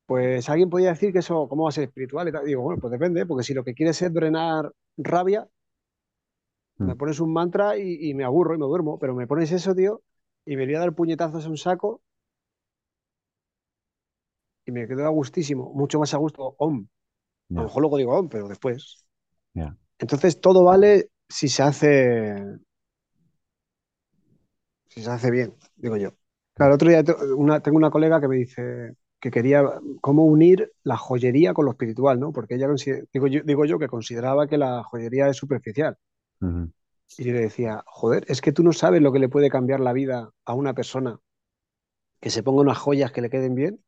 pues 0.08 0.50
alguien 0.50 0.70
podría 0.70 0.92
decir 0.92 1.12
que 1.12 1.20
eso, 1.20 1.48
¿cómo 1.50 1.64
va 1.64 1.70
a 1.70 1.74
ser 1.74 1.84
espiritual? 1.84 2.30
Y 2.30 2.32
tal. 2.32 2.46
Digo, 2.46 2.64
bueno, 2.64 2.80
pues 2.80 2.92
depende, 2.92 3.26
porque 3.26 3.44
si 3.44 3.54
lo 3.54 3.64
que 3.64 3.74
quieres 3.74 4.02
es 4.02 4.14
drenar 4.14 4.72
rabia, 4.96 5.48
me 6.78 6.94
mm. 6.94 6.98
pones 6.98 7.20
un 7.20 7.34
mantra 7.34 7.78
y, 7.78 8.14
me 8.14 8.24
aburro 8.24 8.56
y 8.56 8.58
me 8.58 8.66
duermo, 8.66 8.98
pero 9.00 9.14
me 9.14 9.28
pones 9.28 9.52
eso, 9.52 9.76
tío, 9.76 10.02
y 10.46 10.56
me 10.56 10.66
voy 10.66 10.76
a 10.76 10.80
dar 10.80 10.94
puñetazos 10.94 11.44
en 11.44 11.52
un 11.52 11.58
saco 11.58 12.02
y 14.66 14.72
me 14.72 14.88
quedo 14.88 15.06
a 15.06 15.10
gustísimo, 15.10 15.74
mucho 15.74 16.00
más 16.00 16.14
a 16.14 16.18
gusto 16.18 16.56
om. 16.58 16.88
A 17.50 17.54
lo 17.54 17.64
mejor 17.64 17.82
luego 17.82 17.98
digo 17.98 18.18
om, 18.18 18.30
pero 18.30 18.48
después. 18.48 19.06
Entonces 20.00 20.40
todo 20.40 20.64
vale 20.64 21.10
si 21.28 21.50
se 21.50 21.64
hace 21.64 22.60
si 24.88 25.04
se 25.04 25.10
hace 25.10 25.32
bien, 25.32 25.54
digo 25.76 25.98
yo. 25.98 26.12
Claro, 26.54 26.72
el 26.72 26.76
otro 26.76 26.90
día 26.90 27.04
tengo 27.04 27.78
una 27.78 27.92
colega 27.92 28.22
que 28.22 28.28
me 28.30 28.38
dice 28.38 28.96
que 29.20 29.32
quería 29.32 29.64
cómo 30.02 30.26
unir 30.26 30.72
la 30.84 30.98
joyería 30.98 31.54
con 31.54 31.66
lo 31.66 31.72
espiritual, 31.72 32.20
¿no? 32.20 32.32
Porque 32.32 32.56
ella, 32.56 32.68
digo 33.12 33.28
yo, 33.28 33.42
digo 33.44 33.66
yo 33.66 33.80
que 33.80 33.88
consideraba 33.88 34.48
que 34.48 34.58
la 34.58 34.84
joyería 34.84 35.28
es 35.28 35.38
superficial. 35.38 35.98
Y 36.40 37.24
yo 37.24 37.34
le 37.34 37.40
decía, 37.40 37.84
joder, 37.88 38.26
es 38.28 38.42
que 38.42 38.52
tú 38.52 38.64
no 38.64 38.74
sabes 38.74 39.02
lo 39.02 39.12
que 39.12 39.20
le 39.20 39.30
puede 39.30 39.50
cambiar 39.50 39.80
la 39.80 39.94
vida 39.94 40.32
a 40.46 40.54
una 40.54 40.74
persona 40.74 41.20
que 42.20 42.30
se 42.30 42.44
ponga 42.44 42.62
unas 42.62 42.78
joyas 42.78 43.12
que 43.12 43.22
le 43.22 43.30
queden 43.30 43.56
bien. 43.56 43.84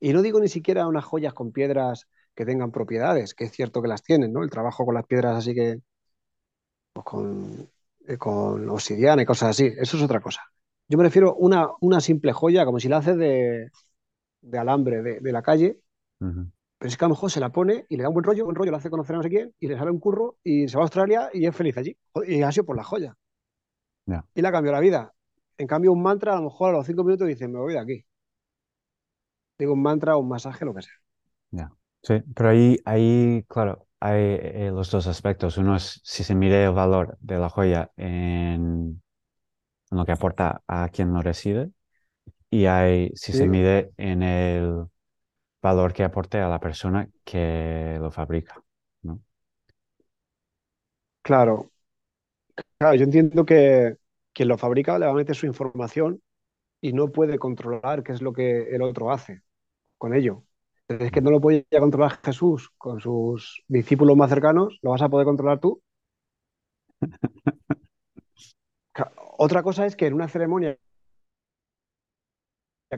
Y 0.00 0.12
no 0.12 0.22
digo 0.22 0.40
ni 0.40 0.48
siquiera 0.48 0.86
unas 0.86 1.04
joyas 1.04 1.32
con 1.32 1.52
piedras 1.52 2.08
que 2.34 2.44
tengan 2.44 2.72
propiedades, 2.72 3.34
que 3.34 3.44
es 3.44 3.52
cierto 3.52 3.80
que 3.80 3.88
las 3.88 4.02
tienen, 4.02 4.32
¿no? 4.32 4.42
El 4.42 4.50
trabajo 4.50 4.84
con 4.84 4.94
las 4.94 5.06
piedras 5.06 5.36
así 5.36 5.54
que, 5.54 5.80
pues 6.92 7.04
con 7.04 7.70
eh, 8.08 8.18
con 8.18 8.68
obsidiana 8.70 9.22
y 9.22 9.26
cosas 9.26 9.50
así. 9.50 9.66
Eso 9.78 9.96
es 9.96 10.02
otra 10.02 10.20
cosa. 10.20 10.40
Yo 10.88 10.98
me 10.98 11.04
refiero 11.04 11.30
a 11.30 11.34
una, 11.34 11.68
una 11.80 12.00
simple 12.00 12.32
joya, 12.32 12.64
como 12.64 12.78
si 12.78 12.88
la 12.88 12.98
haces 12.98 13.16
de, 13.16 13.70
alambre 14.54 15.02
de, 15.02 15.32
la 15.32 15.42
calle, 15.42 15.80
pero 16.18 16.88
es 16.88 16.96
que 16.96 17.04
a 17.04 17.08
lo 17.08 17.14
mejor 17.14 17.30
se 17.30 17.40
la 17.40 17.50
pone 17.50 17.86
y 17.88 17.96
le 17.96 18.02
da 18.02 18.08
un 18.08 18.14
buen 18.14 18.24
rollo, 18.24 18.46
un 18.46 18.54
rollo, 18.54 18.70
le 18.70 18.76
hace 18.76 18.90
conocer 18.90 19.14
a 19.14 19.18
no 19.18 19.22
sé 19.22 19.30
quién 19.30 19.54
y 19.58 19.66
le 19.66 19.76
sale 19.76 19.90
un 19.90 19.98
curro 19.98 20.38
y 20.42 20.68
se 20.68 20.76
va 20.76 20.82
a 20.82 20.84
Australia 20.84 21.30
y 21.32 21.46
es 21.46 21.56
feliz 21.56 21.76
allí. 21.78 21.96
Y 22.26 22.42
ha 22.42 22.52
sido 22.52 22.66
por 22.66 22.76
la 22.76 22.84
joya. 22.84 23.16
Y 24.34 24.42
la 24.42 24.52
cambió 24.52 24.72
la 24.72 24.80
vida. 24.80 25.12
En 25.58 25.66
cambio, 25.66 25.92
un 25.92 26.02
mantra, 26.02 26.34
a 26.34 26.36
lo 26.36 26.42
mejor 26.42 26.70
a 26.70 26.78
los 26.78 26.86
cinco 26.86 27.02
minutos 27.02 27.26
dice, 27.26 27.48
me 27.48 27.58
voy 27.58 27.72
de 27.72 27.80
aquí. 27.80 28.04
Digo 29.58 29.72
un 29.72 29.82
mantra 29.82 30.16
o 30.16 30.20
un 30.20 30.28
masaje, 30.28 30.64
lo 30.64 30.74
que 30.74 30.82
sea. 30.82 31.70
Sí, 32.02 32.22
pero 32.36 32.50
ahí, 32.50 32.78
ahí, 32.84 33.44
claro, 33.48 33.88
hay 33.98 34.38
eh, 34.40 34.70
los 34.72 34.90
dos 34.92 35.08
aspectos. 35.08 35.58
Uno 35.58 35.74
es 35.74 36.00
si 36.04 36.22
se 36.22 36.36
mide 36.36 36.64
el 36.64 36.72
valor 36.72 37.18
de 37.20 37.38
la 37.38 37.48
joya 37.48 37.90
en, 37.96 39.02
lo 39.90 40.04
que 40.04 40.12
aporta 40.12 40.62
a 40.66 40.88
quien 40.90 41.12
lo 41.12 41.22
recibe 41.22 41.70
y 42.56 42.64
hay 42.64 43.10
si 43.14 43.34
se 43.34 43.46
mide 43.46 43.92
en 43.98 44.22
el 44.22 44.86
valor 45.60 45.92
que 45.92 46.04
aporte 46.04 46.38
a 46.38 46.48
la 46.48 46.58
persona 46.58 47.06
que 47.22 47.98
lo 48.00 48.10
fabrica. 48.10 48.62
¿no? 49.02 49.20
Claro. 51.20 51.70
Claro, 52.78 52.94
yo 52.96 53.04
entiendo 53.04 53.44
que 53.44 53.98
quien 54.32 54.48
lo 54.48 54.56
fabrica 54.56 54.98
le 54.98 55.04
va 55.04 55.12
a 55.12 55.16
meter 55.16 55.36
su 55.36 55.44
información 55.44 56.22
y 56.80 56.94
no 56.94 57.12
puede 57.12 57.38
controlar 57.38 58.02
qué 58.02 58.12
es 58.12 58.22
lo 58.22 58.32
que 58.32 58.74
el 58.74 58.80
otro 58.80 59.12
hace 59.12 59.42
con 59.98 60.14
ello. 60.14 60.42
Es 60.88 61.12
que 61.12 61.20
no 61.20 61.30
lo 61.30 61.42
puede 61.42 61.66
controlar 61.78 62.20
Jesús 62.24 62.70
con 62.78 63.00
sus 63.00 63.64
discípulos 63.68 64.16
más 64.16 64.30
cercanos, 64.30 64.78
¿lo 64.80 64.92
vas 64.92 65.02
a 65.02 65.10
poder 65.10 65.26
controlar 65.26 65.60
tú? 65.60 65.82
Otra 69.38 69.62
cosa 69.62 69.84
es 69.84 69.94
que 69.94 70.06
en 70.06 70.14
una 70.14 70.28
ceremonia 70.28 70.78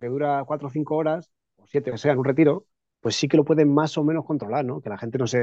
que 0.01 0.09
dura 0.09 0.45
cuatro 0.47 0.69
o 0.69 0.71
cinco 0.71 0.97
horas, 0.97 1.31
o 1.57 1.67
siete, 1.67 1.91
o 1.93 1.97
sea, 1.99 2.13
en 2.13 2.19
un 2.19 2.25
retiro, 2.25 2.67
pues 3.01 3.17
sí 3.17 3.29
que 3.29 3.37
lo 3.37 3.45
pueden 3.45 3.73
más 3.73 3.97
o 3.99 4.05
menos 4.05 4.25
controlar, 4.25 4.65
¿no? 4.65 4.81
Que 4.81 4.91
la 4.91 4.99
gente 4.99 5.19
no 5.19 5.27
se, 5.27 5.39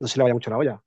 no 0.00 0.08
se 0.08 0.18
le 0.18 0.24
vaya 0.24 0.34
mucho 0.34 0.50
la 0.50 0.58
olla. 0.58 0.82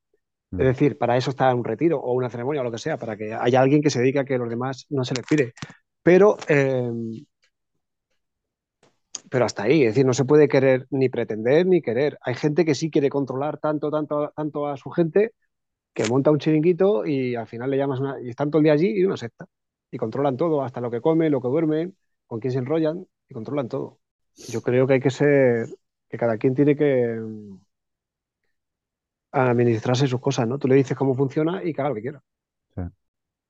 Es 0.52 0.60
mm. 0.60 0.64
decir, 0.64 0.98
para 0.98 1.18
eso 1.18 1.32
está 1.32 1.54
un 1.54 1.64
retiro 1.64 2.00
o 2.00 2.14
una 2.14 2.30
ceremonia 2.30 2.62
o 2.62 2.64
lo 2.64 2.72
que 2.72 2.78
sea, 2.78 2.98
para 2.98 3.18
que 3.18 3.34
haya 3.34 3.62
alguien 3.62 3.82
que 3.82 3.90
se 3.90 4.00
dedique 4.00 4.20
a 4.20 4.26
que 4.26 4.38
los 4.38 4.50
demás 4.50 4.86
no 4.90 5.04
se 5.04 5.16
les 5.16 5.26
pide. 5.26 5.54
Pero, 6.04 6.38
em, 6.48 7.26
pero 9.30 9.46
hasta 9.46 9.64
ahí, 9.64 9.84
es 9.84 9.90
decir, 9.90 10.06
no 10.06 10.14
se 10.14 10.26
puede 10.26 10.48
querer 10.48 10.86
ni 10.92 11.10
pretender 11.10 11.66
ni 11.66 11.82
querer. 11.82 12.18
Hay 12.22 12.36
gente 12.36 12.64
que 12.66 12.76
sí 12.76 12.90
quiere 12.92 13.10
controlar 13.10 13.58
tanto, 13.60 13.90
tanto, 13.92 14.32
tanto 14.36 14.68
a 14.68 14.78
su 14.78 14.90
gente 14.92 15.34
que 15.94 16.08
monta 16.08 16.32
un 16.32 16.40
chiringuito 16.40 17.06
y 17.06 17.36
al 17.36 17.48
final 17.48 17.72
le 17.72 17.78
llamas 17.78 18.00
una, 18.00 18.22
y 18.22 18.30
están 18.30 18.52
todo 18.52 18.60
el 18.60 18.66
día 18.66 18.74
allí 18.74 18.90
y 18.90 19.06
una 19.06 19.18
secta. 19.18 19.46
Y 19.92 19.98
controlan 19.98 20.38
todo, 20.38 20.64
hasta 20.64 20.82
lo 20.82 20.92
que 20.92 21.02
comen, 21.02 21.32
lo 21.32 21.42
que 21.42 21.48
duermen, 21.48 21.96
con 22.28 22.40
quién 22.40 22.52
se 22.54 22.60
enrollan 22.60 23.08
y 23.30 23.34
controlan 23.34 23.70
todo. 23.70 24.00
Yo 24.50 24.62
creo 24.62 24.88
que 24.88 24.94
hay 24.96 25.00
que 25.00 25.12
ser, 25.12 25.68
que 26.10 26.18
cada 26.18 26.38
quien 26.38 26.56
tiene 26.56 26.76
que 26.76 27.20
administrarse 29.34 30.08
sus 30.08 30.20
cosas, 30.20 30.48
¿no? 30.48 30.58
Tú 30.58 30.68
le 30.68 30.74
dices 30.76 30.98
cómo 30.98 31.14
funciona 31.14 31.64
y 31.64 31.74
que 31.74 31.82
haga 31.82 31.90
lo 31.90 31.96
que 31.96 32.02
quiera. 32.02 32.24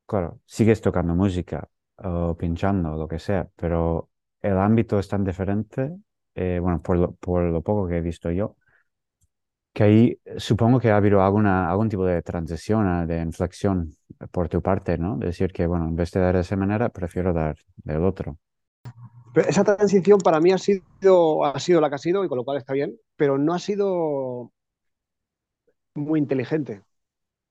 Claro, 0.07 0.39
sigues 0.45 0.81
tocando 0.81 1.15
música 1.15 1.67
o 1.97 2.35
pinchando, 2.37 2.95
lo 2.95 3.07
que 3.07 3.17
sea, 3.19 3.49
pero 3.55 4.09
el 4.41 4.57
ámbito 4.57 4.99
es 4.99 5.07
tan 5.07 5.23
diferente, 5.23 5.91
eh, 6.35 6.59
bueno, 6.61 6.81
por 6.81 6.97
lo, 6.97 7.13
por 7.15 7.43
lo 7.43 7.61
poco 7.63 7.87
que 7.87 7.97
he 7.97 8.01
visto 8.01 8.29
yo, 8.31 8.55
que 9.73 9.83
ahí 9.83 10.19
supongo 10.37 10.79
que 10.79 10.89
ha 10.91 10.97
habido 10.97 11.21
alguna, 11.21 11.69
algún 11.69 11.89
tipo 11.89 12.05
de 12.05 12.21
transición, 12.21 13.07
de 13.07 13.21
inflexión 13.21 13.95
por 14.31 14.47
tu 14.49 14.61
parte, 14.61 14.97
¿no? 14.97 15.17
De 15.17 15.27
decir 15.27 15.51
que, 15.51 15.67
bueno, 15.67 15.87
en 15.87 15.95
vez 15.95 16.11
de 16.11 16.21
dar 16.21 16.35
de 16.35 16.41
esa 16.41 16.55
manera, 16.55 16.89
prefiero 16.89 17.33
dar 17.33 17.57
del 17.77 18.03
otro. 18.05 18.37
Esa 19.35 19.63
transición 19.63 20.19
para 20.19 20.39
mí 20.39 20.51
ha 20.51 20.57
sido, 20.57 21.45
ha 21.45 21.59
sido 21.59 21.81
la 21.81 21.89
que 21.89 21.95
ha 21.95 21.99
sido, 21.99 22.23
y 22.23 22.29
con 22.29 22.37
lo 22.37 22.43
cual 22.43 22.57
está 22.57 22.73
bien, 22.73 22.97
pero 23.15 23.37
no 23.37 23.53
ha 23.53 23.59
sido 23.59 24.51
muy 25.93 26.19
inteligente, 26.19 26.83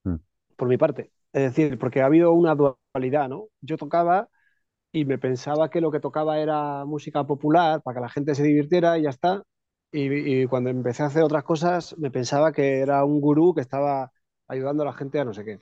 mm. 0.05 0.17
por 0.57 0.69
mi 0.69 0.77
parte. 0.77 1.11
Es 1.33 1.43
decir, 1.43 1.79
porque 1.79 2.01
ha 2.01 2.07
habido 2.07 2.33
una 2.33 2.55
dualidad, 2.55 3.29
¿no? 3.29 3.49
Yo 3.61 3.77
tocaba 3.77 4.29
y 4.93 5.05
me 5.05 5.19
pensaba 5.19 5.71
que 5.71 5.81
lo 5.81 5.91
que 5.91 6.01
tocaba 6.01 6.39
era 6.39 6.85
música 6.85 7.27
popular 7.27 7.83
para 7.83 7.97
que 7.97 8.01
la 8.03 8.09
gente 8.09 8.35
se 8.35 8.45
divirtiera 8.45 8.97
y 8.99 9.03
ya 9.03 9.11
está. 9.11 9.43
Y, 9.91 10.47
cuando 10.47 10.71
empecé 10.71 11.05
a 11.05 11.07
hacer 11.07 11.23
otras 11.23 11.45
cosas, 11.45 11.97
me 11.99 12.11
pensaba 12.11 12.53
que 12.53 12.81
era 12.81 13.05
un 13.05 13.21
gurú 13.21 13.55
que 13.55 13.61
estaba 13.61 14.13
ayudando 14.49 14.83
a 14.83 14.87
la 14.87 14.93
gente 14.93 15.21
a 15.21 15.25
no 15.25 15.35
sé 15.35 15.45
qué. 15.45 15.61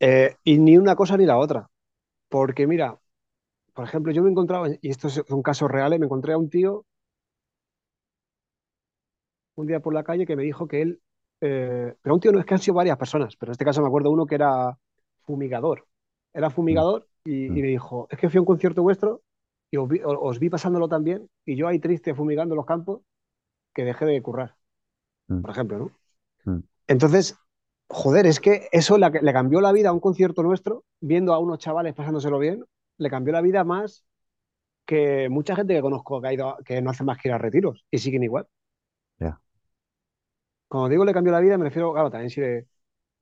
Eh, 0.00 0.36
y 0.44 0.58
ni 0.58 0.76
una 0.76 0.96
cosa 0.96 1.16
ni 1.16 1.26
la 1.26 1.38
otra. 1.38 1.68
Porque 2.28 2.66
mira, 2.66 2.98
por 3.76 3.84
ejemplo, 3.84 4.12
yo 4.12 4.22
me 4.22 4.28
he 4.28 4.32
encontrado, 4.32 4.66
y 4.80 4.88
esto 4.88 5.06
es 5.06 5.22
un 5.28 5.42
caso 5.42 5.68
real, 5.68 5.96
me 5.98 6.06
encontré 6.06 6.32
a 6.32 6.38
un 6.38 6.50
tío 6.50 6.84
un 9.54 9.66
día 9.66 9.80
por 9.80 9.94
la 9.94 10.04
calle 10.04 10.26
que 10.26 10.36
me 10.36 10.42
dijo 10.42 10.66
que 10.66 10.82
él 10.82 11.00
eh, 11.40 11.94
pero 12.00 12.14
un 12.14 12.20
tío 12.20 12.32
no 12.32 12.40
es 12.40 12.46
que 12.46 12.54
han 12.54 12.60
sido 12.60 12.74
varias 12.74 12.96
personas, 12.96 13.36
pero 13.36 13.50
en 13.50 13.52
este 13.52 13.64
caso 13.64 13.82
me 13.82 13.88
acuerdo 13.88 14.10
uno 14.10 14.26
que 14.26 14.36
era 14.36 14.76
fumigador. 15.24 15.86
Era 16.32 16.50
fumigador 16.50 17.06
y, 17.24 17.48
mm. 17.48 17.52
me 17.52 17.68
dijo, 17.68 18.08
es 18.10 18.18
que 18.18 18.28
fui 18.28 18.38
a 18.38 18.40
un 18.40 18.46
concierto 18.46 18.82
vuestro 18.82 19.22
y 19.70 19.76
os 19.78 20.38
vi, 20.38 20.48
pasándolo 20.48 20.88
tan 20.88 21.02
bien 21.02 21.28
y 21.44 21.56
yo 21.56 21.66
ahí 21.66 21.78
triste 21.78 22.14
fumigando 22.14 22.54
los 22.54 22.66
campos 22.66 23.00
que 23.74 23.84
dejé 23.84 24.06
de 24.06 24.22
currar, 24.22 24.54
mm. 25.28 25.40
por 25.40 25.50
ejemplo, 25.50 25.78
¿no? 25.78 25.90
Mm. 26.44 26.62
Entonces, 26.86 27.36
joder, 27.88 28.26
es 28.26 28.40
que 28.40 28.68
eso 28.72 28.96
le, 28.96 29.10
le, 29.10 29.32
cambió 29.32 29.60
la 29.60 29.72
vida 29.72 29.88
a 29.90 29.92
un 29.92 30.00
concierto 30.00 30.42
nuestro, 30.42 30.84
viendo 31.00 31.34
a 31.34 31.38
unos 31.38 31.58
chavales 31.58 31.94
pasándoselo 31.94 32.38
bien, 32.38 32.64
le 32.98 33.10
cambió 33.10 33.32
la 33.32 33.40
vida 33.40 33.64
más 33.64 34.04
que 34.86 35.28
mucha 35.28 35.56
gente 35.56 35.74
que 35.74 35.80
conozco 35.82 36.20
que, 36.20 36.28
ha 36.28 36.32
ido, 36.32 36.56
que 36.64 36.80
no 36.80 36.90
hace 36.90 37.04
más 37.04 37.18
que 37.18 37.28
ir 37.28 37.34
a 37.34 37.38
retiros 37.38 37.84
y 37.90 37.98
siguen 37.98 38.22
igual. 38.22 38.46
Cuando 40.68 40.88
digo 40.88 41.04
le 41.04 41.12
cambió 41.12 41.32
la 41.32 41.40
vida, 41.40 41.58
me 41.58 41.64
refiero, 41.64 41.92
claro, 41.92 42.10
también 42.10 42.30
si 42.30 42.40
eh, 42.40 42.66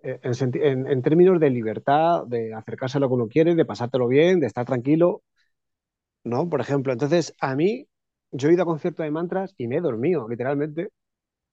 en, 0.02 1.02
términos 1.02 1.40
de 1.40 1.50
libertad, 1.50 2.26
de 2.26 2.54
acercarse 2.54 2.98
a 2.98 3.00
lo 3.00 3.08
que 3.08 3.14
uno 3.14 3.28
quiere, 3.28 3.54
de 3.54 3.64
pasártelo 3.64 4.08
bien, 4.08 4.40
de 4.40 4.46
estar 4.46 4.64
tranquilo, 4.66 5.22
¿no? 6.24 6.48
Por 6.48 6.60
ejemplo, 6.60 6.92
entonces 6.92 7.34
a 7.40 7.54
mí, 7.54 7.86
yo 8.32 8.48
he 8.48 8.54
ido 8.54 8.62
a 8.62 8.66
conciertos 8.66 9.04
de 9.04 9.10
mantras 9.10 9.54
y 9.58 9.68
me 9.68 9.76
he 9.76 9.80
dormido, 9.80 10.28
literalmente, 10.28 10.90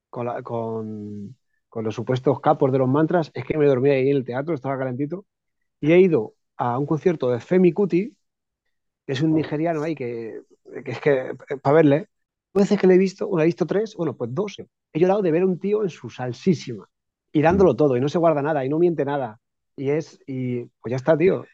con, 0.09 0.43
con, 0.43 1.38
con 1.69 1.84
los 1.86 1.95
supuestos 1.95 2.41
capos 2.41 2.72
de 2.72 2.80
los 2.80 2.89
mantras, 2.89 3.32
es 3.34 3.45
que 3.45 3.57
me 3.57 3.67
dormí 3.67 3.89
ahí 3.91 4.09
en 4.09 4.17
el 4.17 4.26
teatro, 4.26 4.55
estaba 4.55 4.78
calentito, 4.78 5.26
y 5.82 5.93
he 5.93 5.99
ido 6.01 6.36
a 6.62 6.78
un 6.78 6.86
concierto 6.86 7.32
de 7.32 7.39
Femi 7.39 7.74
Kuti, 7.74 8.16
que 9.05 9.14
es 9.14 9.22
un 9.24 9.34
nigeriano 9.34 9.82
ahí 9.82 9.95
que, 9.95 10.41
que 10.86 10.91
es 10.91 10.99
que, 10.99 11.34
para 11.59 11.76
verle, 11.76 12.07
veces 12.53 12.80
que 12.80 12.86
le 12.86 12.93
he 12.93 12.97
visto, 12.99 13.28
una 13.28 13.41
he 13.41 13.47
visto 13.47 13.66
tres, 13.66 13.95
bueno, 13.95 14.16
pues 14.16 14.30
dos. 14.32 14.57
He 14.93 14.99
llorado 14.99 15.24
de 15.24 15.32
ver 15.32 15.41
a 15.41 15.47
un 15.47 15.57
tío 15.57 15.82
en 15.82 15.89
su 15.89 16.12
salsísima 16.12 16.88
y 17.32 17.41
dándolo 17.41 17.76
todo 17.76 17.97
y 17.97 18.01
no 18.01 18.09
se 18.09 18.20
guarda 18.20 18.43
nada 18.43 18.64
y 18.64 18.70
no 18.70 18.78
miente 18.78 19.05
nada. 19.05 19.39
Y 19.76 19.89
es, 19.89 20.20
y 20.28 20.66
pues 20.82 20.91
ya 20.91 20.97
está, 20.97 21.18
tío. 21.18 21.45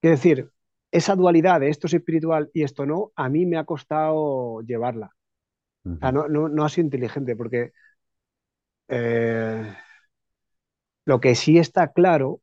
Quiero 0.00 0.16
decir, 0.16 0.50
esa 0.90 1.16
dualidad 1.16 1.60
de 1.60 1.70
esto 1.70 1.86
es 1.86 1.94
espiritual 1.94 2.50
y 2.52 2.62
esto 2.64 2.84
no, 2.84 3.12
a 3.16 3.30
mí 3.30 3.46
me 3.46 3.56
ha 3.56 3.64
costado 3.64 4.60
llevarla. 4.60 5.12
O 5.86 5.96
sea, 5.96 6.12
no, 6.12 6.28
no, 6.28 6.62
ha 6.62 6.68
sido 6.68 6.84
inteligente 6.84 7.36
porque 7.36 7.72
eh, 8.88 9.74
lo 11.06 11.20
que 11.20 11.34
sí 11.34 11.56
está 11.56 11.92
claro, 11.92 12.42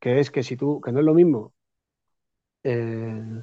que 0.00 0.20
es 0.20 0.30
que 0.30 0.42
si 0.42 0.56
tú, 0.56 0.80
que 0.80 0.92
no 0.92 1.00
es 1.00 1.04
lo 1.04 1.14
mismo 1.14 1.54
eh, 2.62 3.42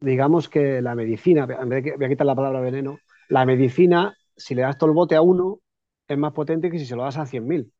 digamos 0.00 0.48
que 0.48 0.80
la 0.80 0.94
medicina, 0.94 1.46
voy 1.46 2.04
a 2.04 2.08
quitar 2.08 2.26
la 2.26 2.34
palabra 2.34 2.60
veneno, 2.60 2.98
la 3.28 3.44
medicina, 3.44 4.16
si 4.36 4.54
le 4.54 4.62
das 4.62 4.78
todo 4.78 4.90
el 4.90 4.96
bote 4.96 5.14
a 5.14 5.22
uno, 5.22 5.60
es 6.08 6.18
más 6.18 6.32
potente 6.32 6.70
que 6.70 6.78
si 6.78 6.86
se 6.86 6.96
lo 6.96 7.04
das 7.04 7.18
a 7.18 7.26
100.000. 7.26 7.70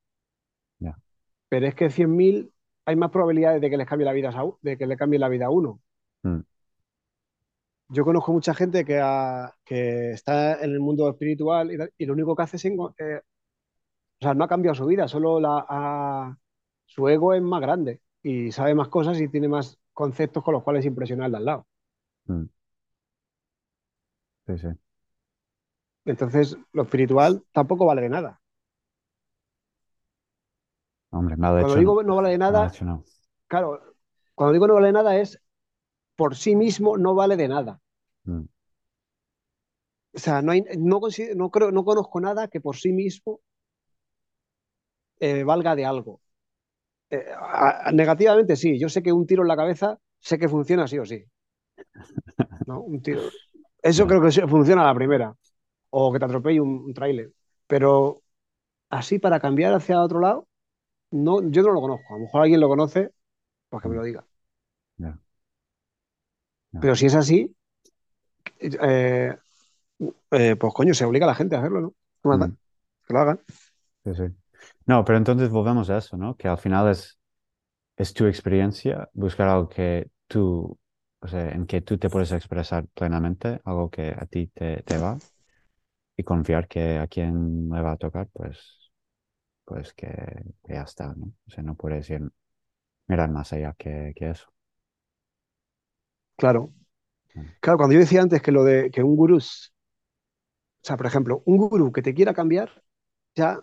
Pero 1.49 1.67
es 1.67 1.75
que 1.75 1.87
100.000 1.87 2.53
hay 2.85 2.97
más 2.97 3.11
probabilidades 3.11 3.61
de 3.61 3.71
que 3.71 3.77
les 3.77 3.89
cambie 3.89 4.05
la 4.05 4.13
vida 4.13 4.29
a, 4.29 4.45
de 4.63 4.79
que 4.79 4.87
le 4.87 4.97
cambie 4.97 5.19
la 5.19 5.29
vida 5.29 5.47
a 5.47 5.51
uno. 5.51 5.81
Mm. 6.23 6.41
Yo 7.89 8.05
conozco 8.05 8.33
mucha 8.33 8.55
gente 8.55 8.85
que, 8.85 9.03
que, 9.65 10.13
está 10.13 10.63
en 10.63 10.71
el 10.71 10.79
mundo 10.79 11.09
espiritual 11.09 11.91
y, 11.99 12.07
lo 12.07 12.13
único 12.13 12.37
que 12.37 12.43
hace 12.43 12.57
es... 12.57 12.65
Eh, 12.67 13.21
o 14.21 14.23
sea, 14.23 14.35
no 14.35 14.45
ha 14.45 14.49
cambiado 14.49 14.77
su 14.77 14.87
vida, 14.87 15.09
solo 15.09 15.41
la, 15.41 16.37
su 16.91 17.09
ego 17.09 17.35
es 17.35 17.43
más 17.43 17.61
grande 17.61 18.01
y 18.21 18.51
sabe 18.51 18.75
más 18.75 18.89
cosas 18.89 19.21
y 19.21 19.29
tiene 19.29 19.49
más 19.49 19.79
conceptos 19.93 20.43
con 20.43 20.55
los 20.55 20.65
cuales 20.65 20.85
impresionar 20.85 21.27
al 21.27 21.33
de 21.33 21.39
al 21.39 21.45
lado. 21.45 21.67
Mm. 22.27 22.45
Sí, 24.47 24.59
sí. 24.59 24.69
Entonces, 26.05 26.59
lo 26.73 26.83
espiritual 26.83 27.45
tampoco 27.53 27.87
vale 27.87 28.03
de 28.03 28.09
nada. 28.09 28.41
Hombre, 31.11 31.37
Cuando 31.37 31.77
digo 31.77 32.03
no 32.03 32.17
vale 32.17 32.31
de 32.31 32.39
nada, 32.39 32.73
claro, 33.47 33.81
cuando 34.35 34.53
digo 34.53 34.67
no 34.67 34.75
vale 34.75 34.89
de 34.89 34.93
nada 34.93 35.17
es 35.17 35.41
por 36.17 36.35
sí 36.35 36.57
mismo 36.57 36.99
no 36.99 37.15
vale 37.15 37.37
de 37.37 37.49
nada. 37.49 37.81
Mm. 38.25 38.43
O 40.13 40.19
sea, 40.19 40.43
no, 40.43 40.51
hay, 40.51 40.63
no, 40.77 41.01
no, 41.37 41.51
creo, 41.51 41.71
no 41.71 41.85
conozco 41.85 42.21
nada 42.21 42.49
que 42.49 42.61
por 42.61 42.77
sí 42.77 42.93
mismo 42.93 43.41
eh, 45.21 45.45
valga 45.45 45.77
de 45.77 45.85
algo. 45.85 46.21
Eh, 47.11 47.27
negativamente 47.93 48.57
sí, 48.57 48.79
yo 48.79 48.89
sé 48.89 49.03
que 49.03 49.13
un 49.13 49.27
tiro 49.27 49.43
en 49.43 49.49
la 49.49 49.57
cabeza 49.57 49.99
sé 50.19 50.39
que 50.39 50.49
funciona 50.49 50.87
sí 50.87 50.99
o 50.99 51.05
sí. 51.05 51.25
¿no? 52.67 52.81
Un 52.81 53.03
tiro. 53.03 53.23
Eso 53.83 54.07
creo 54.07 54.21
que 54.21 54.47
funciona 54.47 54.83
a 54.83 54.87
la 54.87 54.95
primera. 54.95 55.35
O 55.91 56.13
que 56.13 56.19
te 56.19 56.25
atropelle 56.25 56.61
un, 56.61 56.85
un 56.85 56.95
trailer. 56.95 57.33
Pero 57.67 58.23
así 58.91 59.19
para 59.19 59.41
cambiar 59.41 59.75
hacia 59.75 60.01
otro 60.01 60.21
lado, 60.21 60.47
no, 61.11 61.49
yo 61.51 61.63
no 61.63 61.73
lo 61.73 61.81
conozco. 61.81 62.15
A 62.15 62.19
lo 62.19 62.25
mejor 62.25 62.43
alguien 62.43 62.61
lo 62.61 62.69
conoce, 62.69 63.11
pues 63.69 63.83
que 63.83 63.89
me 63.89 63.97
lo 63.97 64.05
diga. 64.05 64.25
Pero 66.81 66.95
si 66.95 67.07
es 67.07 67.15
así, 67.15 67.55
eh, 68.61 69.37
eh, 70.31 70.57
pues 70.57 70.75
coño, 70.75 70.95
se 70.95 71.05
obliga 71.05 71.27
a 71.27 71.29
la 71.29 71.35
gente 71.35 71.57
a 71.57 71.61
hacerlo, 71.61 71.81
¿no? 71.81 71.95
Mm. 72.23 72.57
Que 73.07 73.13
lo 73.13 73.21
hagan. 73.21 73.41
No, 74.87 75.05
pero 75.05 75.19
entonces 75.19 75.51
volvemos 75.51 75.89
a 75.91 75.99
eso, 75.99 76.17
¿no? 76.17 76.37
Que 76.37 76.49
al 76.49 76.59
final 76.59 76.89
es, 76.91 77.19
es 77.97 78.15
tu 78.15 78.27
experiencia, 78.27 79.09
buscar 79.15 79.49
algo 79.49 79.69
que 79.69 80.11
tú 80.29 80.79
o 81.21 81.29
sea, 81.29 81.51
en 81.51 81.67
que 81.67 81.83
tú 81.83 81.99
te 81.99 82.09
puedes 82.11 82.33
expresar 82.33 82.87
plenamente, 82.89 83.61
algo 83.65 83.91
que 83.91 84.09
a 84.09 84.27
ti 84.27 84.49
te, 84.49 84.83
te 84.83 84.99
va, 84.99 85.19
y 86.17 86.25
confiar 86.25 86.69
que 86.69 86.99
a 86.99 87.07
quien 87.07 87.69
le 87.71 87.83
va 87.83 87.93
a 87.93 87.97
tocar, 87.97 88.29
pues, 88.33 88.91
pues 89.65 89.95
que, 89.95 90.09
ya 90.69 90.83
está, 90.83 91.15
¿no? 91.15 91.33
O 91.47 91.51
sea, 91.51 91.63
no 91.63 91.75
puedes 91.77 92.09
ir, 92.11 92.23
mirar 93.09 93.31
más 93.31 93.53
allá 93.53 93.75
que, 93.79 94.13
que 94.17 94.31
eso. 94.31 94.53
Claro. 96.37 96.73
Claro, 97.61 97.79
cuando 97.79 97.95
yo 97.95 98.01
decía 98.01 98.23
antes 98.23 98.43
que 98.43 98.53
lo 98.53 98.65
de 98.65 98.91
que 98.91 99.03
un 99.03 99.17
gurú, 99.17 99.39
o 99.39 99.41
sea, 100.83 100.97
por 100.97 101.07
ejemplo, 101.07 101.43
un 101.47 101.59
gurú 101.59 101.93
que 101.93 102.03
te 102.03 102.15
quiera 102.15 102.35
cambiar, 102.35 102.83
ya, 103.35 103.61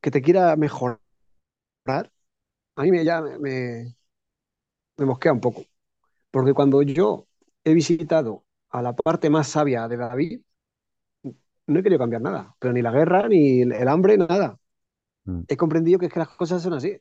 que 0.00 0.10
te 0.10 0.22
quiera 0.22 0.56
mejorar, 0.56 1.00
a 2.76 2.82
mí 2.82 2.90
me, 2.90 3.04
ya 3.04 3.20
me, 3.22 3.94
me 4.96 5.06
mosquea 5.06 5.32
un 5.32 5.40
poco. 5.40 5.64
Porque 6.32 6.54
cuando 6.54 6.82
yo 6.82 7.28
he 7.64 7.74
visitado 7.74 8.44
a 8.70 8.82
la 8.82 8.94
parte 8.94 9.30
más 9.30 9.48
sabia 9.48 9.88
de 9.88 9.98
David, 9.98 10.42
no 11.66 11.78
he 11.78 11.82
querido 11.82 11.98
cambiar 11.98 12.22
nada, 12.22 12.54
pero 12.58 12.72
ni 12.72 12.82
la 12.82 12.90
guerra, 12.92 13.28
ni 13.28 13.62
el 13.62 13.88
hambre, 13.88 14.16
nada. 14.18 14.58
mm. 15.26 15.44
he 15.48 15.56
comprendido 15.56 15.98
que 15.98 16.06
es 16.08 16.12
que 16.12 16.20
las 16.20 16.28
cosas 16.30 16.62
son 16.62 16.74
así. 16.74 16.98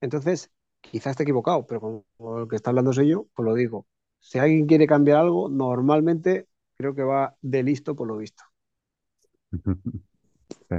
Entonces, 0.00 0.52
quizás 0.80 1.12
esté 1.12 1.24
equivocado, 1.24 1.66
pero 1.66 1.80
como 1.80 2.06
el 2.40 2.48
que 2.48 2.56
está 2.56 2.70
hablando 2.70 2.92
soy 2.92 3.08
yo, 3.10 3.26
pues 3.34 3.46
lo 3.46 3.54
digo. 3.54 3.86
Si 4.20 4.38
alguien 4.38 4.66
quiere 4.66 4.86
cambiar 4.86 5.18
algo, 5.20 5.48
normalmente 5.48 6.48
creo 6.76 6.94
que 6.94 7.02
va 7.04 7.36
de 7.42 7.62
listo 7.62 7.96
por 7.96 8.08
lo 8.08 8.18
visto. 8.18 8.44
Sí. 10.68 10.76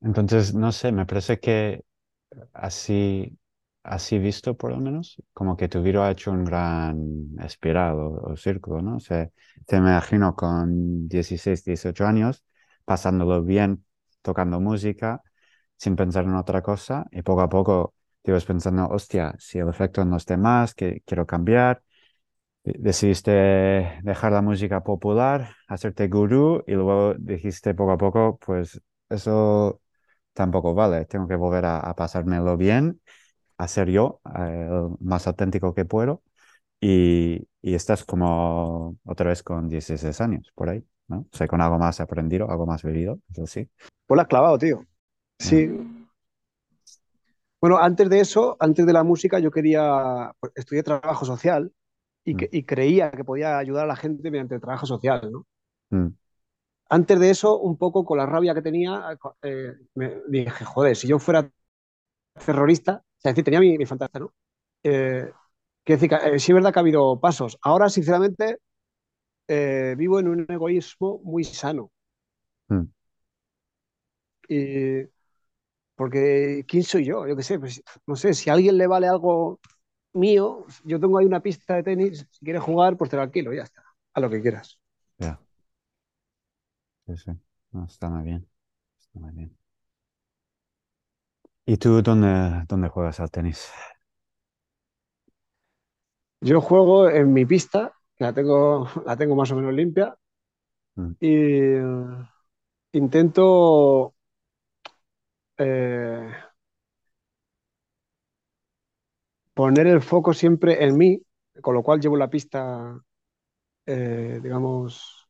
Entonces, 0.00 0.54
no 0.54 0.72
sé, 0.72 0.92
me 0.92 1.06
parece 1.06 1.38
que 1.40 1.84
así, 2.52 3.38
así 3.82 4.18
visto 4.18 4.56
por 4.56 4.72
lo 4.72 4.78
menos, 4.80 5.22
como 5.32 5.56
que 5.56 5.68
tu 5.68 5.82
vida 5.82 6.06
ha 6.06 6.10
hecho 6.12 6.30
un 6.32 6.44
gran 6.44 7.28
espiral 7.40 7.96
o, 7.98 8.36
círculo, 8.36 8.82
¿no? 8.82 8.96
O 8.96 9.00
sea, 9.00 9.30
te 9.66 9.76
imagino 9.76 10.34
con 10.36 11.08
16, 11.08 11.64
18 11.64 12.06
años, 12.06 12.44
pasándolo 12.84 13.42
bien, 13.42 13.84
tocando 14.22 14.60
música, 14.60 15.22
sin 15.76 15.96
pensar 15.96 16.24
en 16.24 16.34
otra 16.36 16.62
cosa, 16.62 17.06
y 17.12 17.22
poco 17.22 17.42
a 17.42 17.48
poco 17.48 17.94
te 18.22 18.32
vas 18.32 18.44
pensando, 18.44 18.88
hostia, 18.88 19.34
si 19.38 19.58
el 19.58 19.68
efecto 19.68 20.04
no 20.04 20.16
esté 20.16 20.36
más, 20.36 20.74
que 20.74 21.02
quiero 21.06 21.26
cambiar, 21.26 21.82
decidiste 22.64 23.32
dejar 24.02 24.32
la 24.32 24.42
música 24.42 24.82
popular, 24.82 25.54
hacerte 25.68 26.08
gurú 26.08 26.62
y 26.66 26.72
luego 26.72 27.14
dijiste 27.18 27.74
poco 27.74 27.92
a 27.92 27.98
poco, 27.98 28.38
pues 28.44 28.80
eso 29.12 29.80
tampoco 30.32 30.74
vale, 30.74 31.04
tengo 31.06 31.28
que 31.28 31.36
volver 31.36 31.64
a, 31.66 31.94
pasármelo 31.94 32.56
bien, 32.56 33.00
a 33.58 33.68
ser 33.68 33.90
yo 33.90 34.20
eh, 34.38 34.68
el 34.70 34.96
más 35.00 35.26
auténtico 35.26 35.74
que 35.74 35.84
puedo 35.84 36.22
y, 36.80 37.46
y, 37.60 37.74
estás 37.74 38.04
como 38.04 38.96
otra 39.04 39.28
vez 39.28 39.42
con 39.42 39.68
16 39.68 40.20
años 40.20 40.50
por 40.54 40.68
ahí, 40.68 40.84
¿no? 41.08 41.26
O 41.32 41.36
sea, 41.36 41.46
con 41.46 41.60
algo 41.60 41.78
más 41.78 42.00
aprendido, 42.00 42.50
algo 42.50 42.66
más 42.66 42.82
vivido, 42.82 43.20
eso 43.30 43.46
sí. 43.46 43.68
Pues 44.06 44.16
lo 44.16 44.22
has 44.22 44.28
clavado, 44.28 44.58
tío. 44.58 44.84
Sí. 45.38 45.70
Bueno, 47.60 47.78
antes 47.78 48.10
de 48.10 48.18
eso, 48.18 48.56
antes 48.58 48.84
de 48.84 48.92
la 48.92 49.04
música, 49.04 49.38
yo 49.38 49.52
quería, 49.52 50.32
pues, 50.40 50.52
estudiar 50.56 50.84
trabajo 50.84 51.24
social 51.24 51.72
y, 52.24 52.36
que, 52.36 52.46
mm. 52.46 52.48
y, 52.56 52.64
creía 52.64 53.10
que 53.12 53.24
podía 53.24 53.58
ayudar 53.58 53.84
a 53.84 53.88
la 53.88 53.96
gente 53.96 54.30
mediante 54.30 54.56
el 54.56 54.60
trabajo 54.60 54.86
social, 54.86 55.30
¿no? 55.30 55.46
Mm. 55.90 56.08
Antes 56.92 57.18
de 57.18 57.30
eso, 57.30 57.58
un 57.58 57.78
poco 57.78 58.04
con 58.04 58.18
la 58.18 58.26
rabia 58.26 58.52
que 58.54 58.60
tenía, 58.60 59.18
eh, 59.40 59.72
me 59.94 60.20
dije, 60.28 60.64
joder, 60.66 60.94
si 60.94 61.08
yo 61.08 61.18
fuera 61.18 61.50
terrorista, 62.44 63.02
o 63.04 63.20
sea, 63.20 63.30
es 63.30 63.34
decir, 63.36 63.44
tenía 63.44 63.60
mi, 63.60 63.78
mi 63.78 63.86
fantasía, 63.86 64.20
¿no? 64.20 64.34
Eh, 64.82 65.30
que 65.84 65.94
decir, 65.94 66.12
eh, 66.12 66.38
sí 66.38 66.52
es 66.52 66.54
verdad 66.54 66.72
que 66.72 66.80
ha 66.80 66.82
habido 66.82 67.18
pasos. 67.18 67.58
Ahora, 67.62 67.88
sinceramente, 67.88 68.58
eh, 69.48 69.94
vivo 69.98 70.20
en 70.20 70.28
un 70.28 70.46
egoísmo 70.50 71.20
muy 71.24 71.44
sano. 71.44 71.92
Mm. 72.68 72.84
Y, 74.48 75.08
porque, 75.96 76.64
¿quién 76.68 76.82
soy 76.84 77.04
yo? 77.06 77.26
Yo 77.28 77.36
qué 77.36 77.42
sé, 77.44 77.58
pues, 77.60 77.82
no 78.06 78.16
sé, 78.16 78.34
si 78.34 78.50
a 78.50 78.54
alguien 78.54 78.78
le 78.78 78.86
vale 78.86 79.08
algo 79.08 79.60
mío, 80.14 80.66
yo 80.84 81.00
tengo 81.00 81.18
ahí 81.18 81.26
una 81.26 81.42
pista 81.42 81.76
de 81.76 81.84
tenis, 81.84 82.26
si 82.30 82.44
quieres 82.44 82.62
jugar, 82.62 82.96
pues 82.98 83.10
te 83.10 83.16
lo 83.16 83.22
alquilo, 83.22 83.54
ya 83.54 83.62
está, 83.64 83.84
a 84.14 84.20
lo 84.20 84.30
que 84.30 84.42
quieras. 84.42 84.81
Sí, 87.16 87.24
sí. 87.24 87.30
está 87.86 88.08
muy 88.08 88.24
bien. 88.24 88.48
Está 88.98 89.18
muy 89.18 89.32
bien. 89.32 89.56
¿Y 91.66 91.76
tú 91.76 92.02
dónde, 92.02 92.64
dónde 92.68 92.88
juegas 92.88 93.20
al 93.20 93.30
tenis? 93.30 93.70
Yo 96.40 96.60
juego 96.60 97.08
en 97.08 97.32
mi 97.32 97.44
pista, 97.44 97.92
que 98.16 98.24
la 98.24 98.32
tengo, 98.32 98.88
la 99.06 99.16
tengo 99.16 99.36
más 99.36 99.50
o 99.52 99.56
menos 99.56 99.74
limpia, 99.74 100.16
mm. 100.96 101.10
y 101.20 101.74
uh, 101.76 102.26
intento 102.92 104.14
eh, 105.58 106.32
poner 109.54 109.86
el 109.86 110.02
foco 110.02 110.32
siempre 110.32 110.84
en 110.84 110.96
mí, 110.96 111.22
con 111.60 111.74
lo 111.74 111.82
cual 111.82 112.00
llevo 112.00 112.16
la 112.16 112.28
pista, 112.30 112.98
eh, 113.86 114.40
digamos, 114.42 115.21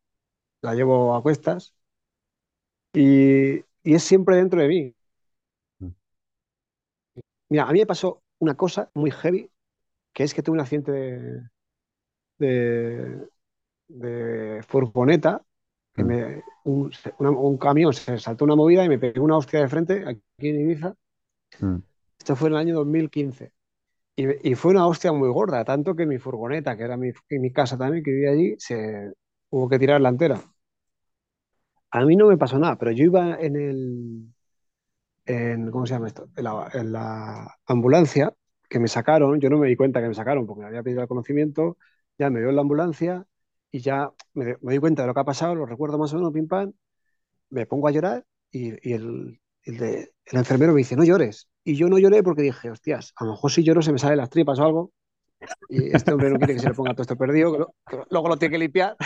la 0.62 0.74
llevo 0.74 1.14
a 1.14 1.22
cuestas 1.22 1.74
y, 2.92 3.64
es 3.84 4.02
siempre 4.04 4.36
dentro 4.36 4.60
de 4.60 4.68
mí. 4.68 4.94
Mm. 5.80 5.88
Mira, 7.48 7.64
a 7.64 7.72
mí 7.72 7.80
me 7.80 7.86
pasó 7.86 8.22
una 8.38 8.54
cosa 8.54 8.90
muy 8.94 9.10
heavy, 9.10 9.50
que 10.12 10.24
es 10.24 10.34
que 10.34 10.42
tuve 10.42 10.54
un 10.54 10.60
accidente 10.60 10.92
de, 12.38 13.28
de, 13.88 14.62
furgoneta, 14.66 15.42
que 15.94 16.04
mm. 16.04 16.06
me, 16.06 16.42
un, 16.64 17.58
camión 17.58 17.92
se 17.92 18.18
saltó 18.18 18.44
una 18.44 18.56
movida 18.56 18.84
y 18.84 18.88
me 18.88 18.98
pegó 18.98 19.24
una 19.24 19.36
hostia 19.36 19.60
de 19.60 19.68
frente 19.68 20.04
aquí 20.06 20.48
en 20.48 20.60
Ibiza. 20.60 20.94
Mm. 21.60 21.78
Esto 22.18 22.36
fue 22.36 22.48
en 22.48 22.54
el 22.54 22.60
año 22.60 22.74
2015. 22.76 23.52
Y, 24.14 24.54
fue 24.54 24.72
una 24.72 24.86
hostia 24.86 25.12
muy 25.12 25.28
gorda, 25.30 25.64
tanto 25.64 25.96
que 25.96 26.06
mi 26.06 26.18
furgoneta, 26.18 26.76
que 26.76 26.84
era 26.84 26.96
mi, 26.96 27.12
mi 27.30 27.50
casa 27.50 27.78
también, 27.78 28.04
que 28.04 28.12
vivía 28.12 28.30
allí, 28.30 28.54
se 28.58 29.12
hubo 29.50 29.68
que 29.68 29.78
tirar 29.78 30.00
la 30.00 30.10
entera. 30.10 30.40
A 31.93 32.05
mí 32.05 32.16
no 32.16 32.26
me 32.28 32.38
pasó 32.38 32.59
nada, 32.59 32.76
pero 32.78 32.90
yo 32.93 33.05
iba 33.05 33.36
en 33.38 33.57
el, 33.57 34.34
en, 35.26 35.70
¿cómo 35.70 35.86
se 35.86 35.95
llama 35.95 36.09
esto? 36.09 36.28
En 36.36 36.93
la, 36.93 37.59
ambulancia 37.66 38.34
que 38.68 38.78
me 38.78 38.88
sacaron, 38.88 39.40
yo 39.40 39.51
no 39.51 39.59
me 39.59 39.68
di 39.68 39.76
cuenta 39.76 40.01
que 40.01 40.09
me 40.09 40.14
sacaron 40.14 40.47
porque 40.47 40.62
me 40.62 40.68
había 40.68 40.82
pedido 40.82 41.03
el 41.03 41.09
conocimiento, 41.09 41.76
ya 42.18 42.30
me 42.30 42.40
dio 42.40 42.49
en 42.51 42.57
la 42.57 42.62
ambulancia 42.62 43.26
y 43.70 43.80
ya 43.80 44.12
me, 44.34 44.57
di 44.62 44.78
cuenta 44.78 45.03
de 45.03 45.09
lo 45.09 45.14
que 45.14 45.20
ha 45.20 45.24
pasado, 45.24 45.55
lo 45.55 45.66
recuerdo 45.66 45.99
más 45.99 46.12
o 46.14 46.16
menos, 46.16 46.32
pim 46.32 46.49
pam, 46.49 46.72
me 47.51 47.66
pongo 47.66 47.88
a 47.88 47.93
llorar 47.93 48.26
y, 48.51 48.70
y 48.88 48.95
el, 48.95 49.40
el, 49.64 49.78
de, 49.78 50.14
el, 50.26 50.38
enfermero 50.38 50.72
me 50.72 50.78
dice, 50.78 50.97
no 50.97 51.05
llores. 51.05 51.49
Y 51.64 51.76
yo 51.76 51.88
no 51.88 51.99
lloré 51.99 52.22
porque 52.22 52.43
dije, 52.43 52.70
hostias, 52.70 53.12
a 53.16 53.24
lo 53.24 53.32
mejor 53.32 53.53
si 53.53 53.64
lloro 53.64 53.82
se 53.82 53.93
me 53.93 53.99
salen 53.99 54.18
las 54.18 54.30
tripas 54.30 54.59
o 54.59 54.64
algo. 54.64 54.93
Y 55.68 55.95
este 55.95 56.12
hombre 56.12 56.30
no 56.30 56.38
quiere 56.38 56.55
que 56.55 56.61
se 56.61 56.68
le 56.68 56.74
ponga 56.74 56.93
todo 56.93 57.03
esto 57.03 57.16
perdido, 57.16 57.74
que, 57.88 57.97
luego 58.11 58.28
lo 58.28 58.36
tiene 58.36 58.53
que 58.53 58.59
limpiar. 58.59 58.97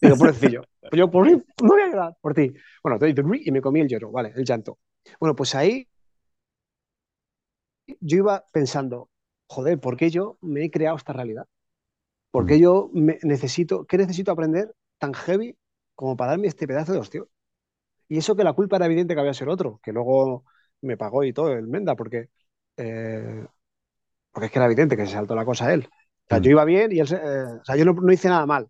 Digo, 0.00 0.16
pobrecillo. 0.16 0.62
Pues 0.80 0.92
yo 0.98 1.10
por 1.10 1.30
no 1.30 1.42
voy 1.60 1.80
a 1.82 1.86
llorar 1.88 2.16
por 2.20 2.34
ti. 2.34 2.52
Bueno, 2.82 2.98
y 3.06 3.50
me 3.50 3.60
comí 3.60 3.80
el 3.80 3.88
lloro, 3.88 4.10
vale, 4.10 4.32
el 4.34 4.44
llanto. 4.44 4.78
Bueno, 5.18 5.34
pues 5.34 5.54
ahí 5.54 5.88
yo 8.00 8.18
iba 8.18 8.44
pensando, 8.52 9.10
joder, 9.46 9.78
¿por 9.80 9.96
qué 9.96 10.10
yo 10.10 10.38
me 10.40 10.64
he 10.64 10.70
creado 10.70 10.96
esta 10.96 11.12
realidad? 11.12 11.46
¿Por 12.30 12.46
qué 12.46 12.56
mm. 12.56 12.60
yo 12.60 12.90
me 12.92 13.18
necesito, 13.22 13.86
qué 13.86 13.98
necesito 13.98 14.32
aprender 14.32 14.74
tan 14.98 15.14
heavy 15.14 15.56
como 15.94 16.16
para 16.16 16.32
darme 16.32 16.48
este 16.48 16.66
pedazo 16.66 16.92
de 16.92 16.98
hostia? 16.98 17.22
Y 18.08 18.18
eso 18.18 18.36
que 18.36 18.44
la 18.44 18.52
culpa 18.54 18.76
era 18.76 18.86
evidente 18.86 19.14
que 19.14 19.20
había 19.20 19.34
ser 19.34 19.48
otro, 19.48 19.80
que 19.82 19.92
luego 19.92 20.44
me 20.80 20.96
pagó 20.96 21.24
y 21.24 21.32
todo 21.32 21.52
el 21.52 21.66
Menda, 21.66 21.96
porque, 21.96 22.30
eh, 22.76 23.46
porque 24.38 24.46
es 24.46 24.52
que 24.52 24.60
era 24.60 24.66
evidente 24.66 24.96
que 24.96 25.04
se 25.04 25.14
saltó 25.14 25.34
la 25.34 25.44
cosa 25.44 25.66
a 25.66 25.74
él. 25.74 25.88
O 25.90 26.28
sea, 26.28 26.38
mm. 26.38 26.42
yo 26.42 26.50
iba 26.52 26.64
bien 26.64 26.92
y 26.92 27.00
él, 27.00 27.08
eh, 27.12 27.58
o 27.60 27.64
sea, 27.64 27.74
yo 27.74 27.84
no, 27.84 28.12
hice 28.12 28.28
nada 28.28 28.46
mal. 28.46 28.68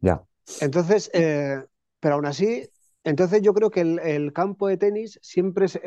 Ya. 0.00 0.22
Entonces, 0.62 1.10
eh, 1.12 1.62
pero 2.00 2.14
aún 2.14 2.24
así, 2.24 2.66
entonces 3.04 3.42
yo 3.42 3.52
creo 3.52 3.68
que 3.68 3.82
el, 3.82 4.32
campo 4.32 4.66
de 4.66 4.78
tenis 4.78 5.18
siempre 5.20 5.66
es, 5.66 5.78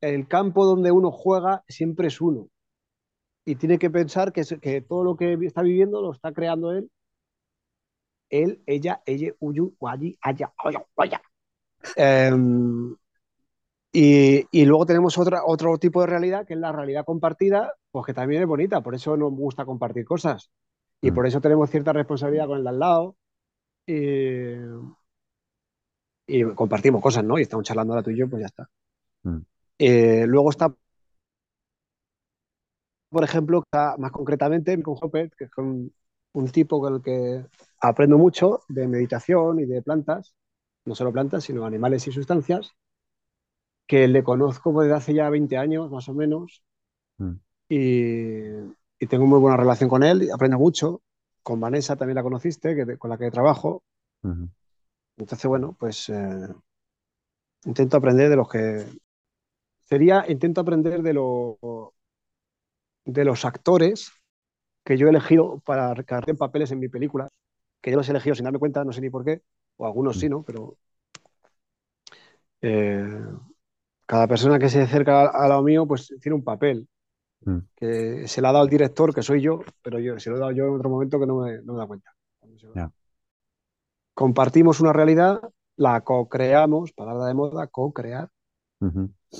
el 0.00 0.26
campo 0.26 0.66
donde 0.66 0.90
uno 0.90 1.12
juega 1.12 1.62
siempre 1.68 2.08
es 2.08 2.20
uno. 2.20 2.48
Y 3.44 3.54
tiene 3.54 3.78
que 3.78 3.88
pensar 3.88 4.32
que, 4.32 4.42
que 4.60 4.80
todo 4.80 5.04
lo 5.04 5.16
que 5.16 5.38
está 5.42 5.62
viviendo 5.62 6.02
lo 6.02 6.10
está 6.10 6.32
creando 6.32 6.72
él. 6.72 6.90
Él, 8.30 8.64
ella, 8.66 9.00
ella, 9.06 9.32
uyu, 9.38 9.76
allí, 9.86 10.18
allá, 10.20 10.52
allá, 10.58 10.84
allá. 10.96 11.22
Em, 11.94 12.96
y, 13.98 14.66
luego 14.66 14.84
tenemos 14.84 15.16
otra, 15.16 15.42
otro 15.46 15.78
tipo 15.78 16.02
de 16.02 16.06
realidad, 16.06 16.46
que 16.46 16.52
es 16.52 16.60
la 16.60 16.70
realidad 16.70 17.06
compartida, 17.06 17.72
pues 17.96 18.06
que 18.06 18.14
también 18.14 18.42
es 18.42 18.48
bonita, 18.48 18.82
por 18.82 18.94
eso 18.94 19.16
nos 19.16 19.32
gusta 19.32 19.64
compartir 19.64 20.04
cosas. 20.04 20.50
Y 21.00 21.10
mm. 21.10 21.14
por 21.14 21.26
eso 21.26 21.40
tenemos 21.40 21.70
cierta 21.70 21.94
responsabilidad 21.94 22.46
con 22.46 22.58
el 22.58 22.64
de 22.64 22.68
al 22.68 22.78
lado. 22.78 23.16
Y, 26.28 26.42
compartimos 26.54 27.00
cosas, 27.00 27.24
¿no? 27.24 27.38
Y 27.38 27.42
estamos 27.42 27.64
charlando 27.64 27.94
ahora 27.94 28.02
tú 28.02 28.10
y 28.10 28.18
yo, 28.18 28.28
pues 28.28 28.40
ya 28.40 28.46
está. 28.46 28.68
Mm. 29.22 29.38
Eh, 29.78 30.26
luego 30.26 30.50
está, 30.50 30.74
por 33.08 33.24
ejemplo, 33.24 33.62
más 33.72 34.12
concretamente, 34.12 34.82
con 34.82 34.96
Hopper, 35.00 35.30
que 35.30 35.44
es 35.44 35.50
un, 35.56 35.90
un 36.32 36.48
tipo 36.50 36.80
con 36.80 36.96
el 36.96 37.02
que 37.02 37.46
aprendo 37.80 38.18
mucho 38.18 38.60
de 38.68 38.86
meditación 38.88 39.60
y 39.60 39.64
de 39.64 39.80
plantas 39.80 40.34
no 40.84 40.94
solo 40.94 41.12
plantas, 41.12 41.44
sino 41.44 41.64
animales 41.64 42.06
y 42.06 42.12
sustancias, 42.12 42.74
que 43.86 44.06
le 44.08 44.22
conozco 44.22 44.80
desde 44.82 44.94
hace 44.94 45.14
ya 45.14 45.30
20 45.30 45.56
años, 45.56 45.90
más 45.90 46.08
o 46.08 46.14
menos, 46.14 46.62
mm. 47.18 47.32
Y, 47.68 49.06
tengo 49.08 49.26
muy 49.26 49.38
buena 49.38 49.56
relación 49.56 49.88
con 49.88 50.02
él, 50.02 50.24
y 50.24 50.30
aprendo 50.30 50.58
mucho. 50.58 51.02
Con 51.42 51.60
Vanessa 51.60 51.96
también 51.96 52.16
la 52.16 52.22
conociste, 52.22 52.74
que, 52.74 52.98
con 52.98 53.10
la 53.10 53.18
que 53.18 53.30
trabajo. 53.30 53.82
Entonces, 55.16 55.46
bueno, 55.46 55.76
pues 55.78 56.08
eh, 56.08 56.48
intento 57.64 57.96
aprender 57.96 58.28
de 58.30 58.36
los 58.36 58.48
que... 58.48 58.84
Sería, 59.84 60.24
intento 60.28 60.62
aprender 60.62 61.02
de, 61.02 61.12
lo, 61.12 61.58
de 63.04 63.24
los 63.24 63.44
actores 63.44 64.10
que 64.84 64.96
yo 64.96 65.06
he 65.06 65.10
elegido 65.10 65.60
para 65.60 65.94
en 66.26 66.36
papeles 66.36 66.72
en 66.72 66.80
mi 66.80 66.88
película, 66.88 67.28
que 67.80 67.92
yo 67.92 67.96
los 67.96 68.08
he 68.08 68.10
elegido 68.10 68.34
sin 68.34 68.44
darme 68.44 68.58
cuenta, 68.58 68.84
no 68.84 68.92
sé 68.92 69.00
ni 69.00 69.10
por 69.10 69.24
qué, 69.24 69.42
o 69.76 69.86
algunos 69.86 70.18
sí, 70.18 70.26
mm. 70.26 70.30
¿no? 70.30 70.42
Pero 70.42 70.76
Eh, 72.62 73.06
cada 74.06 74.26
persona 74.26 74.58
que 74.58 74.68
se 74.68 74.82
acerca 74.82 75.28
a, 75.28 75.48
lo 75.48 75.62
mío, 75.62 75.86
pues 75.86 76.12
tiene 76.20 76.34
un 76.36 76.44
papel 76.44 76.88
mm. 77.46 77.58
que 77.74 78.28
se 78.28 78.42
le 78.42 78.48
ha 78.48 78.52
dado 78.52 78.64
al 78.64 78.70
director, 78.70 79.14
que 79.14 79.22
soy 79.22 79.40
yo, 79.40 79.60
pero 79.82 79.98
yo 79.98 80.18
se 80.18 80.28
lo 80.28 80.36
he 80.36 80.40
dado 80.40 80.52
yo 80.52 80.66
en 80.66 80.74
otro 80.74 80.90
momento 80.90 81.18
que 81.18 81.26
no 81.26 81.40
me, 81.40 81.62
no 81.62 81.72
me 81.72 81.78
da 81.78 81.86
cuenta. 81.86 82.12
Compartimos 84.14 84.80
una 84.80 84.92
realidad, 84.92 85.40
la 85.76 86.02
co-creamos, 86.02 86.92
palabra 86.92 87.26
de 87.26 87.34
moda, 87.34 87.66
co-crear. 87.66 88.30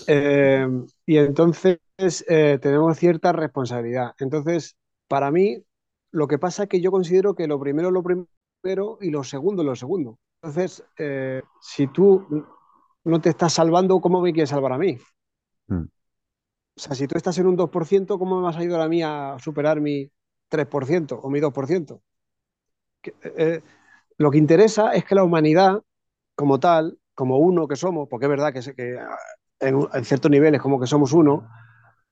Eh, 0.07 0.67
y 1.07 1.17
entonces 1.19 1.79
eh, 1.99 2.59
tenemos 2.61 2.97
cierta 2.99 3.33
responsabilidad. 3.33 4.15
Entonces, 4.19 4.77
para 5.09 5.31
mí, 5.31 5.63
lo 6.11 6.27
que 6.27 6.39
pasa 6.39 6.65
es 6.65 6.69
que 6.69 6.81
yo 6.81 6.91
considero 6.91 7.35
que 7.35 7.47
lo 7.47 7.59
primero 7.61 7.89
es 7.89 7.95
lo 7.95 8.03
primero 8.03 8.99
y 9.01 9.11
lo 9.11 9.25
segundo 9.25 9.63
es 9.63 9.67
lo 9.67 9.77
segundo. 9.77 10.19
Entonces, 10.43 10.85
eh, 10.99 11.43
si 11.61 11.87
tú 11.89 12.47
no 13.05 13.21
te 13.21 13.31
estás 13.31 13.53
salvando, 13.53 14.01
¿cómo 14.01 14.21
me 14.21 14.33
quieres 14.33 14.51
salvar 14.51 14.73
a 14.73 14.79
mí? 14.79 14.99
Mm. 15.69 15.85
O 16.77 16.81
sea, 16.81 16.95
si 16.95 17.07
tú 17.07 17.17
estás 17.17 17.39
en 17.39 17.47
un 17.47 17.57
2%, 17.57 18.19
¿cómo 18.19 18.37
me 18.37 18.43
vas 18.43 18.57
a 18.57 18.61
ayudar 18.61 18.83
a 18.83 18.89
mí 18.89 19.03
a 19.03 19.37
superar 19.39 19.81
mi 19.81 20.11
3% 20.49 21.19
o 21.19 21.31
mi 21.31 21.41
2%? 21.41 22.03
Eh, 23.23 23.63
lo 24.19 24.31
que 24.31 24.39
interesa 24.39 24.93
es 24.93 25.05
que 25.05 25.15
la 25.15 25.25
humanidad, 25.25 25.83
como 26.35 26.61
tal, 26.61 26.99
como 27.15 27.39
uno 27.39 27.67
que 27.69 27.77
somos, 27.77 28.09
porque 28.09 28.27
es 28.27 28.31
verdad 28.31 28.53
que, 28.53 28.61
que 28.75 28.99
en, 29.61 29.89
en 29.93 30.05
ciertos 30.05 30.31
niveles 30.31 30.61
como 30.61 30.79
que 30.81 30.87
somos 30.87 31.13
uno, 31.13 31.49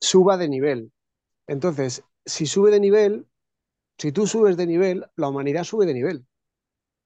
suba 0.01 0.37
de 0.37 0.49
nivel. 0.49 0.93
Entonces, 1.47 2.05
si 2.25 2.47
sube 2.47 2.71
de 2.71 2.81
nivel, 2.81 3.27
si 3.99 4.13
tú 4.13 4.27
subes 4.27 4.57
de 4.57 4.67
nivel, 4.67 5.07
la 5.17 5.29
humanidad 5.29 5.65
sube 5.65 5.87
de 5.87 5.95
nivel. 5.95 6.27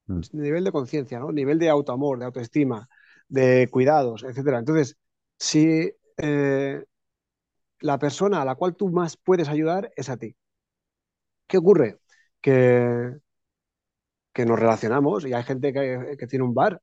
Mm. 0.06 0.20
Nivel 0.32 0.64
de 0.64 0.72
conciencia, 0.72 1.18
¿no? 1.18 1.32
Nivel 1.32 1.58
de 1.58 1.68
autoamor, 1.70 2.18
de 2.18 2.26
autoestima, 2.26 2.88
de 3.28 3.68
cuidados, 3.70 4.24
etcétera. 4.24 4.58
Entonces, 4.58 4.96
si 5.38 5.92
eh, 6.16 6.84
la 7.80 7.98
persona 7.98 8.42
a 8.42 8.44
la 8.44 8.54
cual 8.56 8.76
tú 8.76 8.88
más 8.90 9.16
puedes 9.16 9.48
ayudar 9.48 9.92
es 9.96 10.08
a 10.10 10.16
ti. 10.16 10.36
¿Qué 11.46 11.58
ocurre? 11.58 11.98
Que, 12.40 13.18
que 14.32 14.46
nos 14.46 14.58
relacionamos 14.58 15.24
y 15.26 15.32
hay 15.32 15.42
gente 15.42 15.72
que, 15.72 16.26
tiene 16.28 16.44
un 16.44 16.54
bar. 16.54 16.80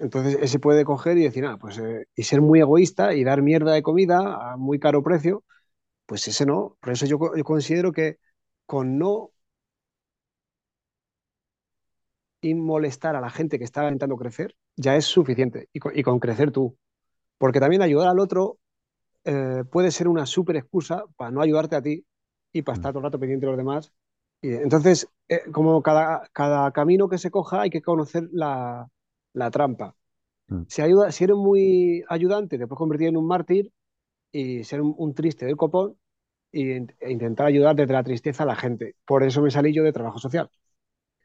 Entonces, 0.00 0.38
ese 0.42 0.58
puede 0.58 0.84
coger 0.84 1.18
y 1.18 1.24
decir, 1.24 1.44
ah, 1.46 1.56
pues, 1.60 1.78
eh", 1.78 2.06
y 2.16 2.24
ser 2.24 2.40
muy 2.40 2.60
egoísta 2.60 3.14
y 3.14 3.24
dar 3.24 3.42
mierda 3.42 3.72
de 3.72 3.82
comida 3.82 4.52
a 4.52 4.56
muy 4.56 4.78
caro 4.80 5.02
precio, 5.02 5.44
pues 6.06 6.26
ese 6.28 6.46
no. 6.46 6.76
Por 6.80 6.92
eso 6.94 7.06
yo, 7.06 7.18
yo 7.36 7.44
considero 7.44 7.92
que 7.92 8.18
con 8.66 8.98
no 8.98 9.32
y 12.40 12.54
molestar 12.54 13.16
a 13.16 13.20
la 13.20 13.30
gente 13.30 13.58
que 13.58 13.64
está 13.64 13.82
intentando 13.84 14.16
crecer 14.16 14.54
ya 14.76 14.96
es 14.96 15.04
suficiente 15.06 15.68
y 15.72 16.02
con, 16.02 16.20
crecer 16.20 16.50
tú. 16.52 16.76
Porque 17.38 17.60
también 17.60 17.82
ayudar 17.82 18.08
al 18.08 18.20
otro 18.20 18.57
eh, 19.30 19.64
puede 19.70 19.90
ser 19.90 20.08
una 20.08 20.24
súper 20.24 20.56
excusa 20.56 21.04
para 21.16 21.30
no 21.30 21.42
ayudarte 21.42 21.76
a 21.76 21.82
ti 21.82 22.02
y 22.50 22.62
para 22.62 22.76
mm. 22.76 22.78
estar 22.78 22.92
todo 22.92 23.00
el 23.00 23.04
rato 23.04 23.20
pendiente 23.20 23.44
de 23.44 23.52
los 23.52 23.58
demás. 23.58 23.92
Y, 24.40 24.54
entonces, 24.54 25.06
eh, 25.28 25.42
como 25.52 25.82
cada, 25.82 26.26
cada 26.32 26.72
camino 26.72 27.10
que 27.10 27.18
se 27.18 27.30
coja 27.30 27.60
hay 27.60 27.70
que 27.70 27.82
conocer 27.82 28.28
la, 28.32 28.88
la 29.34 29.50
trampa. 29.50 29.94
Mm. 30.48 30.62
Si, 30.68 30.80
ayuda, 30.80 31.12
si 31.12 31.24
eres 31.24 31.36
muy 31.36 32.04
ayudante, 32.08 32.56
te 32.56 32.66
puedes 32.66 32.78
convertir 32.78 33.08
en 33.08 33.18
un 33.18 33.26
mártir 33.26 33.70
y 34.32 34.64
ser 34.64 34.80
un, 34.80 35.14
triste 35.14 35.44
del 35.44 35.56
copón 35.56 35.98
e 36.50 36.86
intentar 37.10 37.46
ayudar 37.48 37.76
desde 37.76 37.92
la 37.92 38.04
tristeza 38.04 38.44
a 38.44 38.46
la 38.46 38.56
gente. 38.56 38.96
Por 39.04 39.24
eso 39.24 39.42
me 39.42 39.50
salí 39.50 39.74
yo 39.74 39.84
de 39.84 39.92
trabajo 39.92 40.18
social. 40.18 40.50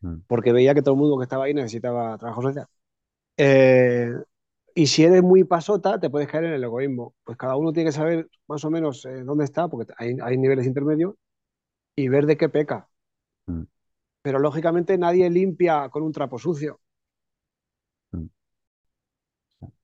Mm. 0.02 0.24
porque 0.28 0.52
veía 0.52 0.74
que 0.74 0.82
todo 0.82 0.96
el 0.96 1.00
mundo 1.00 1.18
que 1.18 1.24
estaba 1.24 1.46
ahí 1.46 1.54
necesitaba 1.54 2.18
trabajo 2.18 2.42
social. 2.42 2.68
Eh, 3.38 4.12
y 4.76 4.88
si 4.88 5.04
eres 5.04 5.22
muy 5.24 5.44
pasota, 5.44 6.00
te 6.00 6.10
puedes 6.10 6.28
caer 6.28 6.46
en 6.46 6.54
el 6.54 6.64
egoísmo. 6.64 7.16
Pues 7.24 7.38
cada 7.38 7.56
uno 7.56 7.74
tiene 7.74 7.90
que 7.90 7.96
saber 7.96 8.30
más 8.48 8.64
o 8.66 8.72
menos 8.72 9.06
eh, 9.06 9.24
dónde 9.24 9.46
está, 9.46 9.68
porque 9.68 9.94
hay, 9.98 10.18
hay, 10.22 10.38
niveles 10.38 10.66
intermedios, 10.66 11.16
y 11.96 12.08
ver 12.10 12.26
de 12.26 12.38
qué 12.38 12.50
peca. 12.50 12.90
Mm. 13.48 13.64
Pero 14.22 14.40
lógicamente 14.40 14.98
nadie 14.98 15.30
limpia 15.30 15.90
con 15.90 16.04
un 16.04 16.12
trapo 16.12 16.40
sucio. 16.40 16.80
Mm. 18.12 18.28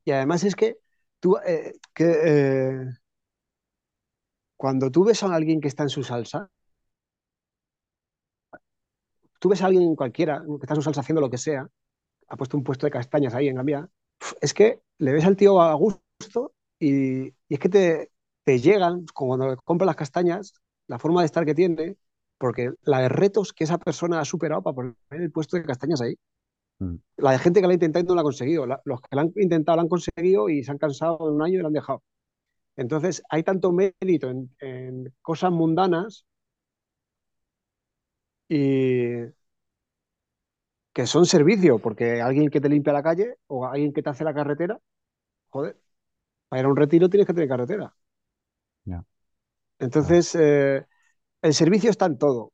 Y 0.05 0.11
además 0.11 0.43
es 0.43 0.55
que 0.55 0.79
tú, 1.19 1.37
eh, 1.45 1.73
que, 1.93 2.85
cuando 4.57 4.91
tú 4.91 5.05
ves 5.05 5.23
a 5.23 5.33
alguien 5.33 5.61
que 5.61 5.67
está 5.67 5.83
en 5.83 5.89
su 5.89 6.03
salsa, 6.03 6.49
tú 9.39 9.49
ves 9.49 9.61
a 9.61 9.67
alguien 9.67 9.95
cualquiera 9.95 10.41
que 10.41 10.63
está 10.63 10.73
en 10.73 10.77
su 10.77 10.83
salsa 10.83 11.01
haciendo 11.01 11.21
lo 11.21 11.29
que 11.29 11.37
sea, 11.37 11.67
ha 12.27 12.37
puesto 12.37 12.57
un 12.57 12.63
puesto 12.63 12.85
de 12.85 12.91
castañas 12.91 13.33
ahí 13.33 13.47
en 13.47 13.55
la 13.57 13.63
mía, 13.63 13.89
es 14.41 14.53
que 14.53 14.79
le 14.97 15.13
ves 15.13 15.25
al 15.25 15.35
tío 15.35 15.61
a 15.61 15.73
gusto 15.73 16.53
y, 16.79 17.33
es 17.49 17.59
que 17.59 17.69
te, 17.69 18.11
te 18.43 18.59
llegan, 18.59 19.05
cuando 19.13 19.55
compras 19.63 19.87
las 19.87 19.95
castañas, 19.95 20.53
la 20.87 20.99
forma 20.99 21.21
de 21.21 21.27
estar 21.27 21.45
que 21.45 21.55
tiene, 21.55 21.97
porque 22.37 22.71
la 22.83 23.01
de 23.01 23.09
retos 23.09 23.53
que 23.53 23.63
esa 23.65 23.77
persona 23.77 24.19
ha 24.19 24.25
superado 24.25 24.63
para 24.63 24.75
poner 24.75 24.95
el 25.11 25.31
puesto 25.31 25.57
de 25.57 25.63
castañas 25.63 26.01
ahí. 26.01 26.15
Mm. 26.79 26.95
La 27.17 27.31
de 27.31 27.39
gente 27.39 27.61
que 27.61 27.67
la 27.67 27.71
ha 27.71 27.73
intentado 27.73 28.03
y 28.03 28.07
no 28.07 28.15
la 28.15 28.21
ha 28.21 28.23
conseguido. 28.23 28.65
los 28.65 29.01
que 29.01 29.15
la 29.15 29.21
han 29.23 29.33
intentado 29.35 29.75
la 29.77 29.81
han 29.83 29.89
conseguido 29.89 30.49
y 30.49 30.63
se 30.63 30.71
han 30.71 30.77
cansado 30.77 31.17
en 31.29 31.35
un 31.35 31.41
año 31.43 31.59
y 31.59 31.61
la 31.61 31.67
han 31.67 31.73
dejado. 31.73 32.03
Entonces, 32.77 33.21
hay 33.29 33.43
tanto 33.43 33.71
mérito 33.73 34.29
en, 34.29 34.55
en 34.59 35.13
cosas 35.21 35.51
mundanas 35.51 36.25
y 38.47 39.25
que 40.93 41.05
son 41.05 41.25
servicios, 41.25 41.79
porque 41.81 42.21
alguien 42.21 42.49
que 42.49 42.61
te 42.61 42.69
limpia 42.69 42.93
la 42.93 43.03
calle 43.03 43.35
o 43.47 43.65
alguien 43.65 43.93
que 43.93 44.01
te 44.03 44.09
hace 44.09 44.23
la 44.23 44.33
carretera, 44.33 44.79
joder, 45.49 45.77
para 46.49 46.61
ir 46.61 46.65
a 46.65 46.69
un 46.69 46.75
retiro 46.75 47.09
tienes 47.09 47.27
que 47.27 47.33
tener 47.33 47.49
carretera. 47.49 47.93
Entonces, 49.79 50.35
eh, 50.35 50.85
el 51.41 51.53
servicio 51.53 51.89
está 51.89 52.05
en 52.05 52.17
todo. 52.17 52.51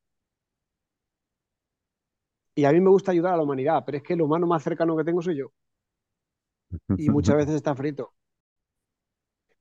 Y 2.55 2.65
a 2.65 2.71
mí 2.71 2.79
me 2.79 2.89
gusta 2.89 3.11
ayudar 3.11 3.33
a 3.33 3.37
la 3.37 3.43
humanidad, 3.43 3.83
pero 3.85 3.97
es 3.97 4.03
que 4.03 4.13
el 4.13 4.21
humano 4.21 4.47
más 4.47 4.63
cercano 4.63 4.95
que 4.95 5.03
tengo 5.03 5.21
soy 5.21 5.37
yo. 5.37 5.51
Y 6.97 7.09
muchas 7.09 7.35
veces 7.35 7.55
está 7.55 7.75
frito. 7.75 8.13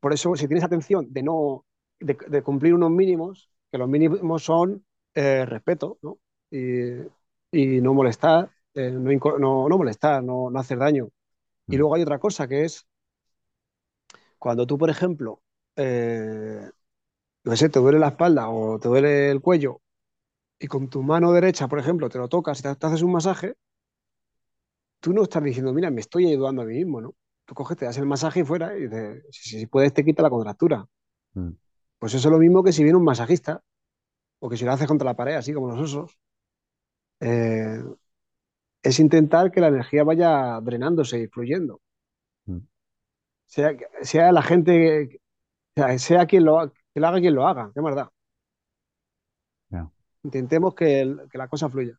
Por 0.00 0.12
eso, 0.12 0.34
si 0.36 0.46
tienes 0.46 0.64
atención 0.64 1.12
de 1.12 1.22
no 1.22 1.64
de, 2.00 2.42
cumplir 2.42 2.74
unos 2.74 2.90
mínimos, 2.90 3.50
que 3.70 3.78
los 3.78 3.88
mínimos 3.88 4.42
son 4.42 4.84
eh, 5.14 5.46
respeto, 5.46 5.98
¿no? 6.02 6.18
y, 6.50 7.80
no 7.80 7.94
molestar, 7.94 8.50
eh, 8.74 8.90
no, 8.90 9.68
no, 9.68 9.78
molestar, 9.78 10.22
no, 10.22 10.50
no, 10.50 10.58
hacer 10.58 10.78
daño. 10.78 11.08
Y 11.66 11.76
mm. 11.76 11.78
luego 11.78 11.94
hay 11.94 12.02
otra 12.02 12.18
cosa 12.18 12.48
que 12.48 12.64
es 12.64 12.86
cuando 14.38 14.66
tú, 14.66 14.76
por 14.76 14.90
ejemplo, 14.90 15.42
eh, 15.76 16.68
no 17.44 17.56
sé, 17.56 17.68
te 17.68 17.78
duele 17.78 17.98
la 17.98 18.08
espalda 18.08 18.48
o 18.50 18.78
te 18.78 18.88
duele 18.88 19.30
el 19.30 19.40
cuello 19.40 19.80
y 20.58 20.66
con 20.66 20.88
tu 20.88 21.02
mano 21.02 21.32
derecha, 21.32 21.68
por 21.68 21.78
ejemplo, 21.78 22.08
te 22.08 22.18
lo 22.18 22.28
tocas 22.28 22.60
y 22.60 22.62
te, 22.62 22.68
haces 22.68 23.02
un 23.02 23.12
masaje, 23.12 23.56
tú 25.00 25.12
no 25.12 25.22
estás 25.22 25.42
diciendo, 25.42 25.72
mira, 25.72 25.90
me 25.90 26.00
estoy 26.00 26.26
ayudando 26.28 26.62
a 26.62 26.64
mí 26.64 26.74
mismo, 26.74 27.00
¿no? 27.00 27.14
Tú 27.44 27.54
coges, 27.54 27.76
te 27.76 27.84
das 27.84 27.98
el 27.98 28.06
masaje 28.06 28.40
y 28.40 28.44
fuera 28.44 28.76
y 28.76 28.82
dices, 28.82 29.24
si, 29.30 29.66
puedes, 29.66 29.92
te 29.92 30.04
quita 30.04 30.22
la 30.22 30.30
contractura. 30.30 30.86
Mm. 31.34 31.50
Pues 31.98 32.14
eso 32.14 32.28
es 32.28 32.32
lo 32.32 32.38
mismo 32.38 32.62
que 32.62 32.72
si 32.72 32.82
viene 32.82 32.98
un 32.98 33.04
masajista 33.04 33.62
o 34.38 34.48
que 34.48 34.56
si 34.56 34.64
lo 34.64 34.72
haces 34.72 34.86
contra 34.86 35.04
la 35.04 35.16
pared, 35.16 35.34
así 35.34 35.52
como 35.52 35.68
los 35.68 35.78
osos, 35.78 36.18
eh, 37.20 37.82
es 38.84 39.00
intentar 39.00 39.50
que 39.50 39.60
la 39.62 39.68
energía 39.68 40.04
vaya 40.04 40.60
drenándose 40.60 41.18
y 41.18 41.28
fluyendo. 41.28 41.80
Mm. 42.44 42.58
Sea, 43.46 43.74
sea 44.02 44.30
la 44.30 44.42
gente, 44.42 45.20
sea, 45.96 46.26
quien 46.26 46.44
lo, 46.44 46.70
que 46.92 47.00
lo 47.00 47.06
haga 47.08 47.20
quien 47.20 47.34
lo 47.34 47.46
haga, 47.48 47.72
qué 47.74 47.80
verdad. 47.80 48.08
Intentemos 50.22 50.74
que, 50.74 51.04
la 51.32 51.48
cosa 51.48 51.68
fluya. 51.68 51.98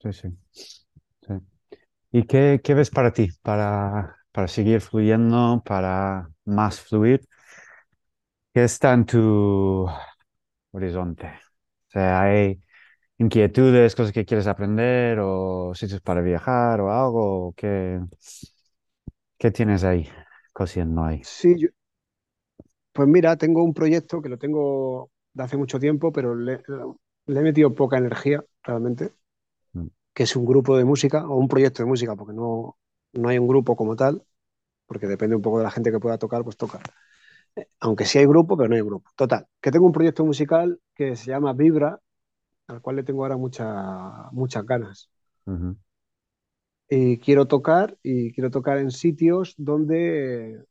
Sí, 0.00 0.12
sí, 0.12 0.28
¿Y 2.10 2.24
qué, 2.26 2.60
ves 2.74 2.90
para 2.90 3.12
ti? 3.12 3.28
Para, 3.40 4.16
para 4.32 4.48
seguir 4.48 4.80
fluyendo, 4.80 5.62
para 5.64 6.28
más 6.44 6.80
fluir. 6.80 7.20
¿Qué 8.52 8.64
está 8.64 8.92
en 8.92 9.06
tu 9.06 9.88
horizonte? 10.72 11.26
O 11.26 11.90
sea, 11.90 12.22
hay 12.22 12.60
inquietudes, 13.18 13.94
cosas 13.94 14.12
que 14.12 14.24
quieres 14.24 14.46
aprender 14.46 15.18
o 15.20 15.72
sitios 15.74 16.00
para 16.00 16.20
viajar 16.20 16.80
o 16.80 16.90
algo? 16.92 17.54
¿Qué, 17.56 18.00
qué 19.38 19.50
tienes 19.50 19.84
ahí 19.84 20.08
cosiendo 20.52 21.04
ahí? 21.04 21.22
Sí, 21.22 21.56
pues 22.92 23.08
mira, 23.08 23.36
tengo 23.36 23.62
un 23.64 23.74
proyecto 23.74 24.22
que 24.22 24.28
lo 24.28 24.38
tengo 24.38 25.10
de 25.32 25.42
hace 25.42 25.56
mucho 25.56 25.78
tiempo, 25.80 26.12
pero 26.12 26.34
le, 26.34 26.62
he 27.26 27.40
metido 27.40 27.74
poca 27.74 27.98
energía 27.98 28.44
realmente, 28.62 29.12
mm. 29.72 29.86
que 30.14 30.22
es 30.24 30.36
un 30.36 30.44
grupo 30.46 30.76
de 30.76 30.84
música 30.84 31.26
o 31.28 31.36
un 31.36 31.48
proyecto 31.48 31.82
de 31.82 31.88
música, 31.88 32.16
porque 32.16 32.34
no, 32.34 32.78
no 33.12 33.28
hay 33.28 33.38
un 33.38 33.48
grupo 33.48 33.76
como 33.76 33.96
tal, 33.96 34.24
porque 34.86 35.06
depende 35.06 35.36
un 35.36 35.42
poco 35.42 35.58
de 35.58 35.64
la 35.64 35.70
gente 35.72 35.92
que 35.92 36.00
pueda 36.00 36.18
tocar, 36.18 36.44
pues 36.44 36.56
toca. 36.56 36.80
Eh, 37.56 37.68
aunque 37.80 38.04
sí 38.06 38.18
hay 38.18 38.26
grupo, 38.26 38.56
pero 38.56 38.68
no 38.68 38.76
hay 38.76 38.82
grupo. 38.82 39.10
Total, 39.16 39.46
que 39.60 39.70
tengo 39.70 39.86
un 39.86 39.92
proyecto 39.92 40.24
musical 40.24 40.80
que 40.94 41.16
se 41.16 41.26
llama 41.30 41.52
Vibra, 41.54 42.00
al 42.66 42.80
cual 42.80 42.96
le 42.96 43.02
tengo 43.02 43.22
ahora 43.22 43.36
muchas 43.36 44.66
ganas. 44.66 45.10
y 46.88 47.18
quiero 47.18 47.46
tocar 47.46 47.96
y 48.02 48.32
quiero 48.32 48.50
tocar 48.50 48.78
en 48.78 48.90
sitios 48.90 49.54
donde, 49.56 50.64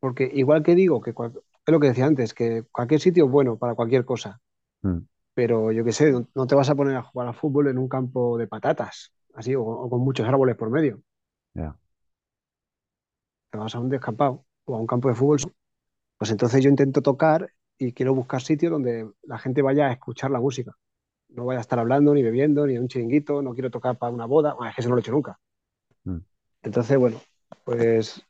porque 0.00 0.30
igual 0.32 0.62
que 0.62 0.74
digo 0.74 1.00
que 1.00 1.10
es 1.10 1.72
lo 1.72 1.80
que 1.80 1.88
decía 1.88 2.06
antes, 2.06 2.34
que 2.34 2.64
cualquier 2.70 3.00
sitio 3.00 3.26
es 3.26 3.30
bueno 3.30 3.58
para 3.58 3.74
cualquier 3.74 4.04
cosa, 4.04 4.40
mm. 4.82 4.98
pero 5.34 5.72
yo 5.72 5.84
qué 5.84 5.92
sé, 5.92 6.12
no, 6.34 6.46
te 6.46 6.54
vas 6.54 6.70
a 6.70 6.74
poner 6.74 6.96
a 6.96 7.02
jugar 7.02 7.28
a 7.28 7.32
fútbol 7.32 7.68
en 7.68 7.78
un 7.78 7.88
campo 7.88 8.38
de 8.38 8.46
patatas, 8.46 9.12
así, 9.34 9.54
o, 9.54 9.88
con 9.90 10.00
muchos 10.00 10.26
árboles 10.26 10.56
por 10.56 10.70
medio. 10.70 11.02
Te 13.50 13.58
vas 13.58 13.74
a 13.74 13.80
un 13.80 13.88
descampado 13.88 14.44
o 14.64 14.76
a 14.76 14.78
un 14.78 14.86
campo 14.86 15.08
de 15.08 15.14
fútbol, 15.14 15.38
pues 16.16 16.30
entonces 16.30 16.62
yo 16.62 16.70
intento 16.70 17.02
tocar 17.02 17.50
y 17.76 17.92
quiero 17.92 18.14
buscar 18.14 18.40
sitios 18.42 18.72
donde 18.72 19.10
la 19.22 19.38
gente 19.38 19.62
vaya 19.62 19.86
a 19.86 19.92
escuchar 19.92 20.30
la 20.30 20.40
música 20.40 20.76
no 21.30 21.44
voy 21.44 21.56
a 21.56 21.60
estar 21.60 21.78
hablando, 21.78 22.14
ni 22.14 22.22
bebiendo, 22.22 22.66
ni 22.66 22.76
en 22.76 22.82
un 22.82 22.88
chiringuito, 22.88 23.42
no 23.42 23.52
quiero 23.52 23.70
tocar 23.70 23.98
para 23.98 24.12
una 24.12 24.26
boda, 24.26 24.56
es 24.68 24.74
que 24.74 24.80
eso 24.80 24.88
no 24.88 24.94
lo 24.94 25.00
he 25.00 25.02
hecho 25.02 25.12
nunca. 25.12 25.38
Mm. 26.04 26.18
Entonces, 26.62 26.98
bueno, 26.98 27.20
pues 27.64 28.22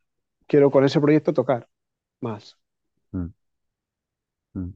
quiero 0.47 0.71
con 0.71 0.85
ese 0.85 1.01
proyecto 1.01 1.33
tocar 1.33 1.69
más. 2.21 2.57
Mm. 3.13 3.27
Mm. 4.55 4.71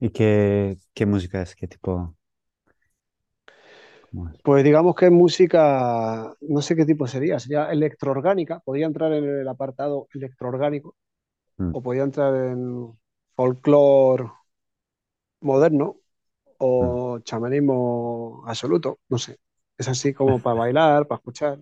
¿Y 0.00 0.10
qué, 0.10 0.78
música 1.06 1.42
es? 1.42 1.54
¿Qué 1.54 1.66
tipo? 1.66 2.14
Pues 4.42 4.64
digamos 4.64 4.96
que 4.96 5.08
música, 5.08 6.34
no 6.40 6.62
sé 6.62 6.74
qué 6.74 6.84
tipo 6.84 7.06
sería, 7.06 7.38
sería 7.38 7.70
electroorgánica, 7.70 8.58
podría 8.60 8.86
entrar 8.86 9.12
en 9.12 9.24
el 9.24 9.46
apartado 9.46 10.08
electroorgánico 10.12 10.96
o 11.72 11.82
podría 11.82 12.04
entrar 12.04 12.34
en 12.34 12.98
folclore 13.36 14.24
moderno, 15.40 15.96
o 16.60 17.18
chamanismo 17.20 18.42
absoluto, 18.46 19.00
no 19.08 19.18
sé. 19.18 19.38
Es 19.76 19.88
así 19.88 20.12
como 20.12 20.38
para 20.42 20.58
bailar, 20.58 21.06
para 21.06 21.18
escuchar. 21.18 21.58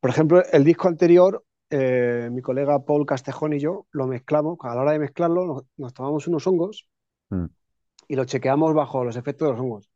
Por 0.00 0.08
ejemplo, 0.08 0.42
el 0.50 0.64
disco 0.64 0.88
anterior, 0.88 1.44
eh, 1.68 2.30
mi 2.32 2.40
colega 2.40 2.82
Paul 2.86 3.04
Castejón 3.04 3.52
y 3.52 3.60
yo 3.60 3.86
lo 3.92 4.06
mezclamos, 4.06 4.56
a 4.62 4.74
la 4.74 4.80
hora 4.80 4.92
de 4.92 4.98
mezclarlo 4.98 5.66
nos, 5.76 5.92
tomamos 5.92 6.26
unos 6.26 6.46
hongos 6.46 6.88
mm. 7.28 7.44
y 8.08 8.16
lo 8.16 8.24
chequeamos 8.24 8.72
bajo 8.72 9.04
los 9.04 9.16
efectos 9.16 9.48
de 9.48 9.52
los 9.52 9.60
hongos. 9.60 9.90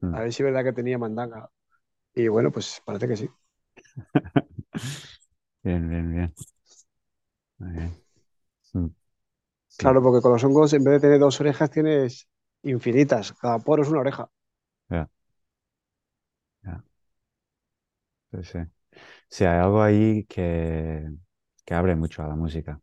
Mm. 0.00 0.14
A 0.14 0.20
ver 0.20 0.32
si 0.32 0.42
es 0.42 0.46
verdad 0.46 0.64
que 0.64 0.72
tenía 0.72 0.98
mandanga. 0.98 1.48
Y 2.12 2.26
bueno, 2.26 2.50
pues 2.50 2.82
parece 2.84 3.06
que 3.06 3.16
sí. 3.16 3.30
bien, 5.62 5.88
bien, 5.88 6.10
bien. 6.10 7.94
Mm. 8.72 8.88
Claro, 9.76 10.02
porque 10.02 10.20
con 10.20 10.32
los 10.32 10.42
hongos, 10.42 10.72
en 10.72 10.82
vez 10.82 10.94
de 10.94 11.00
tener 11.00 11.20
dos 11.20 11.40
orejas, 11.40 11.70
tienes 11.70 12.28
infinitas. 12.64 13.32
Cada 13.32 13.58
poro 13.60 13.82
es 13.82 13.88
una 13.88 14.00
oreja. 14.00 14.28
Ya. 14.90 15.08
Ya. 16.64 16.82
Sí, 18.32 18.42
sí. 18.44 18.58
Sí, 19.30 19.44
hay 19.44 19.60
algo 19.60 19.82
ahí 19.82 20.24
que, 20.26 21.06
que 21.64 21.74
abre 21.74 21.96
mucho 21.96 22.22
a 22.22 22.28
la 22.28 22.36
música. 22.36 22.80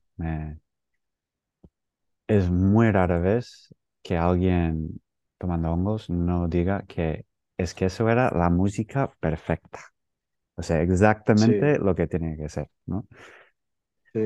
Es 2.27 2.49
muy 2.49 2.91
rara 2.91 3.19
vez 3.19 3.73
que 4.03 4.17
alguien 4.17 5.01
tomando 5.37 5.71
hongos 5.71 6.09
no 6.09 6.47
diga 6.47 6.83
que 6.87 7.25
es 7.57 7.73
que 7.73 7.85
eso 7.85 8.09
era 8.09 8.31
la 8.31 8.49
música 8.49 9.11
perfecta. 9.19 9.79
O 10.55 10.63
sea, 10.63 10.81
exactamente 10.81 11.79
lo 11.79 11.95
que 11.95 12.07
tiene 12.07 12.37
que 12.37 12.49
ser, 12.49 12.69
¿no? 12.87 13.07
Sí. 14.13 14.19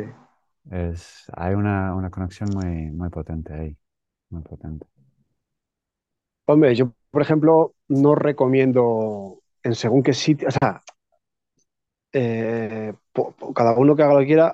Es, 0.72 1.26
hay 1.34 1.54
una, 1.56 1.96
una 1.96 2.10
conexión 2.12 2.52
muy, 2.52 2.92
muy 2.92 3.10
potente 3.10 3.54
ahí, 3.54 3.78
muy 4.30 4.42
potente. 4.44 4.88
Hombre, 6.48 6.76
yo, 6.76 6.92
por 7.12 7.22
ejemplo, 7.22 7.74
no 7.88 8.16
recomiendo 8.16 9.40
en 9.64 9.76
según 9.76 10.04
qué 10.04 10.14
sitio, 10.14 10.48
o 10.48 10.52
sea, 10.52 10.82
eh, 12.14 12.94
cada 13.56 13.74
uno 13.78 13.96
que 13.96 14.04
haga 14.04 14.14
lo 14.14 14.20
que 14.20 14.28
quiera. 14.28 14.54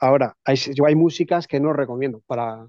Ahora, 0.00 0.36
hay, 0.44 0.56
yo 0.56 0.86
hay 0.86 0.94
músicas 0.94 1.46
que 1.46 1.60
no 1.60 1.72
recomiendo 1.72 2.20
para, 2.26 2.66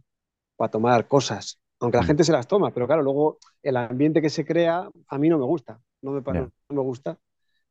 para 0.55 0.71
tomar 0.71 1.07
cosas, 1.07 1.59
aunque 1.79 1.97
la 1.97 2.03
mm. 2.03 2.07
gente 2.07 2.23
se 2.23 2.31
las 2.31 2.47
toma, 2.47 2.71
pero 2.71 2.85
claro, 2.85 3.01
luego 3.01 3.39
el 3.63 3.77
ambiente 3.77 4.21
que 4.21 4.29
se 4.29 4.45
crea 4.45 4.87
a 5.07 5.17
mí 5.17 5.29
no 5.29 5.39
me 5.39 5.45
gusta, 5.45 5.79
no 6.01 6.11
me, 6.11 6.21
no 6.21 6.51
me 6.69 6.81
gusta, 6.81 7.17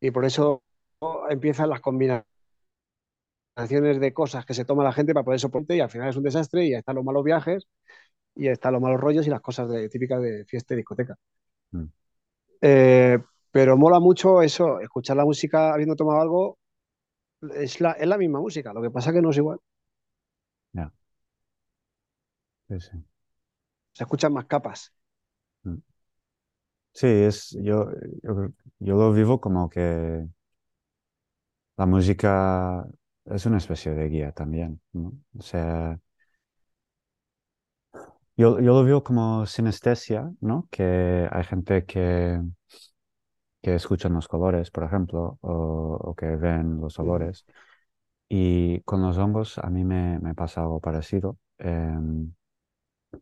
y 0.01 0.11
por 0.11 0.25
eso 0.25 0.63
empiezan 1.29 1.71
las 1.71 1.81
combinaciones 1.81 2.25
de 3.57 4.13
cosas 4.13 4.45
que 4.45 4.55
se 4.55 4.65
toma 4.65 4.85
la 4.85 4.93
gente 4.93 5.15
para 5.15 5.25
poder 5.25 5.41
soportar 5.41 5.77
y 5.77 5.81
al 5.81 5.91
final 5.91 6.09
es 6.09 6.17
un 6.17 6.23
desastre 6.23 6.67
y 6.67 6.75
están 6.75 6.97
los 6.97 7.05
malos 7.05 7.25
viajes 7.25 7.67
y 8.35 8.49
están 8.49 8.73
los 8.73 8.83
malos 8.83 9.01
rollos 9.01 9.27
y 9.27 9.31
las 9.31 9.41
cosas 9.41 9.69
de, 9.69 9.89
típicas 9.89 10.21
de 10.23 10.45
fiesta 10.45 10.75
y 10.75 10.79
discoteca. 10.79 11.17
Mm. 11.73 11.85
Eh, 12.63 13.19
pero 13.51 13.77
mola 13.77 14.01
mucho 14.01 14.43
eso, 14.43 14.81
escuchar 14.81 15.17
la 15.17 15.25
música 15.25 15.73
habiendo 15.73 15.97
tomado 15.97 16.21
algo, 16.21 16.59
es 17.55 17.81
la, 17.81 17.93
es 17.93 18.07
la 18.07 18.19
misma 18.19 18.41
música, 18.41 18.73
lo 18.73 18.83
que 18.83 18.91
pasa 18.91 19.13
que 19.13 19.23
no 19.23 19.31
es 19.31 19.37
igual. 19.39 19.59
Ya. 20.73 20.93
Sí, 22.69 22.81
sí. 22.81 23.05
Se 23.93 24.05
escuchan 24.05 24.33
más 24.33 24.47
capas. 24.47 24.93
Mm. 25.65 25.79
Sí, 26.93 27.07
es, 27.07 27.51
yo, 27.63 27.91
yo, 28.23 28.97
lo 28.97 29.13
vivo 29.13 29.41
como 29.41 29.69
que 29.71 30.27
la 31.77 31.87
música 31.87 32.87
es 33.25 33.47
una 33.47 33.59
especie 33.59 33.93
de 33.93 34.09
guía 34.09 34.33
también, 34.33 34.81
¿no? 34.93 35.13
O 35.39 35.43
sea, 35.43 35.99
yo, 38.41 38.59
lo 38.59 38.85
veo 38.85 39.05
como 39.05 39.45
sinestesia, 39.47 40.31
¿no? 40.41 40.67
Que 40.71 41.29
hay 41.31 41.45
gente 41.45 41.85
que, 41.85 42.41
que 43.63 43.75
escuchan 43.75 44.15
los 44.15 44.29
colores, 44.29 44.71
por 44.71 44.85
ejemplo, 44.85 45.39
o, 45.43 46.15
que 46.17 46.37
ven 46.37 46.81
los 46.81 46.99
olores. 46.99 47.45
Y 48.29 48.81
con 48.83 49.03
los 49.03 49.19
hongos 49.19 49.59
a 49.59 49.69
mí 49.71 49.85
me, 49.85 50.35
pasa 50.35 50.63
algo 50.63 50.81
parecido, 50.81 51.39
em, 51.59 52.33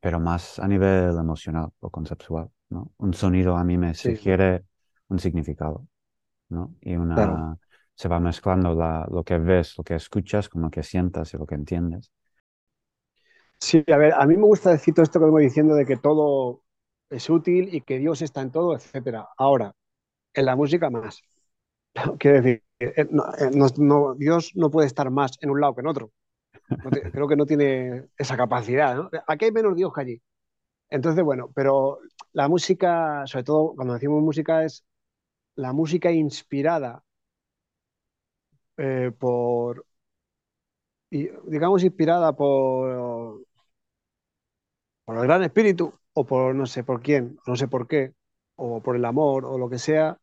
pero 0.00 0.20
más 0.20 0.58
a 0.58 0.68
nivel 0.68 1.18
emocional 1.18 1.70
o 1.80 1.90
conceptual, 1.90 2.50
¿no? 2.70 2.92
Un 2.98 3.14
sonido 3.14 3.56
a 3.56 3.64
mí 3.64 3.78
me 3.78 3.94
sugiere 3.94 4.64
un 5.08 5.18
significado, 5.18 5.86
¿no? 6.50 6.74
Y 6.80 6.96
una... 6.96 7.56
Se 7.94 8.08
va 8.08 8.20
mezclando 8.20 8.74
lo 9.10 9.24
que 9.24 9.38
ves, 9.38 9.74
lo 9.76 9.82
que 9.82 9.96
escuchas 9.96 10.48
con 10.48 10.62
lo 10.62 10.70
que 10.70 10.84
sientas 10.84 11.34
y 11.34 11.36
lo 11.36 11.46
que 11.46 11.56
entiendes. 11.56 12.12
Sí, 13.61 13.84
a 13.92 13.96
ver, 13.96 14.12
a 14.14 14.24
mí 14.26 14.36
me 14.36 14.44
gusta 14.44 14.70
decir 14.70 14.94
todo 14.94 15.02
esto 15.04 15.18
que 15.18 15.24
vengo 15.26 15.38
diciendo 15.38 15.74
de 15.74 15.84
que 15.84 15.96
todo 15.96 16.62
es 17.11 17.28
útil 17.28 17.74
y 17.74 17.80
que 17.82 17.98
Dios 17.98 18.22
está 18.22 18.40
en 18.40 18.52
todo, 18.52 18.74
etcétera. 18.76 19.28
Ahora, 19.36 19.74
en 20.34 20.46
la 20.46 20.56
música 20.56 20.90
más. 20.90 21.22
Quiero 22.18 22.42
decir, 22.42 22.64
eh, 22.80 22.94
eh, 22.98 23.09
Dios 24.18 24.52
no 24.56 24.70
puede 24.70 24.86
estar 24.88 25.11
más 25.11 25.32
en 25.42 25.50
un 25.50 25.61
lado 25.61 25.74
que 25.74 25.80
en 25.82 25.88
otro. 25.88 26.12
creo 27.12 27.28
que 27.28 27.36
no 27.36 27.46
tiene 27.46 28.09
esa 28.16 28.36
capacidad. 28.36 29.09
Aquí 29.26 29.46
hay 29.46 29.52
menos 29.52 29.76
Dios 29.76 29.92
que 29.92 30.00
allí. 30.00 30.22
Entonces, 30.90 31.24
bueno, 31.24 31.50
pero 31.54 32.00
la 32.32 32.48
música, 32.48 33.26
sobre 33.26 33.44
todo 33.44 33.74
cuando 33.76 33.94
decimos 33.94 34.22
música, 34.22 34.64
es 34.64 34.84
la 35.56 35.72
música 35.74 36.12
inspirada 36.12 37.04
eh, 38.76 39.11
por, 39.18 39.84
digamos, 41.11 41.82
inspirada 41.84 42.32
por 42.34 43.42
por 45.09 45.16
el 45.16 45.22
gran 45.22 45.42
espíritu 45.42 45.94
o 46.12 46.26
por 46.26 46.54
no 46.54 46.66
sé 46.66 46.84
por 46.84 47.00
quién, 47.00 47.38
no 47.46 47.56
sé 47.56 47.66
por 47.66 47.88
qué, 47.88 48.12
o 48.56 48.82
por 48.82 48.94
el 48.94 49.06
amor 49.06 49.46
o 49.46 49.56
lo 49.56 49.70
que 49.70 49.78
sea, 49.78 50.18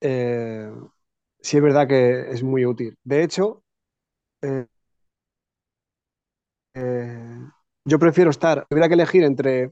eh, 0.00 0.68
sí 1.38 1.58
es 1.58 1.62
verdad 1.62 1.86
que 1.86 2.28
es 2.32 2.42
muy 2.42 2.66
útil. 2.66 2.98
De 3.04 3.22
hecho, 3.22 3.62
eh, 4.42 4.66
eh, 6.74 7.38
yo 7.84 7.98
prefiero 8.00 8.30
estar, 8.30 8.66
tuviera 8.68 8.88
que 8.88 8.94
elegir 8.94 9.22
entre 9.22 9.70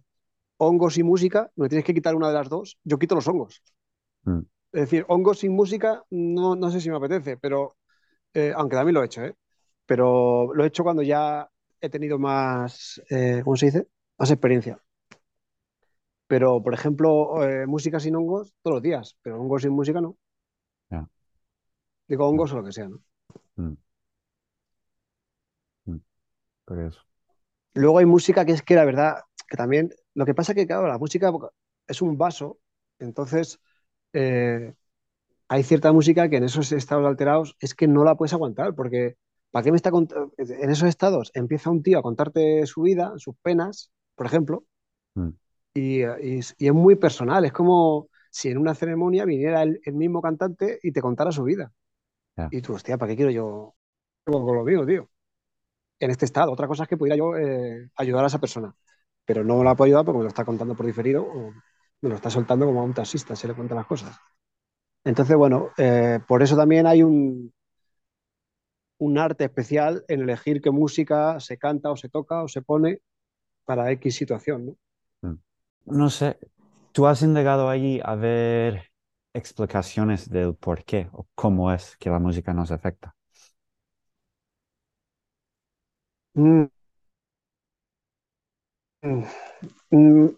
hongos 0.58 0.98
y 0.98 1.02
música, 1.02 1.50
me 1.56 1.68
tienes 1.68 1.84
que 1.84 1.94
quitar 1.94 2.14
una 2.14 2.28
de 2.28 2.34
las 2.34 2.48
dos, 2.48 2.78
yo 2.84 2.96
quito 2.96 3.16
los 3.16 3.26
hongos. 3.26 3.60
Mm. 4.22 4.42
Es 4.70 4.82
decir, 4.82 5.04
hongos 5.08 5.40
sin 5.40 5.50
música 5.50 6.04
no, 6.10 6.54
no 6.54 6.70
sé 6.70 6.80
si 6.80 6.90
me 6.90 6.96
apetece, 6.96 7.38
pero 7.38 7.74
aunque 8.54 8.76
también 8.76 8.94
lo 8.94 9.02
he 9.02 9.06
hecho, 9.06 9.22
pero 9.84 10.54
lo 10.54 10.62
he 10.62 10.68
hecho 10.68 10.84
cuando 10.84 11.02
ya 11.02 11.50
he 11.80 11.90
tenido 11.90 12.20
más, 12.20 13.02
¿cómo 13.42 13.56
se 13.56 13.66
dice? 13.66 13.88
Más 14.18 14.30
experiencia. 14.30 14.80
Pero, 16.26 16.62
por 16.62 16.74
ejemplo, 16.74 17.42
eh, 17.42 17.66
música 17.66 17.98
sin 18.00 18.16
hongos 18.16 18.54
todos 18.62 18.76
los 18.76 18.82
días, 18.82 19.16
pero 19.22 19.40
hongos 19.40 19.62
sin 19.62 19.72
música 19.72 20.00
no. 20.00 20.16
Digo 22.06 22.26
hongos 22.26 22.52
o 22.52 22.56
lo 22.56 22.64
que 22.64 22.72
sea, 22.72 22.88
¿no? 22.88 23.02
Mm. 23.56 23.76
Mm. 25.84 26.00
Por 26.64 26.78
eso. 26.80 27.02
Luego 27.74 27.98
hay 27.98 28.06
música 28.06 28.44
que 28.44 28.52
es 28.52 28.62
que 28.62 28.74
la 28.74 28.86
verdad, 28.86 29.24
que 29.46 29.56
también, 29.56 29.90
lo 30.14 30.24
que 30.24 30.34
pasa 30.34 30.52
es 30.52 30.56
que, 30.56 30.66
claro, 30.66 30.88
la 30.88 30.98
música 30.98 31.30
es 31.86 32.02
un 32.02 32.16
vaso, 32.16 32.58
entonces 32.98 33.60
eh, 34.14 34.74
hay 35.48 35.62
cierta 35.62 35.92
música 35.92 36.28
que 36.28 36.36
en 36.36 36.44
esos 36.44 36.72
estados 36.72 37.06
alterados 37.06 37.56
es 37.60 37.74
que 37.74 37.88
no 37.88 38.04
la 38.04 38.16
puedes 38.16 38.32
aguantar, 38.32 38.74
porque 38.74 39.16
¿para 39.50 39.64
qué 39.64 39.70
me 39.70 39.76
está 39.76 39.90
en 39.90 40.70
esos 40.70 40.88
estados 40.88 41.30
empieza 41.34 41.70
un 41.70 41.82
tío 41.82 41.98
a 41.98 42.02
contarte 42.02 42.66
su 42.66 42.82
vida, 42.82 43.12
sus 43.18 43.36
penas, 43.42 43.90
por 44.18 44.26
ejemplo, 44.26 44.64
mm. 45.14 45.28
y, 45.74 46.02
es 46.02 46.54
muy 46.72 46.96
personal, 46.96 47.44
es 47.44 47.52
como, 47.52 48.08
si 48.30 48.50
en 48.50 48.58
una 48.58 48.74
ceremonia 48.74 49.24
viniera 49.24 49.62
el, 49.62 49.80
mismo 49.94 50.20
cantante 50.20 50.80
y 50.82 50.92
te 50.92 51.00
contara 51.00 51.32
su 51.32 51.44
vida. 51.44 51.72
Y 52.50 52.62
tú, 52.62 52.74
hostia, 52.74 52.96
¿para 52.98 53.10
qué 53.10 53.16
quiero 53.16 53.32
yo 53.32 53.74
con 54.24 54.54
lo 54.54 54.64
mío, 54.64 54.86
tío? 54.86 55.10
En 55.98 56.10
este 56.10 56.24
estado. 56.24 56.52
Otra 56.52 56.68
cosa 56.68 56.84
es 56.84 56.88
que 56.88 56.96
pudiera 56.96 57.16
yo 57.16 57.36
eh, 57.36 57.90
ayudar 57.96 58.22
a 58.22 58.28
esa 58.28 58.38
persona. 58.38 58.72
Pero 59.24 59.42
no 59.42 59.58
me 59.58 59.64
la 59.64 59.74
puedo 59.74 59.86
ayudar 59.86 60.04
porque 60.04 60.18
me 60.18 60.22
lo 60.22 60.28
está 60.28 60.44
contando 60.44 60.76
por 60.76 60.86
diferido 60.86 61.24
o 61.24 61.52
me 62.00 62.08
lo 62.08 62.14
está 62.14 62.30
soltando 62.30 62.64
como 62.66 62.80
a 62.80 62.84
un 62.84 62.94
taxista, 62.94 63.34
se 63.34 63.48
le 63.48 63.54
cuenta 63.54 63.74
las 63.74 63.86
cosas. 63.86 64.16
Entonces, 65.02 65.36
bueno, 65.36 65.70
eh, 65.78 66.20
por 66.28 66.44
eso 66.44 66.56
también 66.56 66.86
hay 66.86 67.02
un, 67.02 67.52
un 68.98 69.18
arte 69.18 69.44
especial 69.44 70.04
en 70.06 70.20
elegir 70.20 70.60
qué 70.60 70.70
música 70.70 71.40
se 71.40 71.58
canta 71.58 71.90
o 71.90 71.96
se 71.96 72.08
toca 72.08 72.42
o 72.42 72.48
se 72.48 72.62
pone 72.62 73.00
para 73.68 73.90
X 73.92 74.16
situación. 74.16 74.76
¿no? 75.20 75.30
Mm. 75.30 75.38
no 75.84 76.08
sé, 76.08 76.38
¿tú 76.92 77.06
has 77.06 77.20
indagado 77.20 77.68
allí 77.68 78.00
a 78.02 78.14
ver 78.14 78.90
explicaciones 79.34 80.30
del 80.30 80.54
por 80.54 80.84
qué 80.84 81.10
o 81.12 81.26
cómo 81.34 81.70
es 81.70 81.94
que 81.98 82.08
la 82.08 82.18
música 82.18 82.54
nos 82.54 82.70
afecta? 82.70 83.14
Mm. 86.34 86.64
Mm. 89.02 90.28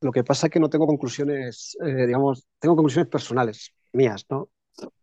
Lo 0.00 0.12
que 0.12 0.24
pasa 0.24 0.46
es 0.46 0.52
que 0.52 0.60
no 0.60 0.70
tengo 0.70 0.86
conclusiones, 0.86 1.76
eh, 1.84 2.06
digamos, 2.06 2.46
tengo 2.58 2.74
conclusiones 2.74 3.10
personales 3.10 3.74
mías, 3.92 4.24
¿no? 4.30 4.48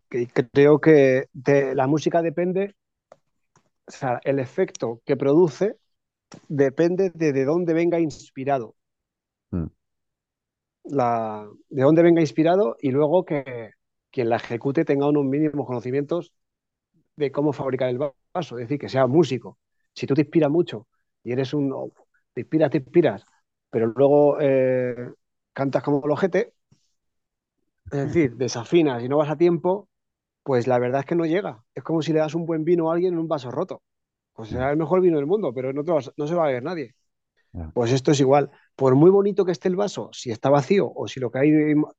Que 0.09 0.27
creo 0.27 0.81
que 0.81 1.27
de 1.33 1.75
la 1.75 1.85
música 1.85 2.23
depende, 2.23 2.75
o 3.85 3.91
sea, 3.91 4.19
el 4.23 4.39
efecto 4.39 5.01
que 5.05 5.15
produce 5.15 5.77
depende 6.47 7.11
de, 7.13 7.33
de 7.33 7.45
dónde 7.45 7.73
venga 7.73 7.99
inspirado. 7.99 8.75
Mm. 9.51 9.67
La, 10.85 11.47
de 11.69 11.81
dónde 11.81 12.01
venga 12.01 12.21
inspirado 12.21 12.77
y 12.79 12.91
luego 12.91 13.25
que 13.25 13.71
quien 14.11 14.29
la 14.29 14.37
ejecute 14.37 14.85
tenga 14.85 15.07
unos 15.07 15.25
mínimos 15.25 15.67
conocimientos 15.67 16.33
de 17.15 17.31
cómo 17.31 17.51
fabricar 17.51 17.89
el 17.89 17.97
vaso, 17.97 18.57
es 18.57 18.65
decir, 18.67 18.79
que 18.79 18.89
sea 18.89 19.07
músico. 19.07 19.57
Si 19.93 20.07
tú 20.07 20.13
te 20.13 20.21
inspiras 20.21 20.49
mucho 20.49 20.87
y 21.23 21.31
eres 21.31 21.53
un... 21.53 21.91
te 22.33 22.41
inspiras, 22.41 22.71
te 22.71 22.77
inspiras, 22.77 23.25
pero 23.69 23.87
luego 23.87 24.37
eh, 24.39 25.11
cantas 25.53 25.83
como 25.83 26.03
el 26.05 26.11
ojete, 26.11 26.53
es 27.91 28.07
decir, 28.07 28.35
desafinas 28.35 29.03
y 29.03 29.09
no 29.09 29.17
vas 29.17 29.29
a 29.29 29.37
tiempo, 29.37 29.89
pues 30.43 30.67
la 30.67 30.79
verdad 30.79 31.01
es 31.01 31.05
que 31.05 31.15
no 31.15 31.25
llega. 31.25 31.63
Es 31.73 31.83
como 31.83 32.01
si 32.01 32.13
le 32.13 32.19
das 32.19 32.35
un 32.35 32.45
buen 32.45 32.63
vino 32.63 32.89
a 32.89 32.93
alguien 32.93 33.13
en 33.13 33.19
un 33.19 33.27
vaso 33.27 33.51
roto. 33.51 33.81
Pues 34.37 34.49
será 34.49 34.69
el 34.69 34.77
mejor 34.77 35.01
vino 35.01 35.17
del 35.17 35.25
mundo, 35.25 35.51
pero 35.51 35.73
no, 35.73 35.83
no 35.83 36.27
se 36.27 36.35
va 36.35 36.45
a 36.45 36.51
ver 36.51 36.61
nadie. 36.61 36.93
Pues 37.73 37.91
esto 37.91 38.11
es 38.11 38.19
igual. 38.19 38.51
Por 38.75 38.93
muy 38.93 39.09
bonito 39.09 39.43
que 39.43 39.51
esté 39.51 39.67
el 39.67 39.75
vaso, 39.75 40.11
si 40.13 40.29
está 40.29 40.51
vacío 40.51 40.91
o 40.93 41.07
si 41.07 41.19
lo 41.19 41.31
que 41.31 41.39
hay 41.39 41.51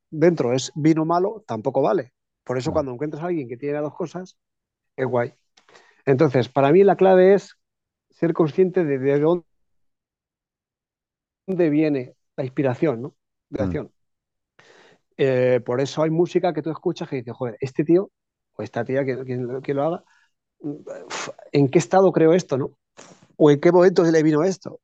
dentro 0.08 0.52
es 0.52 0.70
vino 0.76 1.04
malo, 1.04 1.42
tampoco 1.48 1.82
vale. 1.82 2.12
Por 2.44 2.56
eso 2.56 2.70
cuando 2.72 2.92
encuentras 2.92 3.24
a 3.24 3.26
alguien 3.26 3.48
que 3.48 3.56
tiene 3.56 3.74
las 3.74 3.82
dos 3.82 3.94
cosas, 3.96 4.38
es 4.94 5.04
guay. 5.04 5.34
Entonces, 6.06 6.48
para 6.48 6.70
mí 6.70 6.84
la 6.84 6.94
clave 6.94 7.34
es 7.34 7.58
ser 8.10 8.32
consciente 8.34 8.84
de, 8.84 8.98
de 8.98 9.18
dónde 9.18 9.44
dónde 11.48 11.70
viene 11.70 12.14
la 12.36 12.44
inspiración, 12.44 13.02
¿no? 13.02 13.16
De 13.48 13.62
mm. 13.62 13.66
acción. 13.66 13.92
Eh, 15.16 15.60
por 15.66 15.80
eso 15.80 16.02
hay 16.02 16.10
música 16.10 16.52
que 16.52 16.62
tú 16.62 16.70
escuchas 16.70 17.08
que 17.08 17.16
dices, 17.16 17.34
joder, 17.34 17.56
este 17.60 17.82
tío 17.82 18.12
o 18.54 18.62
esta 18.62 18.84
tía 18.84 19.04
que, 19.04 19.24
que, 19.62 19.74
lo 19.74 19.82
haga, 19.82 20.04
¿en 21.52 21.68
qué 21.68 21.78
estado 21.78 22.12
creo 22.12 22.32
esto, 22.32 22.58
no? 22.58 22.72
¿O 23.36 23.50
en 23.50 23.60
qué 23.60 23.72
momento 23.72 24.04
se 24.04 24.12
le 24.12 24.22
vino 24.22 24.42
esto? 24.42 24.80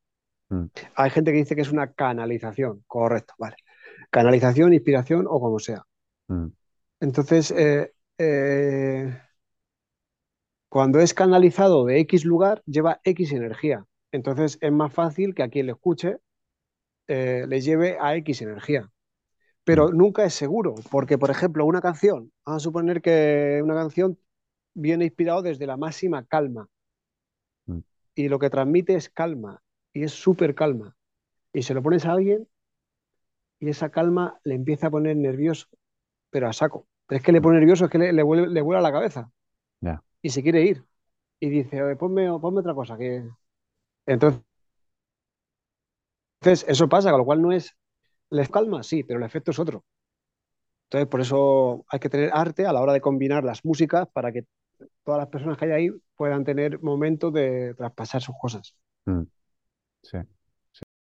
Mm. 0.48 0.66
Hay 0.94 1.10
gente 1.10 1.32
que 1.32 1.38
dice 1.38 1.56
que 1.56 1.62
es 1.62 1.72
una 1.72 1.92
canalización, 1.92 2.84
correcto, 2.86 3.34
vale. 3.38 3.56
Canalización, 4.10 4.72
inspiración 4.72 5.26
o 5.28 5.40
como 5.40 5.58
sea. 5.58 5.84
Mm. 6.28 6.48
Entonces, 7.00 7.50
eh, 7.50 7.92
eh, 8.18 9.18
cuando 10.68 11.00
es 11.00 11.14
canalizado 11.14 11.84
de 11.84 12.00
X 12.00 12.24
lugar, 12.24 12.62
lleva 12.66 13.00
X 13.04 13.32
energía. 13.32 13.84
Entonces 14.12 14.58
es 14.60 14.72
más 14.72 14.92
fácil 14.92 15.34
que 15.34 15.42
a 15.42 15.48
quien 15.48 15.66
le 15.66 15.72
escuche 15.72 16.18
eh, 17.06 17.44
le 17.48 17.60
lleve 17.60 17.98
a 18.00 18.16
X 18.16 18.42
energía. 18.42 18.90
Pero 19.64 19.88
mm. 19.88 19.96
nunca 19.96 20.24
es 20.24 20.34
seguro, 20.34 20.74
porque, 20.90 21.18
por 21.18 21.30
ejemplo, 21.30 21.66
una 21.66 21.80
canción, 21.80 22.32
vamos 22.44 22.62
a 22.62 22.64
suponer 22.64 23.02
que 23.02 23.60
una 23.62 23.74
canción 23.74 24.18
viene 24.74 25.06
inspirado 25.06 25.42
desde 25.42 25.66
la 25.66 25.76
máxima 25.76 26.24
calma. 26.24 26.68
Mm. 27.66 27.78
Y 28.14 28.28
lo 28.28 28.38
que 28.38 28.50
transmite 28.50 28.94
es 28.94 29.08
calma, 29.08 29.62
y 29.92 30.02
es 30.02 30.12
súper 30.12 30.54
calma. 30.54 30.96
Y 31.52 31.62
se 31.62 31.74
lo 31.74 31.82
pones 31.82 32.04
a 32.04 32.12
alguien 32.12 32.48
y 33.60 33.68
esa 33.68 33.90
calma 33.90 34.38
le 34.44 34.54
empieza 34.56 34.88
a 34.88 34.90
poner 34.90 35.16
nervioso, 35.16 35.68
pero 36.30 36.48
a 36.48 36.52
saco. 36.52 36.86
Pero 37.06 37.18
es 37.18 37.24
que 37.24 37.32
le 37.32 37.40
pone 37.40 37.58
nervioso, 37.58 37.84
es 37.84 37.90
que 37.90 37.98
le, 37.98 38.12
le, 38.12 38.22
vuela 38.22 38.80
la 38.80 38.92
cabeza. 38.92 39.30
Y 40.20 40.30
se 40.30 40.42
quiere 40.42 40.62
ir. 40.62 40.84
Y 41.38 41.50
dice, 41.50 41.96
ponme, 41.96 42.26
ponme 42.40 42.60
otra 42.60 42.74
cosa. 42.74 42.96
que 42.96 43.22
Entonces 44.06 44.42
entonces, 46.44 46.68
eso 46.68 46.90
pasa, 46.90 47.10
con 47.10 47.20
lo 47.20 47.24
cual 47.24 47.40
no 47.40 47.52
es. 47.52 47.74
¿Les 48.28 48.50
calma? 48.50 48.82
Sí, 48.82 49.02
pero 49.02 49.18
el 49.18 49.24
efecto 49.24 49.50
es 49.50 49.58
otro. 49.58 49.82
Entonces, 50.84 51.08
por 51.08 51.22
eso 51.22 51.86
hay 51.88 51.98
que 51.98 52.10
tener 52.10 52.30
arte 52.34 52.66
a 52.66 52.72
la 52.74 52.82
hora 52.82 52.92
de 52.92 53.00
combinar 53.00 53.44
las 53.44 53.64
músicas 53.64 54.06
para 54.12 54.30
que 54.30 54.44
todas 55.02 55.20
las 55.20 55.28
personas 55.28 55.58
que 55.58 55.66
hay 55.66 55.70
ahí 55.70 55.90
puedan 56.16 56.44
tener 56.44 56.80
momentos 56.82 57.32
de 57.32 57.74
traspasar 57.74 58.22
sus 58.22 58.34
cosas. 58.40 58.76
Mm. 59.06 59.22
Sí, 60.02 60.18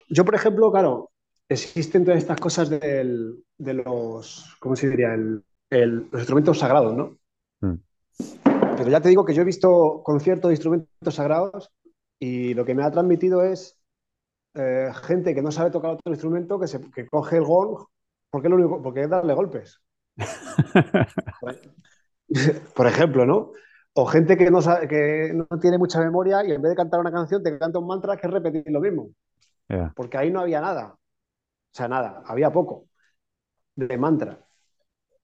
Yo, 0.09 0.25
por 0.25 0.35
ejemplo, 0.35 0.71
claro, 0.71 1.11
existen 1.49 2.05
todas 2.05 2.19
estas 2.19 2.39
cosas 2.41 2.69
de 2.69 3.35
los, 3.59 4.57
¿cómo 4.59 4.77
se 4.77 4.89
diría? 4.89 5.17
los 5.17 5.43
instrumentos 6.15 6.59
sagrados, 6.59 6.97
¿no? 6.97 7.19
Mm. 7.61 7.79
Pero 8.77 8.89
ya 8.91 9.01
te 9.01 9.09
digo 9.09 9.25
que 9.25 9.35
yo 9.35 9.43
he 9.43 9.45
visto 9.45 10.03
conciertos 10.03 10.49
de 10.49 10.55
instrumentos 10.55 11.15
sagrados 11.15 11.71
y 12.19 12.55
lo 12.55 12.65
que 12.65 12.75
me 12.75 12.83
ha 12.83 12.91
transmitido 12.91 13.43
es 13.43 13.79
eh, 14.55 14.91
gente 15.05 15.35
que 15.35 15.43
no 15.43 15.53
sabe 15.53 15.71
tocar 15.71 15.93
otro 15.93 16.13
instrumento 16.13 16.59
que, 16.59 16.67
se, 16.67 16.81
que 16.91 17.07
coge 17.07 17.37
el 17.37 17.45
gong 17.45 17.85
porque 18.31 18.47
es, 18.47 18.51
lo 18.51 18.57
único, 18.57 18.83
porque 18.83 19.03
es 19.03 19.11
darle 19.11 19.35
golpes. 19.35 19.81
Por 22.75 22.87
ejemplo, 22.87 23.27
¿no? 23.27 23.53
O 23.93 24.07
gente 24.07 24.37
que 24.37 24.51
no, 24.51 24.63
sabe, 24.63 24.89
que 24.89 25.33
no 25.35 25.47
tiene 25.59 25.79
mucha 25.79 26.01
memoria 26.01 26.45
y 26.45 26.53
en 26.53 26.63
vez 26.63 26.71
de 26.71 26.77
cantar 26.77 27.01
una 27.01 27.11
canción 27.11 27.43
te 27.43 27.59
canta 27.59 27.79
un 27.79 27.87
mantra 27.87 28.17
que 28.17 28.27
es 28.27 28.33
repetir 28.33 28.65
lo 28.67 28.81
mismo. 28.81 29.11
Porque 29.95 30.19
ahí 30.19 30.31
no 30.31 30.41
había 30.41 30.61
nada. 30.61 30.95
O 30.95 31.73
sea, 31.73 31.87
nada, 31.89 32.23
había 32.27 32.51
poco 32.51 32.87
de 33.77 33.97
mantra. 33.97 34.45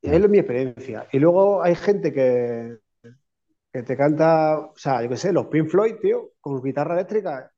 Y 0.00 0.10
es 0.10 0.28
mi 0.28 0.38
experiencia. 0.38 1.08
Y 1.12 1.18
luego 1.18 1.62
hay 1.62 1.74
gente 1.74 2.12
que, 2.12 2.78
que 3.72 3.82
te 3.82 3.96
canta, 3.96 4.58
o 4.58 4.76
sea, 4.76 5.02
yo 5.02 5.08
qué 5.08 5.16
sé, 5.16 5.32
los 5.32 5.46
Pink 5.46 5.68
Floyd, 5.68 5.96
tío, 6.00 6.32
con 6.40 6.62
guitarra 6.62 6.94
eléctrica, 6.94 7.50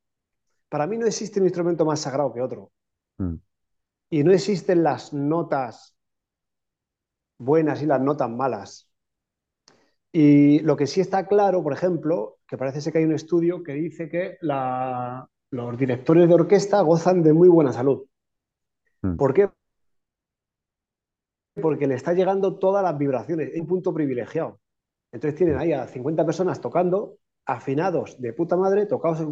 para 0.68 0.86
mí 0.86 0.98
no 0.98 1.06
existe 1.06 1.40
un 1.40 1.46
instrumento 1.46 1.84
más 1.84 2.00
sagrado 2.00 2.32
que 2.32 2.40
otro. 2.40 2.70
Mm. 3.18 3.34
Y 4.10 4.24
no 4.24 4.32
existen 4.32 4.82
las 4.82 5.12
notas 5.12 5.94
buenas 7.38 7.82
y 7.82 7.86
las 7.86 8.00
notas 8.00 8.30
malas. 8.30 8.87
Y 10.12 10.60
lo 10.60 10.76
que 10.76 10.86
sí 10.86 11.00
está 11.00 11.26
claro, 11.26 11.62
por 11.62 11.72
ejemplo, 11.72 12.38
que 12.46 12.56
parece 12.56 12.80
ser 12.80 12.92
que 12.92 13.00
hay 13.00 13.04
un 13.04 13.14
estudio 13.14 13.62
que 13.62 13.74
dice 13.74 14.08
que 14.08 14.38
los 14.40 15.78
directores 15.78 16.28
de 16.28 16.34
orquesta 16.34 16.80
gozan 16.80 17.22
de 17.22 17.32
muy 17.32 17.48
buena 17.48 17.72
salud. 17.72 18.06
Mm. 19.02 19.16
¿Por 19.16 19.34
qué? 19.34 19.50
Porque 21.60 21.86
le 21.86 21.94
está 21.94 22.14
llegando 22.14 22.58
todas 22.58 22.82
las 22.82 22.96
vibraciones, 22.96 23.50
es 23.52 23.60
un 23.60 23.66
punto 23.66 23.92
privilegiado. 23.92 24.60
Entonces 25.12 25.36
tienen 25.36 25.58
ahí 25.58 25.72
a 25.72 25.86
50 25.86 26.24
personas 26.24 26.60
tocando 26.60 27.18
afinados 27.46 28.20
de 28.20 28.32
puta 28.34 28.56
madre, 28.56 28.86
tocados 28.86 29.26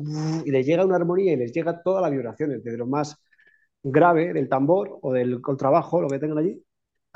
y 0.44 0.50
les 0.50 0.66
llega 0.66 0.84
una 0.84 0.96
armonía 0.96 1.34
y 1.34 1.36
les 1.36 1.52
llega 1.52 1.82
todas 1.82 2.02
las 2.02 2.10
vibraciones, 2.10 2.64
desde 2.64 2.78
lo 2.78 2.86
más 2.86 3.16
grave 3.82 4.32
del 4.32 4.48
tambor 4.48 4.98
o 5.02 5.12
del 5.12 5.40
contrabajo, 5.40 6.00
lo 6.00 6.08
que 6.08 6.18
tengan 6.18 6.38
allí, 6.38 6.62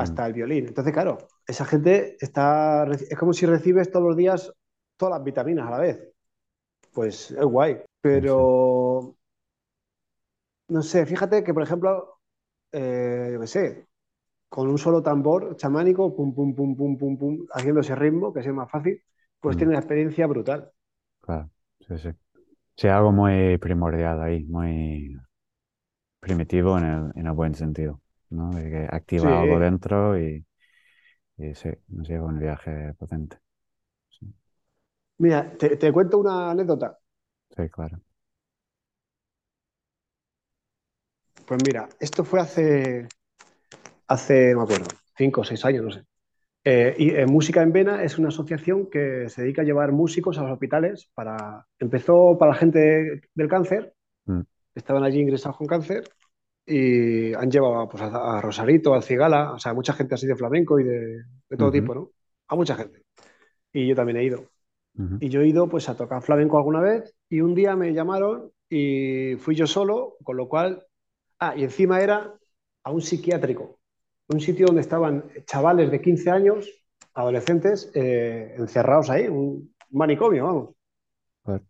hasta 0.01 0.27
el 0.27 0.33
violín. 0.33 0.67
Entonces, 0.67 0.93
claro, 0.93 1.19
esa 1.47 1.65
gente 1.65 2.17
está, 2.21 2.85
es 2.85 3.17
como 3.19 3.33
si 3.33 3.47
recibes 3.47 3.91
todos 3.91 4.07
los 4.07 4.17
días 4.17 4.53
todas 4.97 5.19
las 5.19 5.25
vitaminas 5.25 5.67
a 5.67 5.71
la 5.71 5.79
vez. 5.79 6.13
Pues 6.93 7.31
es 7.31 7.45
guay, 7.45 7.83
pero 8.01 9.17
no 10.69 10.83
sé, 10.83 11.07
fíjate 11.07 11.43
que, 11.43 11.55
por 11.55 11.63
ejemplo, 11.63 12.19
eh, 12.73 13.31
yo 13.33 13.41
qué 13.41 13.47
sé, 13.47 13.87
con 14.49 14.69
un 14.69 14.79
solo 14.79 15.03
tambor 15.03 15.57
chamánico, 15.57 16.15
pum, 16.15 16.35
pum, 16.35 16.55
pum, 16.55 16.77
pum, 16.77 16.97
pum, 16.97 17.19
pum, 17.19 17.47
haciendo 17.53 17.81
ese 17.81 17.95
ritmo, 17.95 18.33
que 18.33 18.41
es 18.41 18.49
más 18.49 18.71
fácil, 18.71 19.03
pues 19.41 19.57
mm. 19.57 19.59
tiene 19.59 19.71
una 19.71 19.79
experiencia 19.79 20.27
brutal. 20.27 20.71
Claro, 21.21 21.51
sí, 21.81 21.99
sí. 21.99 22.11
Sí, 22.77 22.89
algo 22.89 23.13
muy 23.13 23.59
primordial 23.59 24.23
ahí, 24.23 24.45
muy 24.45 25.17
primitivo 26.21 26.79
en 26.79 26.85
el, 26.85 27.13
en 27.15 27.27
el 27.27 27.33
buen 27.33 27.55
sentido, 27.55 28.01
¿no? 28.31 28.51
De 28.51 28.71
que 28.71 28.89
activa 28.91 29.41
algo 29.41 29.59
dentro 29.59 30.19
y, 30.19 30.45
y 31.37 31.55
sí, 31.55 31.71
nos 31.89 32.09
lleva 32.09 32.27
un 32.27 32.39
viaje 32.39 32.95
potente. 32.95 33.39
Mira, 35.19 35.53
te, 35.59 35.77
te 35.77 35.93
cuento 35.93 36.19
una 36.19 36.51
anécdota. 36.51 36.99
Sí, 37.55 37.69
claro. 37.69 38.01
Pues 41.47 41.61
mira, 41.67 41.89
esto 41.99 42.25
fue 42.25 42.41
hace, 42.41 43.09
hace, 44.07 44.53
no 44.53 44.59
me 44.59 44.65
acuerdo, 44.65 44.87
cinco 45.17 45.41
o 45.41 45.45
seis 45.45 45.65
años, 45.65 45.85
no 45.85 45.91
sé. 45.91 46.05
Eh, 46.63 46.95
y 46.99 47.11
eh, 47.11 47.27
Música 47.27 47.63
en 47.63 47.73
Vena 47.73 48.03
es 48.05 48.19
una 48.19 48.29
asociación 48.29 48.89
que 48.89 49.29
se 49.29 49.43
dedica 49.43 49.63
a 49.63 49.65
llevar 49.65 49.93
músicos 49.93 50.39
a 50.39 50.43
los 50.43 50.53
hospitales 50.53 51.11
para... 51.15 51.67
Empezó 51.79 52.37
para 52.39 52.53
la 52.53 52.59
gente 52.59 53.23
del 53.35 53.49
cáncer, 53.49 53.95
mm. 54.27 54.41
estaban 54.75 55.03
allí 55.03 55.21
ingresados 55.21 55.57
con 55.57 55.67
cáncer, 55.67 56.05
y 56.67 57.35
han 57.35 57.51
llevado 57.51 57.89
pues, 57.89 58.03
a, 58.03 58.41
Rosarito, 58.41 58.95
al 58.95 59.03
Cigala, 59.03 59.53
o 59.53 59.59
sea, 59.59 59.75
mucha 59.75 59.93
gente 59.93 60.15
así 60.15 60.27
de 60.27 60.37
flamenco 60.37 60.79
y 60.79 60.85
de, 60.85 61.25
todo 61.59 61.71
tipo, 61.71 61.95
¿no? 61.95 62.11
A 62.49 62.55
mucha 62.55 62.77
gente. 62.77 63.03
Y 63.73 63.87
yo 63.89 63.95
también 63.95 64.19
he 64.19 64.25
ido. 64.25 64.45
Y 65.19 65.31
yo 65.31 65.41
he 65.41 65.49
ido 65.49 65.67
pues 65.69 65.89
a 65.89 65.97
tocar 65.97 66.21
flamenco 66.21 66.59
alguna 66.59 66.81
vez 66.81 67.15
y 67.29 67.41
un 67.41 67.55
día 67.55 67.75
me 67.75 67.95
llamaron 67.95 68.53
y 68.69 69.37
fui 69.39 69.55
yo 69.55 69.67
solo, 69.67 70.17
con 70.23 70.37
lo 70.37 70.49
cual... 70.49 70.85
Ah, 71.39 71.55
y 71.57 71.65
encima 71.65 72.01
era 72.03 72.35
a 72.85 72.91
un 72.91 73.01
psiquiátrico, 73.01 73.79
un 74.29 74.41
sitio 74.41 74.67
donde 74.67 74.83
estaban 74.83 75.25
chavales 75.47 75.91
de 75.91 76.03
15 76.03 76.31
años, 76.31 76.69
adolescentes, 77.15 77.91
eh, 77.95 78.55
encerrados 78.59 79.09
ahí, 79.09 79.27
un 79.27 79.75
manicomio, 79.91 80.75
vamos. 81.47 81.61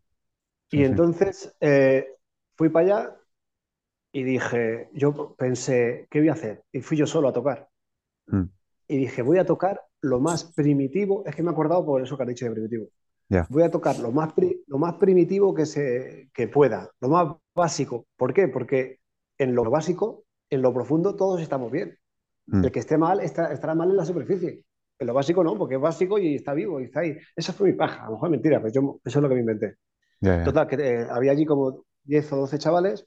y 0.73 0.83
entonces 0.83 1.55
eh, 1.61 2.17
fui 2.57 2.69
para 2.69 2.87
allá 2.87 3.20
y 4.13 4.23
dije, 4.23 4.89
yo 4.93 5.35
pensé, 5.37 6.07
¿qué 6.11 6.19
voy 6.19 6.29
a 6.29 6.33
hacer? 6.33 6.65
Y 6.73 6.81
fui 6.81 6.97
yo 6.97 7.07
solo 7.07 7.29
a 7.29 7.33
tocar. 7.33 7.69
Mm. 8.27 8.45
Y 8.89 8.97
dije, 8.97 9.23
voy 9.23 9.39
a 9.39 9.47
tocar 9.47 9.83
lo 10.01 10.21
más 10.21 10.45
primitivo, 10.45 11.25
es 11.27 11.35
que 11.35 11.43
me 11.43 11.51
he 11.51 11.53
acordado 11.53 11.85
por 11.85 12.03
eso 12.03 12.17
que 12.17 12.23
has 12.25 12.29
dicho 12.29 12.45
de 12.45 12.53
primitivo. 12.53 12.89
Voy 13.49 13.63
a 13.63 13.71
tocar 13.71 13.97
lo 14.01 14.11
más, 14.11 14.35
lo 14.67 14.79
más 14.79 14.95
primitivo 14.95 15.55
que, 15.55 15.65
se, 15.65 16.31
que 16.35 16.49
pueda, 16.49 16.91
lo 17.01 17.09
más 17.09 17.37
básico. 17.55 18.07
¿Por 18.17 18.35
qué? 18.35 18.49
Porque 18.49 18.99
en 19.39 19.55
lo 19.55 19.71
básico, 19.71 20.25
en 20.51 20.63
lo 20.63 20.75
profundo, 20.75 21.15
todos 21.15 21.41
estamos 21.41 21.71
bien. 21.71 21.97
Mm. 22.47 22.65
El 22.65 22.73
que 22.73 22.81
esté 22.81 22.99
mal 22.99 23.21
está, 23.21 23.53
estará 23.53 23.77
mal 23.77 23.91
en 23.91 23.97
la 23.97 24.05
superficie. 24.05 24.65
En 24.99 25.07
lo 25.07 25.15
básico 25.15 25.45
no, 25.45 25.57
porque 25.57 25.77
es 25.77 25.81
básico 25.81 26.19
y 26.19 26.35
está 26.35 26.55
vivo 26.55 26.81
y 26.81 26.85
está 26.87 27.01
ahí. 27.01 27.17
Esa 27.37 27.53
fue 27.53 27.71
mi 27.71 27.77
paja. 27.77 28.03
A 28.03 28.07
lo 28.07 28.13
mejor 28.15 28.29
es 28.29 28.33
mentira, 28.33 28.61
pero 28.61 28.73
yo, 28.73 29.01
eso 29.05 29.19
es 29.21 29.23
lo 29.23 29.29
que 29.29 29.35
me 29.37 29.41
inventé. 29.43 29.77
Total, 30.45 30.67
que 30.67 30.75
eh, 30.75 31.07
había 31.09 31.31
allí 31.31 31.47
como 31.47 31.85
10 32.03 32.33
o 32.33 32.37
12 32.39 32.59
chavales 32.59 33.07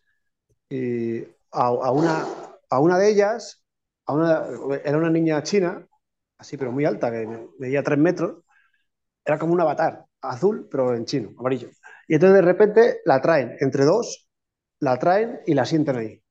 y 0.74 1.24
a, 1.52 1.92
una, 1.92 2.26
a 2.68 2.80
una 2.80 2.98
de 2.98 3.12
ellas, 3.12 3.64
a 4.08 4.14
una, 4.14 4.44
era 4.84 4.98
una 4.98 5.12
niña 5.12 5.44
china, 5.44 5.88
así 6.40 6.58
pero 6.58 6.72
muy 6.72 6.84
alta, 6.84 7.12
que 7.12 7.28
medía 7.60 7.84
3 7.84 8.00
metros, 8.00 8.44
era 9.24 9.38
como 9.38 9.54
un 9.54 9.62
avatar, 9.62 10.04
azul, 10.22 10.68
pero 10.72 10.96
en 10.96 11.06
chino, 11.06 11.30
amarillo. 11.38 11.70
Y 12.08 12.16
entonces 12.16 12.38
de 12.38 12.42
repente 12.42 13.02
la 13.06 13.22
traen, 13.22 13.56
entre 13.60 13.86
dos, 13.86 14.28
la 14.80 14.98
traen 14.98 15.42
y 15.46 15.54
la 15.54 15.66
sienten 15.66 15.96
ahí. 15.96 16.24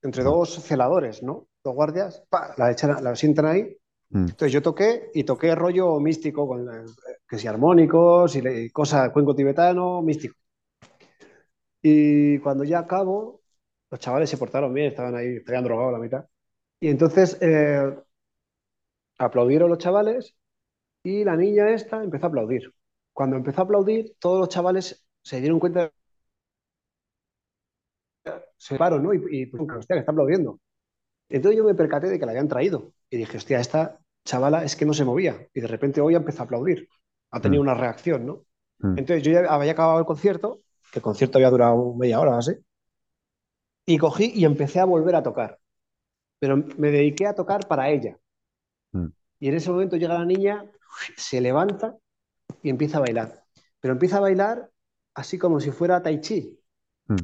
Entre 0.00 0.24
dos 0.24 0.54
celadores, 0.62 1.22
¿no? 1.22 1.48
Dos 1.62 1.74
guardias, 1.74 2.22
la, 2.56 2.70
echan, 2.70 3.04
la 3.04 3.14
sientan 3.14 3.44
ahí. 3.44 3.76
Mm. 4.08 4.28
Entonces 4.30 4.52
yo 4.52 4.62
toqué 4.62 5.10
y 5.12 5.24
toqué 5.24 5.54
rollo 5.54 6.00
místico, 6.00 6.48
con 6.48 6.66
que 7.28 7.38
si 7.38 7.46
armónicos 7.46 8.34
y 8.34 8.70
cosas, 8.70 9.10
cuenco 9.10 9.34
tibetano, 9.34 10.00
místico. 10.00 10.36
Y 11.82 12.38
cuando 12.38 12.64
ya 12.64 12.78
acabo, 12.78 13.39
los 13.90 14.00
chavales 14.00 14.30
se 14.30 14.38
portaron 14.38 14.72
bien, 14.72 14.88
estaban 14.88 15.14
ahí, 15.16 15.36
estaban 15.36 15.64
drogados 15.64 15.92
la 15.92 15.98
mitad. 15.98 16.24
Y 16.80 16.88
entonces 16.88 17.38
eh, 17.40 17.94
aplaudieron 19.18 19.68
los 19.68 19.78
chavales 19.78 20.34
y 21.02 21.24
la 21.24 21.36
niña 21.36 21.70
esta 21.70 22.02
empezó 22.02 22.26
a 22.26 22.28
aplaudir. 22.28 22.72
Cuando 23.12 23.36
empezó 23.36 23.62
a 23.62 23.64
aplaudir, 23.64 24.14
todos 24.18 24.40
los 24.40 24.48
chavales 24.48 25.06
se 25.22 25.40
dieron 25.40 25.60
cuenta, 25.60 25.92
se 28.56 28.76
pararon, 28.76 29.02
¿no? 29.02 29.14
Y, 29.14 29.18
y 29.30 29.44
hostia, 29.56 29.96
que 29.96 30.00
está 30.00 30.12
aplaudiendo. 30.12 30.60
Entonces 31.28 31.58
yo 31.58 31.64
me 31.64 31.74
percaté 31.74 32.08
de 32.08 32.18
que 32.18 32.26
la 32.26 32.32
habían 32.32 32.48
traído 32.48 32.92
y 33.08 33.16
dije, 33.18 33.36
hostia, 33.36 33.60
esta 33.60 33.98
chavala 34.24 34.64
es 34.64 34.76
que 34.76 34.84
no 34.86 34.94
se 34.94 35.04
movía. 35.04 35.46
Y 35.54 35.60
de 35.60 35.66
repente 35.66 36.00
hoy 36.00 36.14
empezó 36.14 36.42
a 36.42 36.44
aplaudir. 36.44 36.88
Ha 37.30 37.40
tenido 37.40 37.62
mm. 37.62 37.66
una 37.66 37.74
reacción, 37.74 38.26
¿no? 38.26 38.44
Mm. 38.78 38.98
Entonces 38.98 39.22
yo 39.22 39.32
ya 39.32 39.46
había 39.52 39.72
acabado 39.72 39.98
el 39.98 40.06
concierto, 40.06 40.60
que 40.92 40.98
el 40.98 41.02
concierto 41.02 41.38
había 41.38 41.50
durado 41.50 41.94
media 41.94 42.20
hora, 42.20 42.38
así. 42.38 42.52
Y 43.86 43.98
cogí 43.98 44.32
y 44.34 44.44
empecé 44.44 44.80
a 44.80 44.84
volver 44.84 45.16
a 45.16 45.22
tocar. 45.22 45.58
Pero 46.38 46.56
me 46.56 46.90
dediqué 46.90 47.26
a 47.26 47.34
tocar 47.34 47.66
para 47.66 47.90
ella. 47.90 48.18
Mm. 48.92 49.06
Y 49.40 49.48
en 49.48 49.54
ese 49.54 49.70
momento 49.70 49.96
llega 49.96 50.14
la 50.14 50.24
niña, 50.24 50.64
se 51.16 51.40
levanta 51.40 51.96
y 52.62 52.70
empieza 52.70 52.98
a 52.98 53.00
bailar. 53.00 53.44
Pero 53.80 53.92
empieza 53.92 54.18
a 54.18 54.20
bailar 54.20 54.70
así 55.14 55.38
como 55.38 55.60
si 55.60 55.70
fuera 55.70 56.02
tai 56.02 56.20
chi. 56.20 56.58
Mm. 57.08 57.16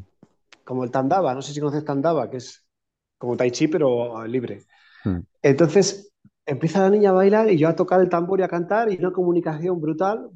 Como 0.64 0.84
el 0.84 0.90
tandava, 0.90 1.34
no 1.34 1.42
sé 1.42 1.52
si 1.52 1.60
conoces 1.60 1.84
tandava, 1.84 2.28
que 2.30 2.38
es 2.38 2.66
como 3.18 3.36
tai 3.36 3.50
chi 3.50 3.68
pero 3.68 4.26
libre. 4.26 4.66
Mm. 5.04 5.20
Entonces 5.42 6.12
empieza 6.44 6.80
la 6.80 6.90
niña 6.90 7.10
a 7.10 7.14
bailar 7.14 7.50
y 7.50 7.58
yo 7.58 7.68
a 7.68 7.76
tocar 7.76 8.00
el 8.00 8.08
tambor 8.08 8.40
y 8.40 8.42
a 8.42 8.48
cantar 8.48 8.90
y 8.90 8.96
una 8.96 9.12
comunicación 9.12 9.80
brutal. 9.80 10.30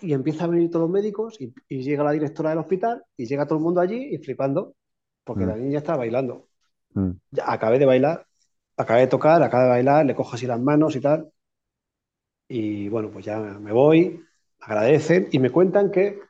Y 0.00 0.12
empieza 0.12 0.44
a 0.44 0.48
venir 0.48 0.70
todos 0.70 0.84
los 0.84 0.90
médicos 0.90 1.40
y, 1.40 1.52
llega 1.68 2.04
la 2.04 2.12
directora 2.12 2.50
del 2.50 2.58
hospital 2.58 3.04
y 3.16 3.26
llega 3.26 3.46
todo 3.46 3.58
el 3.58 3.64
mundo 3.64 3.80
allí 3.80 4.14
y 4.14 4.18
flipando 4.18 4.74
porque 5.24 5.46
la 5.46 5.56
niña 5.56 5.78
está 5.78 5.96
bailando. 5.96 6.48
Ya, 7.30 7.50
acabé 7.50 7.78
de 7.78 7.86
bailar, 7.86 8.26
acabé 8.76 9.02
de 9.02 9.06
tocar, 9.06 9.42
acabé 9.42 9.64
de 9.64 9.70
bailar, 9.70 10.06
le 10.06 10.14
cojo 10.14 10.34
así 10.34 10.46
las 10.46 10.60
manos 10.60 10.96
y 10.96 11.00
tal. 11.00 11.30
Y 12.48 12.88
bueno, 12.88 13.10
pues 13.10 13.24
ya 13.24 13.38
me 13.38 13.72
voy, 13.72 14.22
agradecen 14.60 15.28
y 15.30 15.38
me 15.38 15.50
cuentan 15.50 15.90
que 15.90 16.20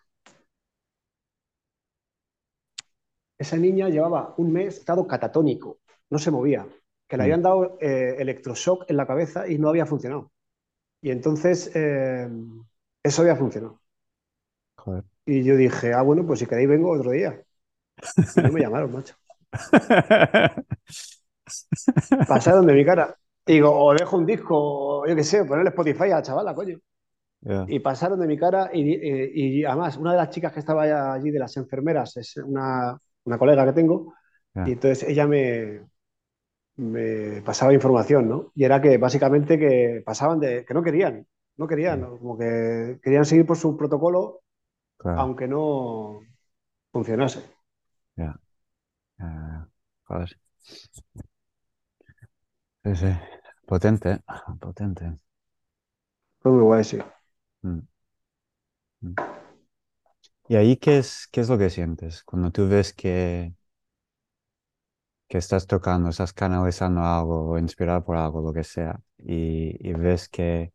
esa 3.38 3.56
niña 3.56 3.88
llevaba 3.88 4.34
un 4.36 4.52
mes 4.52 4.78
estado 4.78 5.06
catatónico, 5.06 5.78
no 6.10 6.18
se 6.18 6.30
movía, 6.30 6.66
que 7.08 7.16
le 7.16 7.22
mm. 7.22 7.24
habían 7.24 7.42
dado 7.42 7.78
eh, 7.80 8.16
electroshock 8.18 8.88
en 8.88 8.96
la 8.96 9.06
cabeza 9.06 9.48
y 9.48 9.58
no 9.58 9.68
había 9.68 9.86
funcionado. 9.86 10.30
Y 11.00 11.10
entonces 11.10 11.72
eh, 11.74 12.28
eso 13.02 13.22
había 13.22 13.36
funcionado. 13.36 13.80
Y 15.24 15.44
yo 15.44 15.56
dije, 15.56 15.92
ah, 15.92 16.02
bueno, 16.02 16.26
pues 16.26 16.40
si 16.40 16.46
queréis 16.46 16.68
vengo 16.68 16.90
otro 16.90 17.12
día. 17.12 17.40
Y 18.36 18.40
no 18.40 18.52
me 18.52 18.60
llamaron, 18.60 18.92
macho. 18.92 19.14
Pasaron 22.28 22.66
de 22.66 22.74
mi 22.74 22.84
cara. 22.84 23.16
Digo, 23.46 23.70
o 23.70 23.94
dejo 23.94 24.16
un 24.16 24.26
disco, 24.26 25.06
yo 25.06 25.16
qué 25.16 25.24
sé, 25.24 25.44
ponerle 25.44 25.70
Spotify 25.70 26.04
a 26.04 26.16
la 26.16 26.22
chavala, 26.22 26.54
coño. 26.54 26.78
Y 27.66 27.80
pasaron 27.80 28.20
de 28.20 28.28
mi 28.28 28.38
cara 28.38 28.70
y, 28.72 29.64
además 29.64 29.96
una 29.96 30.12
de 30.12 30.18
las 30.18 30.30
chicas 30.30 30.52
que 30.52 30.60
estaba 30.60 31.14
allí 31.14 31.32
de 31.32 31.40
las 31.40 31.56
enfermeras 31.56 32.16
es 32.16 32.36
una, 32.36 32.96
una 33.24 33.38
colega 33.38 33.64
que 33.66 33.72
tengo 33.72 34.14
y 34.54 34.72
entonces 34.72 35.08
ella 35.08 35.26
me, 35.26 35.80
me 36.76 37.42
pasaba 37.42 37.72
información, 37.74 38.28
¿no? 38.28 38.52
Y 38.54 38.64
era 38.64 38.80
que 38.80 38.96
básicamente 38.98 39.58
que 39.58 40.02
pasaban 40.04 40.38
de 40.38 40.64
que 40.64 40.74
no 40.74 40.82
querían, 40.82 41.26
no 41.56 41.66
querían, 41.66 42.18
como 42.18 42.36
que 42.38 42.98
querían 43.02 43.24
seguir 43.24 43.46
por 43.46 43.56
su 43.56 43.76
protocolo 43.76 44.42
aunque 45.04 45.48
no 45.48 46.20
funcionase. 46.92 47.42
Ya. 48.16 48.38
Sí, 52.84 52.96
sí. 52.96 53.06
Potente, 53.66 54.20
potente. 54.60 55.18
Fue 56.40 56.52
muy 56.52 56.62
guay, 56.62 56.84
sí. 56.84 56.98
Mm. 57.62 57.78
Mm. 59.00 59.14
¿Y 60.48 60.56
ahí 60.56 60.76
qué 60.76 60.98
es, 60.98 61.28
qué 61.30 61.40
es 61.40 61.48
lo 61.48 61.56
que 61.56 61.70
sientes? 61.70 62.24
Cuando 62.24 62.50
tú 62.50 62.68
ves 62.68 62.92
que, 62.92 63.54
que 65.28 65.38
estás 65.38 65.66
tocando, 65.66 66.10
estás 66.10 66.32
canalizando 66.32 67.00
algo, 67.02 67.50
o 67.50 67.58
inspirado 67.58 68.04
por 68.04 68.16
algo, 68.16 68.42
lo 68.42 68.52
que 68.52 68.64
sea, 68.64 69.00
y, 69.18 69.92
ves 69.94 70.28
que, 70.28 70.72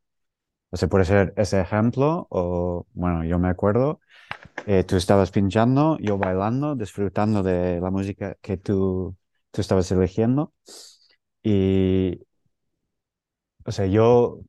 o 0.70 0.78
sea, 0.78 0.90
puede 0.90 1.06
ser 1.06 1.34
ese 1.38 1.62
ejemplo, 1.62 2.28
o, 2.30 2.86
bueno, 2.94 3.24
yo 3.26 3.40
me 3.40 3.50
acuerdo, 3.50 4.00
eh, 4.68 4.84
tú 4.84 4.98
estabas 4.98 5.32
pinchando, 5.32 5.98
yo 6.00 6.18
bailando, 6.18 6.76
disfrutando 6.76 7.44
de 7.44 7.80
la 7.82 7.92
música 7.92 8.36
que 8.42 8.58
tú, 8.58 9.16
tú 9.52 9.62
estabas 9.62 9.92
eligiendo, 9.92 10.54
y, 11.44 12.22
o 13.66 13.72
sea, 13.72 13.86
yo, 13.88 14.40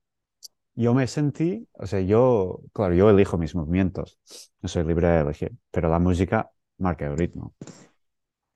yo 0.75 0.95
me 0.95 1.07
sentí, 1.07 1.69
o 1.75 1.87
sea, 1.87 2.01
yo, 2.01 2.61
claro, 2.73 2.95
yo 2.95 3.11
elijo 3.11 3.39
mis 3.39 3.55
movimientos, 3.55 4.21
no 4.62 4.69
soy 4.69 4.85
libre 4.85 5.09
de 5.09 5.21
elegir, 5.23 5.53
pero 5.71 5.91
la 5.91 5.99
música 6.01 6.51
marca 6.79 7.07
el 7.07 7.19
ritmo. 7.19 7.55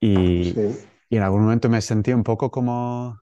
Y, 0.00 0.54
y 1.08 1.16
en 1.16 1.22
algún 1.22 1.42
momento 1.42 1.68
me 1.68 1.80
sentí 1.80 2.12
un 2.12 2.24
poco 2.24 2.50
como, 2.50 3.18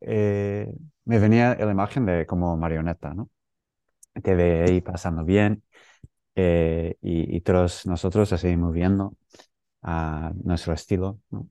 eh, 0.00 0.72
me 1.08 1.18
venía 1.18 1.54
la 1.54 1.70
imagen 1.70 2.04
de 2.06 2.26
como 2.26 2.56
marioneta, 2.58 3.14
¿no? 3.14 3.30
Te 4.22 4.34
ve 4.34 4.64
ahí 4.64 4.80
pasando 4.82 5.24
bien 5.24 5.64
eh, 6.34 6.96
y, 7.02 7.36
y, 7.36 7.40
todos 7.42 7.86
nosotros 7.86 8.32
así 8.32 8.56
moviendo 8.56 9.16
a 9.82 10.32
nuestro 10.44 10.74
estilo, 10.74 11.20
¿no? 11.30 11.48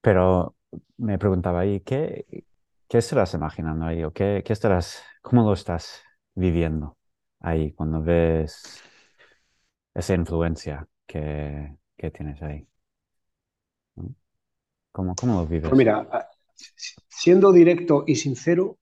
Pero 0.00 0.56
me 0.98 1.18
preguntaba 1.18 1.60
ahí, 1.60 1.80
¿qué, 1.80 2.26
qué 2.88 2.98
estarás 2.98 3.34
imaginando 3.34 3.86
ahí? 3.86 4.04
¿O 4.04 4.12
qué, 4.12 4.42
qué 4.44 4.52
estarás, 4.52 5.02
cómo 5.22 5.44
lo 5.44 5.52
estás 5.52 6.02
viviendo 6.34 6.98
ahí 7.40 7.72
cuando 7.74 8.02
ves 8.02 8.82
esa 9.94 10.14
influencia 10.14 10.88
que, 11.06 11.76
que 11.96 12.10
tienes 12.10 12.42
ahí? 12.42 12.66
¿Cómo, 14.90 15.14
cómo 15.14 15.40
lo 15.40 15.46
vives? 15.46 15.68
Pues 15.68 15.78
mira, 15.78 16.06
siendo 17.22 17.52
directo 17.52 18.02
y 18.04 18.16
sincero, 18.16 18.78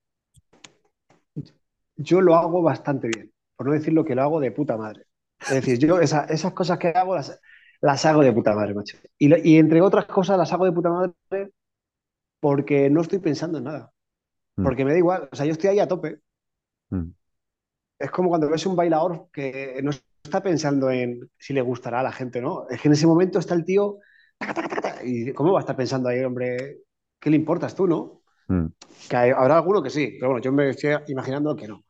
yo 1.97 2.23
lo 2.23 2.37
hago 2.37 2.63
bastante 2.63 3.09
bien, 3.09 3.31
por 3.55 3.67
no 3.67 3.75
decir 3.75 3.93
lo 3.93 4.03
que 4.03 4.15
lo 4.15 4.23
hago 4.23 4.41
de 4.41 4.51
puta 4.51 4.79
madre. 4.79 5.05
Es 5.43 5.51
decir, 5.51 5.79
yo 5.79 6.01
esas 6.01 6.53
cosas 6.55 6.79
que 6.79 6.89
hago 6.89 7.15
las, 7.15 7.39
las 7.83 8.07
hago 8.07 8.23
de 8.23 8.33
puta 8.33 8.55
madre, 8.55 8.73
macho. 8.73 8.97
Y, 9.19 9.59
entre 9.59 9.83
otras 9.83 10.07
cosas 10.07 10.39
las 10.39 10.51
hago 10.55 10.65
de 10.65 10.73
puta 10.73 10.89
madre 10.89 11.53
porque 12.41 12.89
no 12.89 13.03
estoy 13.03 13.19
pensando 13.19 13.59
en 13.59 13.65
nada. 13.65 13.93
Mm. 14.57 14.65
Porque 14.65 14.87
me 14.87 14.93
da 14.93 14.97
igual. 14.97 15.29
O 15.31 15.37
sea, 15.37 15.45
yo 15.45 15.53
estoy 15.53 15.69
ahí 15.69 15.79
a 15.79 15.89
tope. 15.89 16.21
Mm. 16.89 17.11
Es 17.99 18.11
como 18.11 18.31
cuando 18.31 18.49
ves 18.49 18.65
un 18.65 18.75
bailador 18.75 19.29
que 19.31 19.81
no 19.83 19.91
está 19.91 20.43
pensando 20.43 20.91
en 20.91 21.31
si 21.37 21.53
le 21.53 21.61
gustará 21.61 22.01
a 22.01 22.05
la 22.05 22.13
gente, 22.13 22.41
¿no? 22.41 22.67
Es 22.71 22.81
que 22.81 22.89
en 22.89 22.95
ese 22.95 23.07
momento 23.07 23.39
está 23.39 23.53
el 23.55 23.67
tío. 23.67 23.99
Y 25.05 25.35
¿cómo 25.35 25.53
va 25.53 25.59
a 25.59 25.61
estar 25.61 25.77
pensando 25.77 26.09
ahí, 26.09 26.25
hombre? 26.25 26.79
¿Qué 27.19 27.29
le 27.29 27.37
importas 27.37 27.75
tú, 27.75 27.87
no? 27.87 28.20
Mm. 28.51 28.67
Que 29.09 29.17
habrá 29.17 29.57
alguno 29.57 29.83
que 29.83 29.91
sí, 29.91 30.17
pero 30.19 30.33
bueno, 30.33 30.43
yo 30.43 30.53
me 30.53 30.71
estoy 30.71 30.97
imaginando 31.07 31.55
que 31.55 31.69
no. 31.69 31.85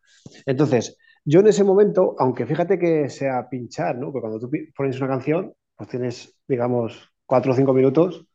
Entonces, 0.45 0.97
yo 1.25 1.41
en 1.41 1.47
ese 1.49 1.65
momento, 1.65 2.15
aunque 2.19 2.47
fíjate 2.47 2.79
que 2.79 3.09
sea 3.09 3.49
pinchar, 3.49 3.97
¿no? 3.97 4.13
Porque 4.13 4.29
cuando 4.29 4.39
tú 4.39 4.51
pones 4.77 4.99
una 4.99 5.09
canción, 5.09 5.55
pues 5.75 5.89
tienes, 5.89 6.39
digamos, 6.47 7.11
cuatro 7.25 7.53
o 7.53 7.55
cinco 7.57 7.73
minutos 7.73 8.27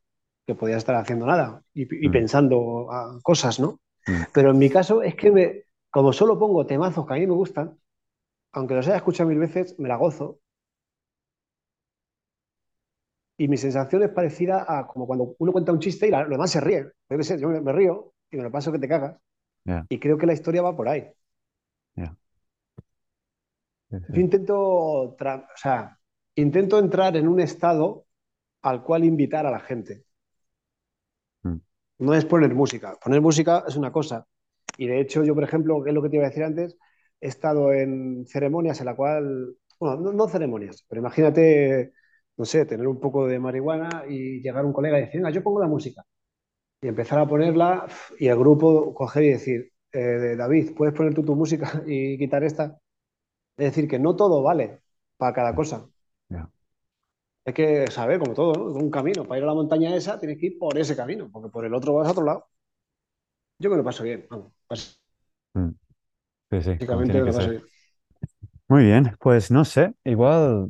que 0.46 0.56
podías 0.56 0.80
estar 0.80 0.96
haciendo 0.96 1.26
nada 1.28 1.62
y, 1.74 1.86
mm. 1.86 2.12
pensando 2.12 2.88
cosas, 3.22 3.60
¿no? 3.60 3.80
Mm. 4.08 4.24
Pero 4.34 4.52
en 4.52 4.58
mi 4.58 4.70
caso 4.70 5.04
es 5.04 5.16
que 5.16 5.32
me, 5.32 5.64
como 5.92 6.12
solo 6.12 6.40
pongo 6.40 6.66
temazos 6.66 7.06
que 7.06 7.14
a 7.14 7.18
mí 7.18 7.28
me 7.28 7.34
gustan, 7.34 7.78
aunque 8.54 8.74
los 8.74 8.88
haya 8.88 8.98
escuchado 8.98 9.30
mil 9.30 9.40
veces, 9.40 9.78
me 9.80 9.88
la 9.88 9.98
gozo. 9.98 10.40
Y 13.38 13.48
mi 13.48 13.58
sensación 13.58 14.02
es 14.02 14.10
parecida 14.10 14.66
a 14.68 14.88
como 14.88 15.06
cuando 15.06 15.36
uno 15.38 15.52
cuenta 15.52 15.72
un 15.74 15.80
chiste 15.80 16.08
y 16.08 16.12
los 16.12 16.30
demás 16.30 16.52
se 16.52 16.62
ríen. 16.62 16.92
Yo 17.10 17.50
me, 17.50 17.74
río 17.74 18.15
y 18.36 18.38
me 18.38 18.44
lo 18.44 18.52
paso 18.52 18.72
que 18.72 18.80
te 18.80 18.88
cagas. 18.88 19.18
Y 19.90 20.00
creo 20.00 20.18
que 20.18 20.28
la 20.28 20.34
historia 20.34 20.62
va 20.62 20.76
por 20.76 20.90
ahí. 20.90 21.08
Yo 23.90 24.20
intento, 24.20 24.58
o 24.58 25.16
sea, 25.56 25.98
intento 26.36 26.80
entrar 26.80 27.16
en 27.16 27.28
un 27.28 27.40
estado 27.40 28.06
al 28.62 28.84
cual 28.84 29.06
invitar 29.06 29.46
a 29.46 29.52
la 29.52 29.60
gente. 29.60 30.04
Mm. 31.44 31.58
No 32.00 32.14
es 32.14 32.26
poner 32.26 32.54
música. 32.54 32.98
Poner 33.02 33.22
música 33.22 33.64
es 33.68 33.78
una 33.78 33.92
cosa. 33.92 34.28
Y 34.78 34.88
de 34.88 35.00
hecho, 35.00 35.24
yo, 35.24 35.34
por 35.34 35.44
ejemplo, 35.44 35.82
que 35.82 35.92
es 35.92 35.96
lo 35.96 36.02
que 36.02 36.10
te 36.10 36.18
iba 36.18 36.26
a 36.26 36.30
decir 36.30 36.44
antes, 36.44 36.78
he 37.22 37.28
estado 37.28 37.72
en 37.72 38.26
ceremonias 38.28 38.80
en 38.82 38.88
la 38.88 38.96
cual, 38.96 39.56
bueno, 39.80 40.12
no, 40.12 40.28
ceremonias, 40.28 40.86
pero 40.90 41.00
imagínate, 41.00 41.94
no 42.36 42.44
sé, 42.46 42.66
tener 42.66 42.88
un 42.88 43.00
poco 43.00 43.28
de 43.28 43.40
marihuana 43.40 44.04
y 44.10 44.42
llegar 44.42 44.66
un 44.66 44.74
colega 44.74 44.98
y 44.98 45.02
decir, 45.06 45.22
venga, 45.22 45.30
yo 45.30 45.42
pongo 45.42 45.62
la 45.62 45.68
música. 45.68 46.04
Y 46.82 46.88
empezar 46.88 47.20
a 47.20 47.28
ponerla 47.28 47.88
y 48.20 48.28
el 48.28 48.38
grupo 48.38 48.94
coger 48.94 49.24
y 49.24 49.30
decir, 49.32 49.74
eh, 49.92 50.36
David, 50.38 50.76
¿puedes 50.76 50.94
poner 50.96 51.14
tú 51.14 51.24
tu 51.24 51.36
música 51.36 51.84
y 51.88 52.18
quitar 52.18 52.44
esta? 52.44 52.80
Es 53.58 53.68
decir, 53.76 53.90
que 53.90 54.00
no 54.00 54.16
todo 54.16 54.44
vale 54.44 54.82
para 55.18 55.34
cada 55.34 55.56
cosa. 55.56 55.88
Hay 57.46 57.54
que 57.54 57.88
saber, 57.92 58.20
como 58.20 58.34
todo, 58.34 58.54
¿no? 58.54 58.64
un 58.80 58.92
camino. 58.92 59.24
Para 59.26 59.38
ir 59.40 59.44
a 59.44 59.48
la 59.48 59.54
montaña 59.54 59.96
esa 59.96 60.20
tienes 60.20 60.38
que 60.40 60.48
ir 60.48 60.58
por 60.60 60.78
ese 60.78 60.96
camino, 60.96 61.30
porque 61.32 61.50
por 61.50 61.66
el 61.66 61.74
otro 61.74 61.94
vas 61.94 62.08
a 62.08 62.12
otro 62.12 62.24
lado. 62.24 62.48
Yo 63.60 63.70
me 63.70 63.78
lo 63.78 63.84
paso 63.84 64.04
bien. 64.04 64.28
Mm. 65.56 65.70
Sí, 66.52 66.62
sí, 66.62 66.72
Muy 68.68 68.84
bien, 68.84 69.16
pues 69.20 69.52
no 69.52 69.66
sé, 69.66 69.94
igual, 70.04 70.70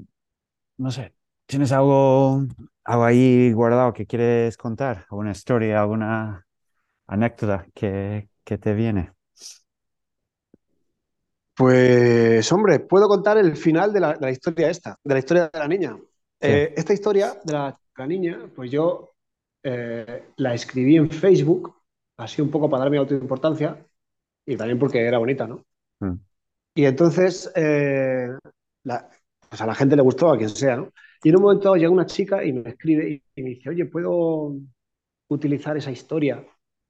no 0.78 0.91
sé, 0.91 1.14
¿tienes 1.47 1.72
algo, 1.72 2.43
algo 2.86 3.03
ahí 3.03 3.51
guardado 3.51 3.93
que 3.93 4.05
quieres 4.05 4.57
contar? 4.57 5.05
¿Alguna 5.09 5.31
historia, 5.31 5.81
alguna 5.81 6.45
anécdota 7.07 7.65
que, 7.73 8.29
que 8.43 8.57
te 8.57 8.73
viene? 8.73 9.11
Pues, 11.55 12.51
hombre, 12.51 12.79
puedo 12.79 13.07
contar 13.07 13.38
el 13.38 13.55
final 13.55 13.93
de 13.93 13.99
la, 14.01 14.31
historia 14.31 14.69
esta, 14.69 14.99
de 15.03 15.13
la 15.13 15.19
historia 15.19 15.49
de 15.51 15.59
la 15.59 15.67
niña. 15.67 15.97
Eh, 16.39 16.73
esta 16.75 16.93
historia 16.93 17.39
de 17.43 17.53
la, 17.53 17.79
niña, 18.05 18.49
pues 18.53 18.69
yo 18.69 19.13
eh, 19.63 20.25
la 20.36 20.53
escribí 20.53 20.97
en 20.97 21.09
Facebook, 21.09 21.73
así 22.17 22.41
un 22.41 22.51
poco 22.51 22.69
para 22.69 22.83
darme 22.83 22.97
autoimportancia 22.97 23.77
y 24.45 24.57
también 24.57 24.77
porque 24.77 24.99
era 24.99 25.17
bonita, 25.17 25.47
¿no? 25.47 25.63
Mm. 26.01 26.15
Y 26.75 26.86
entonces, 26.86 27.49
eh, 27.55 28.27
pues 28.83 29.61
a 29.61 29.65
la 29.65 29.75
gente 29.75 29.95
le 29.95 30.01
gustó, 30.01 30.31
a 30.31 30.38
quien 30.38 30.49
sea, 30.49 30.75
¿no? 30.75 30.91
Y 31.24 31.30
en 31.30 31.36
un 31.38 31.41
momento 31.43 31.76
llega 31.76 31.89
una 31.89 32.05
chica 32.05 32.43
y 32.43 32.53
me 32.53 32.70
escribe 32.70 33.22
y 33.36 33.43
me 33.43 33.49
dice, 33.49 33.70
oye, 33.70 33.86
¿puedo 33.86 34.55
utilizar 35.30 35.78
esa 35.78 35.91
historia 35.91 36.45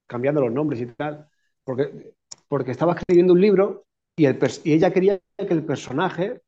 cambiando 0.08 0.42
los 0.42 0.52
nombres 0.52 0.82
y 0.82 0.88
tal? 0.88 1.28
Porque, 1.64 2.14
porque 2.48 2.72
estaba 2.72 2.94
escribiendo 2.94 3.34
un 3.34 3.42
libro 3.42 3.86
y, 4.18 4.26
ella 4.26 4.92
quería 4.92 5.20
que 5.38 5.54
el 5.54 5.64
personaje, 5.66 6.42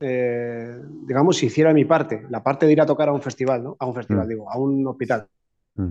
eh, 0.00 0.80
digamos, 1.06 1.42
hiciera 1.42 1.72
mi 1.72 1.84
parte, 1.84 2.26
la 2.30 2.42
parte 2.42 2.66
de 2.66 2.72
ir 2.72 2.80
a 2.80 2.86
tocar 2.86 3.08
a 3.08 3.12
un 3.12 3.22
festival, 3.22 3.62
¿no? 3.62 3.76
A 3.78 3.86
un 3.86 3.94
festival, 3.94 4.26
mm. 4.26 4.28
digo, 4.28 4.50
a 4.50 4.58
un 4.58 4.86
hospital. 4.86 5.28
Mm. 5.74 5.90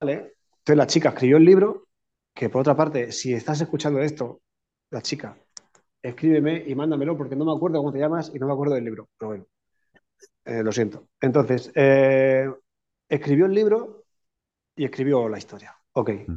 ¿Vale? 0.00 0.34
Entonces 0.58 0.76
la 0.76 0.86
chica 0.86 1.08
escribió 1.10 1.36
el 1.38 1.44
libro, 1.44 1.86
que 2.34 2.48
por 2.48 2.60
otra 2.60 2.76
parte, 2.76 3.12
si 3.12 3.32
estás 3.32 3.60
escuchando 3.60 4.00
esto, 4.00 4.40
la 4.90 5.02
chica, 5.02 5.36
escríbeme 6.02 6.64
y 6.66 6.74
mándamelo 6.74 7.16
porque 7.16 7.36
no 7.36 7.44
me 7.44 7.52
acuerdo 7.52 7.78
cómo 7.78 7.92
te 7.92 7.98
llamas 7.98 8.32
y 8.34 8.38
no 8.38 8.46
me 8.46 8.52
acuerdo 8.52 8.74
del 8.74 8.84
libro, 8.84 9.08
pero 9.18 9.28
bueno, 9.28 9.46
eh, 10.44 10.62
lo 10.62 10.72
siento. 10.72 11.08
Entonces, 11.20 11.70
eh, 11.74 12.48
escribió 13.08 13.46
el 13.46 13.54
libro 13.54 14.04
y 14.76 14.84
escribió 14.84 15.28
la 15.28 15.38
historia. 15.38 15.74
Ok. 15.92 16.10
Mm. 16.26 16.36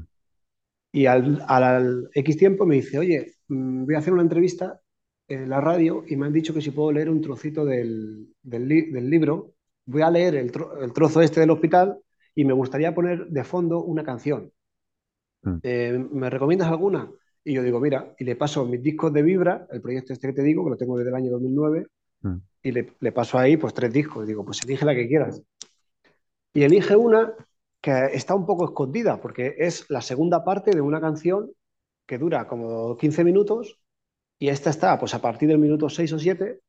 Y 0.92 1.06
al, 1.06 2.10
X 2.14 2.38
tiempo 2.38 2.66
me 2.66 2.76
dice, 2.76 3.00
oye, 3.00 3.36
mm, 3.48 3.86
voy 3.86 3.96
a 3.96 4.00
hacer 4.00 4.14
una 4.14 4.22
entrevista 4.22 4.80
en 5.28 5.50
la 5.50 5.62
radio 5.62 6.04
y 6.08 6.16
me 6.16 6.28
han 6.28 6.34
dicho 6.34 6.54
que 6.54 6.62
si 6.62 6.72
puedo 6.72 6.92
leer 6.92 7.10
un 7.10 7.22
trocito 7.22 7.66
del, 7.66 8.28
libro, 8.44 9.54
voy 9.86 10.02
a 10.02 10.12
leer 10.12 10.36
el, 10.36 10.52
trozo 10.52 11.22
este 11.22 11.40
del 11.40 11.50
hospital 11.50 11.98
y 12.36 12.46
me 12.46 12.54
gustaría 12.54 12.94
poner 12.94 13.28
de 13.28 13.44
fondo 13.44 13.84
una 13.84 14.04
canción. 14.04 14.52
Mm. 15.42 15.58
Eh, 15.64 16.08
¿Me 16.12 16.30
recomiendas 16.30 16.70
alguna? 16.70 17.10
Y 17.44 17.54
yo 17.54 17.64
digo, 17.64 17.80
mira, 17.80 18.14
y 18.18 18.24
le 18.24 18.36
paso 18.36 18.66
mis 18.66 18.82
discos 18.82 19.12
de 19.12 19.22
Vibra, 19.22 19.68
el 19.72 19.82
proyecto 19.82 20.14
este 20.14 20.28
que 20.28 20.34
te 20.34 20.44
digo, 20.44 20.64
que 20.64 20.72
lo 20.72 20.78
tengo 20.78 20.98
desde 20.98 21.10
el 21.10 21.16
año 21.16 21.32
2009, 21.32 21.88
mm. 22.22 22.36
y 22.64 22.72
le, 22.72 22.94
le, 23.00 23.12
paso 23.12 23.38
ahí 23.38 23.58
pues 23.58 23.74
tres 23.74 23.92
discos. 23.92 24.24
Y 24.24 24.28
digo, 24.28 24.46
pues 24.46 24.64
elige 24.64 24.86
la 24.86 24.96
que 24.96 25.08
quieras. 25.08 25.42
Y 26.54 26.64
elige 26.64 26.96
una 26.96 27.34
que 27.84 28.06
está 28.14 28.34
un 28.34 28.46
poco 28.46 28.64
escondida 28.64 29.20
porque 29.20 29.56
es 29.58 29.90
la 29.90 30.02
segunda 30.02 30.46
parte 30.46 30.72
de 30.72 30.80
una 30.80 31.02
canción 31.02 31.52
que 32.06 32.18
dura 32.18 32.48
como 32.48 32.96
15 32.96 33.26
minutos 33.26 33.78
y 34.40 34.48
esta 34.48 34.70
está 34.70 34.98
pues 34.98 35.14
a 35.14 35.22
partir 35.22 35.50
del 35.50 35.58
minuto 35.58 35.90
6 35.90 36.14
o 36.14 36.20
7 36.20 36.62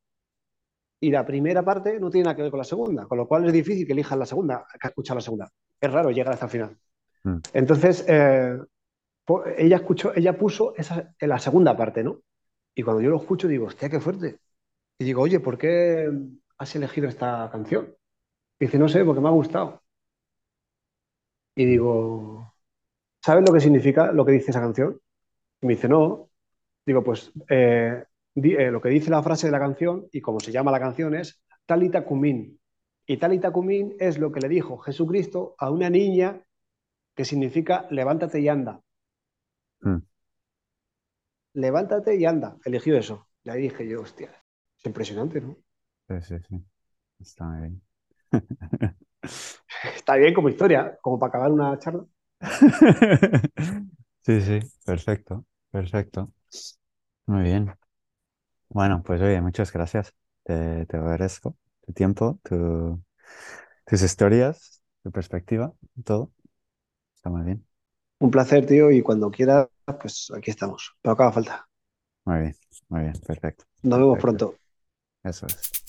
y 0.99 1.11
la 1.11 1.25
primera 1.25 1.63
parte 1.63 2.01
no 2.01 2.09
tiene 2.09 2.25
nada 2.25 2.35
que 2.35 2.41
ver 2.41 2.51
con 2.51 2.57
la 2.57 2.65
segunda, 2.65 3.05
con 3.05 3.17
lo 3.17 3.27
cual 3.27 3.45
es 3.45 3.53
difícil 3.53 3.85
que 3.87 3.93
elijas 3.93 4.17
la 4.17 4.25
segunda, 4.25 4.65
que 4.79 4.87
escuchar 4.87 5.15
la 5.15 5.21
segunda. 5.21 5.49
Es 5.79 5.91
raro 5.91 6.11
llegar 6.11 6.33
hasta 6.33 6.45
el 6.45 6.51
final. 6.51 6.77
Mm. 7.23 7.37
Entonces, 7.53 8.05
eh, 8.07 8.57
ella, 9.57 9.77
escuchó, 9.77 10.13
ella 10.15 10.37
puso 10.37 10.75
esa, 10.75 11.13
en 11.19 11.29
la 11.29 11.39
segunda 11.39 11.75
parte, 11.75 12.03
¿no? 12.03 12.21
Y 12.75 12.83
cuando 12.83 13.01
yo 13.01 13.09
lo 13.09 13.17
escucho 13.17 13.47
digo, 13.47 13.67
hostia, 13.67 13.89
qué 13.89 13.99
fuerte. 13.99 14.39
Y 14.99 15.05
digo, 15.05 15.21
oye, 15.21 15.39
¿por 15.39 15.57
qué 15.57 16.11
has 16.57 16.75
elegido 16.75 17.07
esta 17.07 17.49
canción? 17.51 17.95
Y 18.59 18.65
dice, 18.65 18.79
no 18.79 18.87
sé, 18.87 19.03
porque 19.05 19.21
me 19.21 19.27
ha 19.29 19.31
gustado. 19.31 19.81
Y 21.55 21.65
digo, 21.65 22.53
¿sabes 23.23 23.45
lo 23.47 23.53
que 23.53 23.61
significa 23.61 24.11
lo 24.11 24.25
que 24.25 24.33
dice 24.33 24.51
esa 24.51 24.61
canción? 24.61 24.99
Y 25.61 25.67
me 25.67 25.75
dice, 25.75 25.87
no. 25.89 26.29
Digo, 26.85 27.03
pues 27.03 27.31
eh, 27.49 28.03
eh, 28.35 28.71
lo 28.71 28.81
que 28.81 28.89
dice 28.89 29.09
la 29.09 29.23
frase 29.23 29.47
de 29.47 29.51
la 29.51 29.59
canción 29.59 30.07
y 30.11 30.21
como 30.21 30.39
se 30.39 30.51
llama 30.51 30.71
la 30.71 30.79
canción 30.79 31.15
es 31.15 31.41
Talita 31.65 32.05
Kumin. 32.05 32.59
Y 33.07 33.17
Talita 33.17 33.51
Kumin 33.51 33.95
es 33.99 34.17
lo 34.19 34.31
que 34.31 34.41
le 34.41 34.49
dijo 34.49 34.77
Jesucristo 34.77 35.55
a 35.57 35.71
una 35.71 35.89
niña 35.89 36.41
que 37.15 37.25
significa 37.25 37.87
levántate 37.89 38.39
y 38.41 38.49
anda. 38.49 38.81
Mm. 39.85 40.01
Levántate 41.55 42.15
y 42.17 42.25
anda. 42.25 42.55
Eligió 42.65 42.95
eso. 42.95 43.27
Y 43.43 43.49
ahí 43.49 43.61
dije 43.63 43.87
yo, 43.87 44.01
hostia, 44.01 44.29
es 44.77 44.85
impresionante, 44.85 45.41
¿no? 45.41 45.57
Sí, 46.07 46.15
sí, 46.21 46.35
sí. 46.49 46.65
Está 47.19 47.45
bien. 47.59 47.81
Está 49.95 50.15
bien 50.15 50.33
como 50.33 50.49
historia, 50.49 50.97
como 51.01 51.17
para 51.19 51.29
acabar 51.29 51.51
una 51.51 51.77
charla. 51.79 52.05
Sí, 54.25 54.41
sí, 54.41 54.59
perfecto, 54.85 55.45
perfecto. 55.71 56.33
Muy 57.27 57.43
bien. 57.43 57.73
Bueno, 58.69 59.03
pues 59.05 59.21
oye, 59.21 59.41
muchas 59.41 59.71
gracias. 59.73 60.13
Te, 60.43 60.85
te 60.87 60.97
agradezco 60.97 61.57
tu 61.85 61.93
tiempo, 61.93 62.39
tus 63.85 64.01
historias, 64.01 64.83
tu 65.03 65.11
perspectiva, 65.11 65.73
todo. 66.05 66.31
Está 67.15 67.29
muy 67.31 67.43
bien. 67.45 67.67
Un 68.19 68.29
placer, 68.31 68.65
tío, 68.65 68.91
y 68.91 69.01
cuando 69.01 69.31
quieras, 69.31 69.69
pues 69.85 70.31
aquí 70.35 70.51
estamos. 70.51 70.95
Pero 71.01 71.13
acaba 71.13 71.31
falta. 71.31 71.67
Muy 72.25 72.39
bien, 72.39 72.55
muy 72.89 73.01
bien, 73.01 73.13
perfecto. 73.25 73.65
Nos 73.83 73.99
vemos 73.99 74.19
pronto. 74.19 74.55
Eso 75.23 75.45
es. 75.47 75.84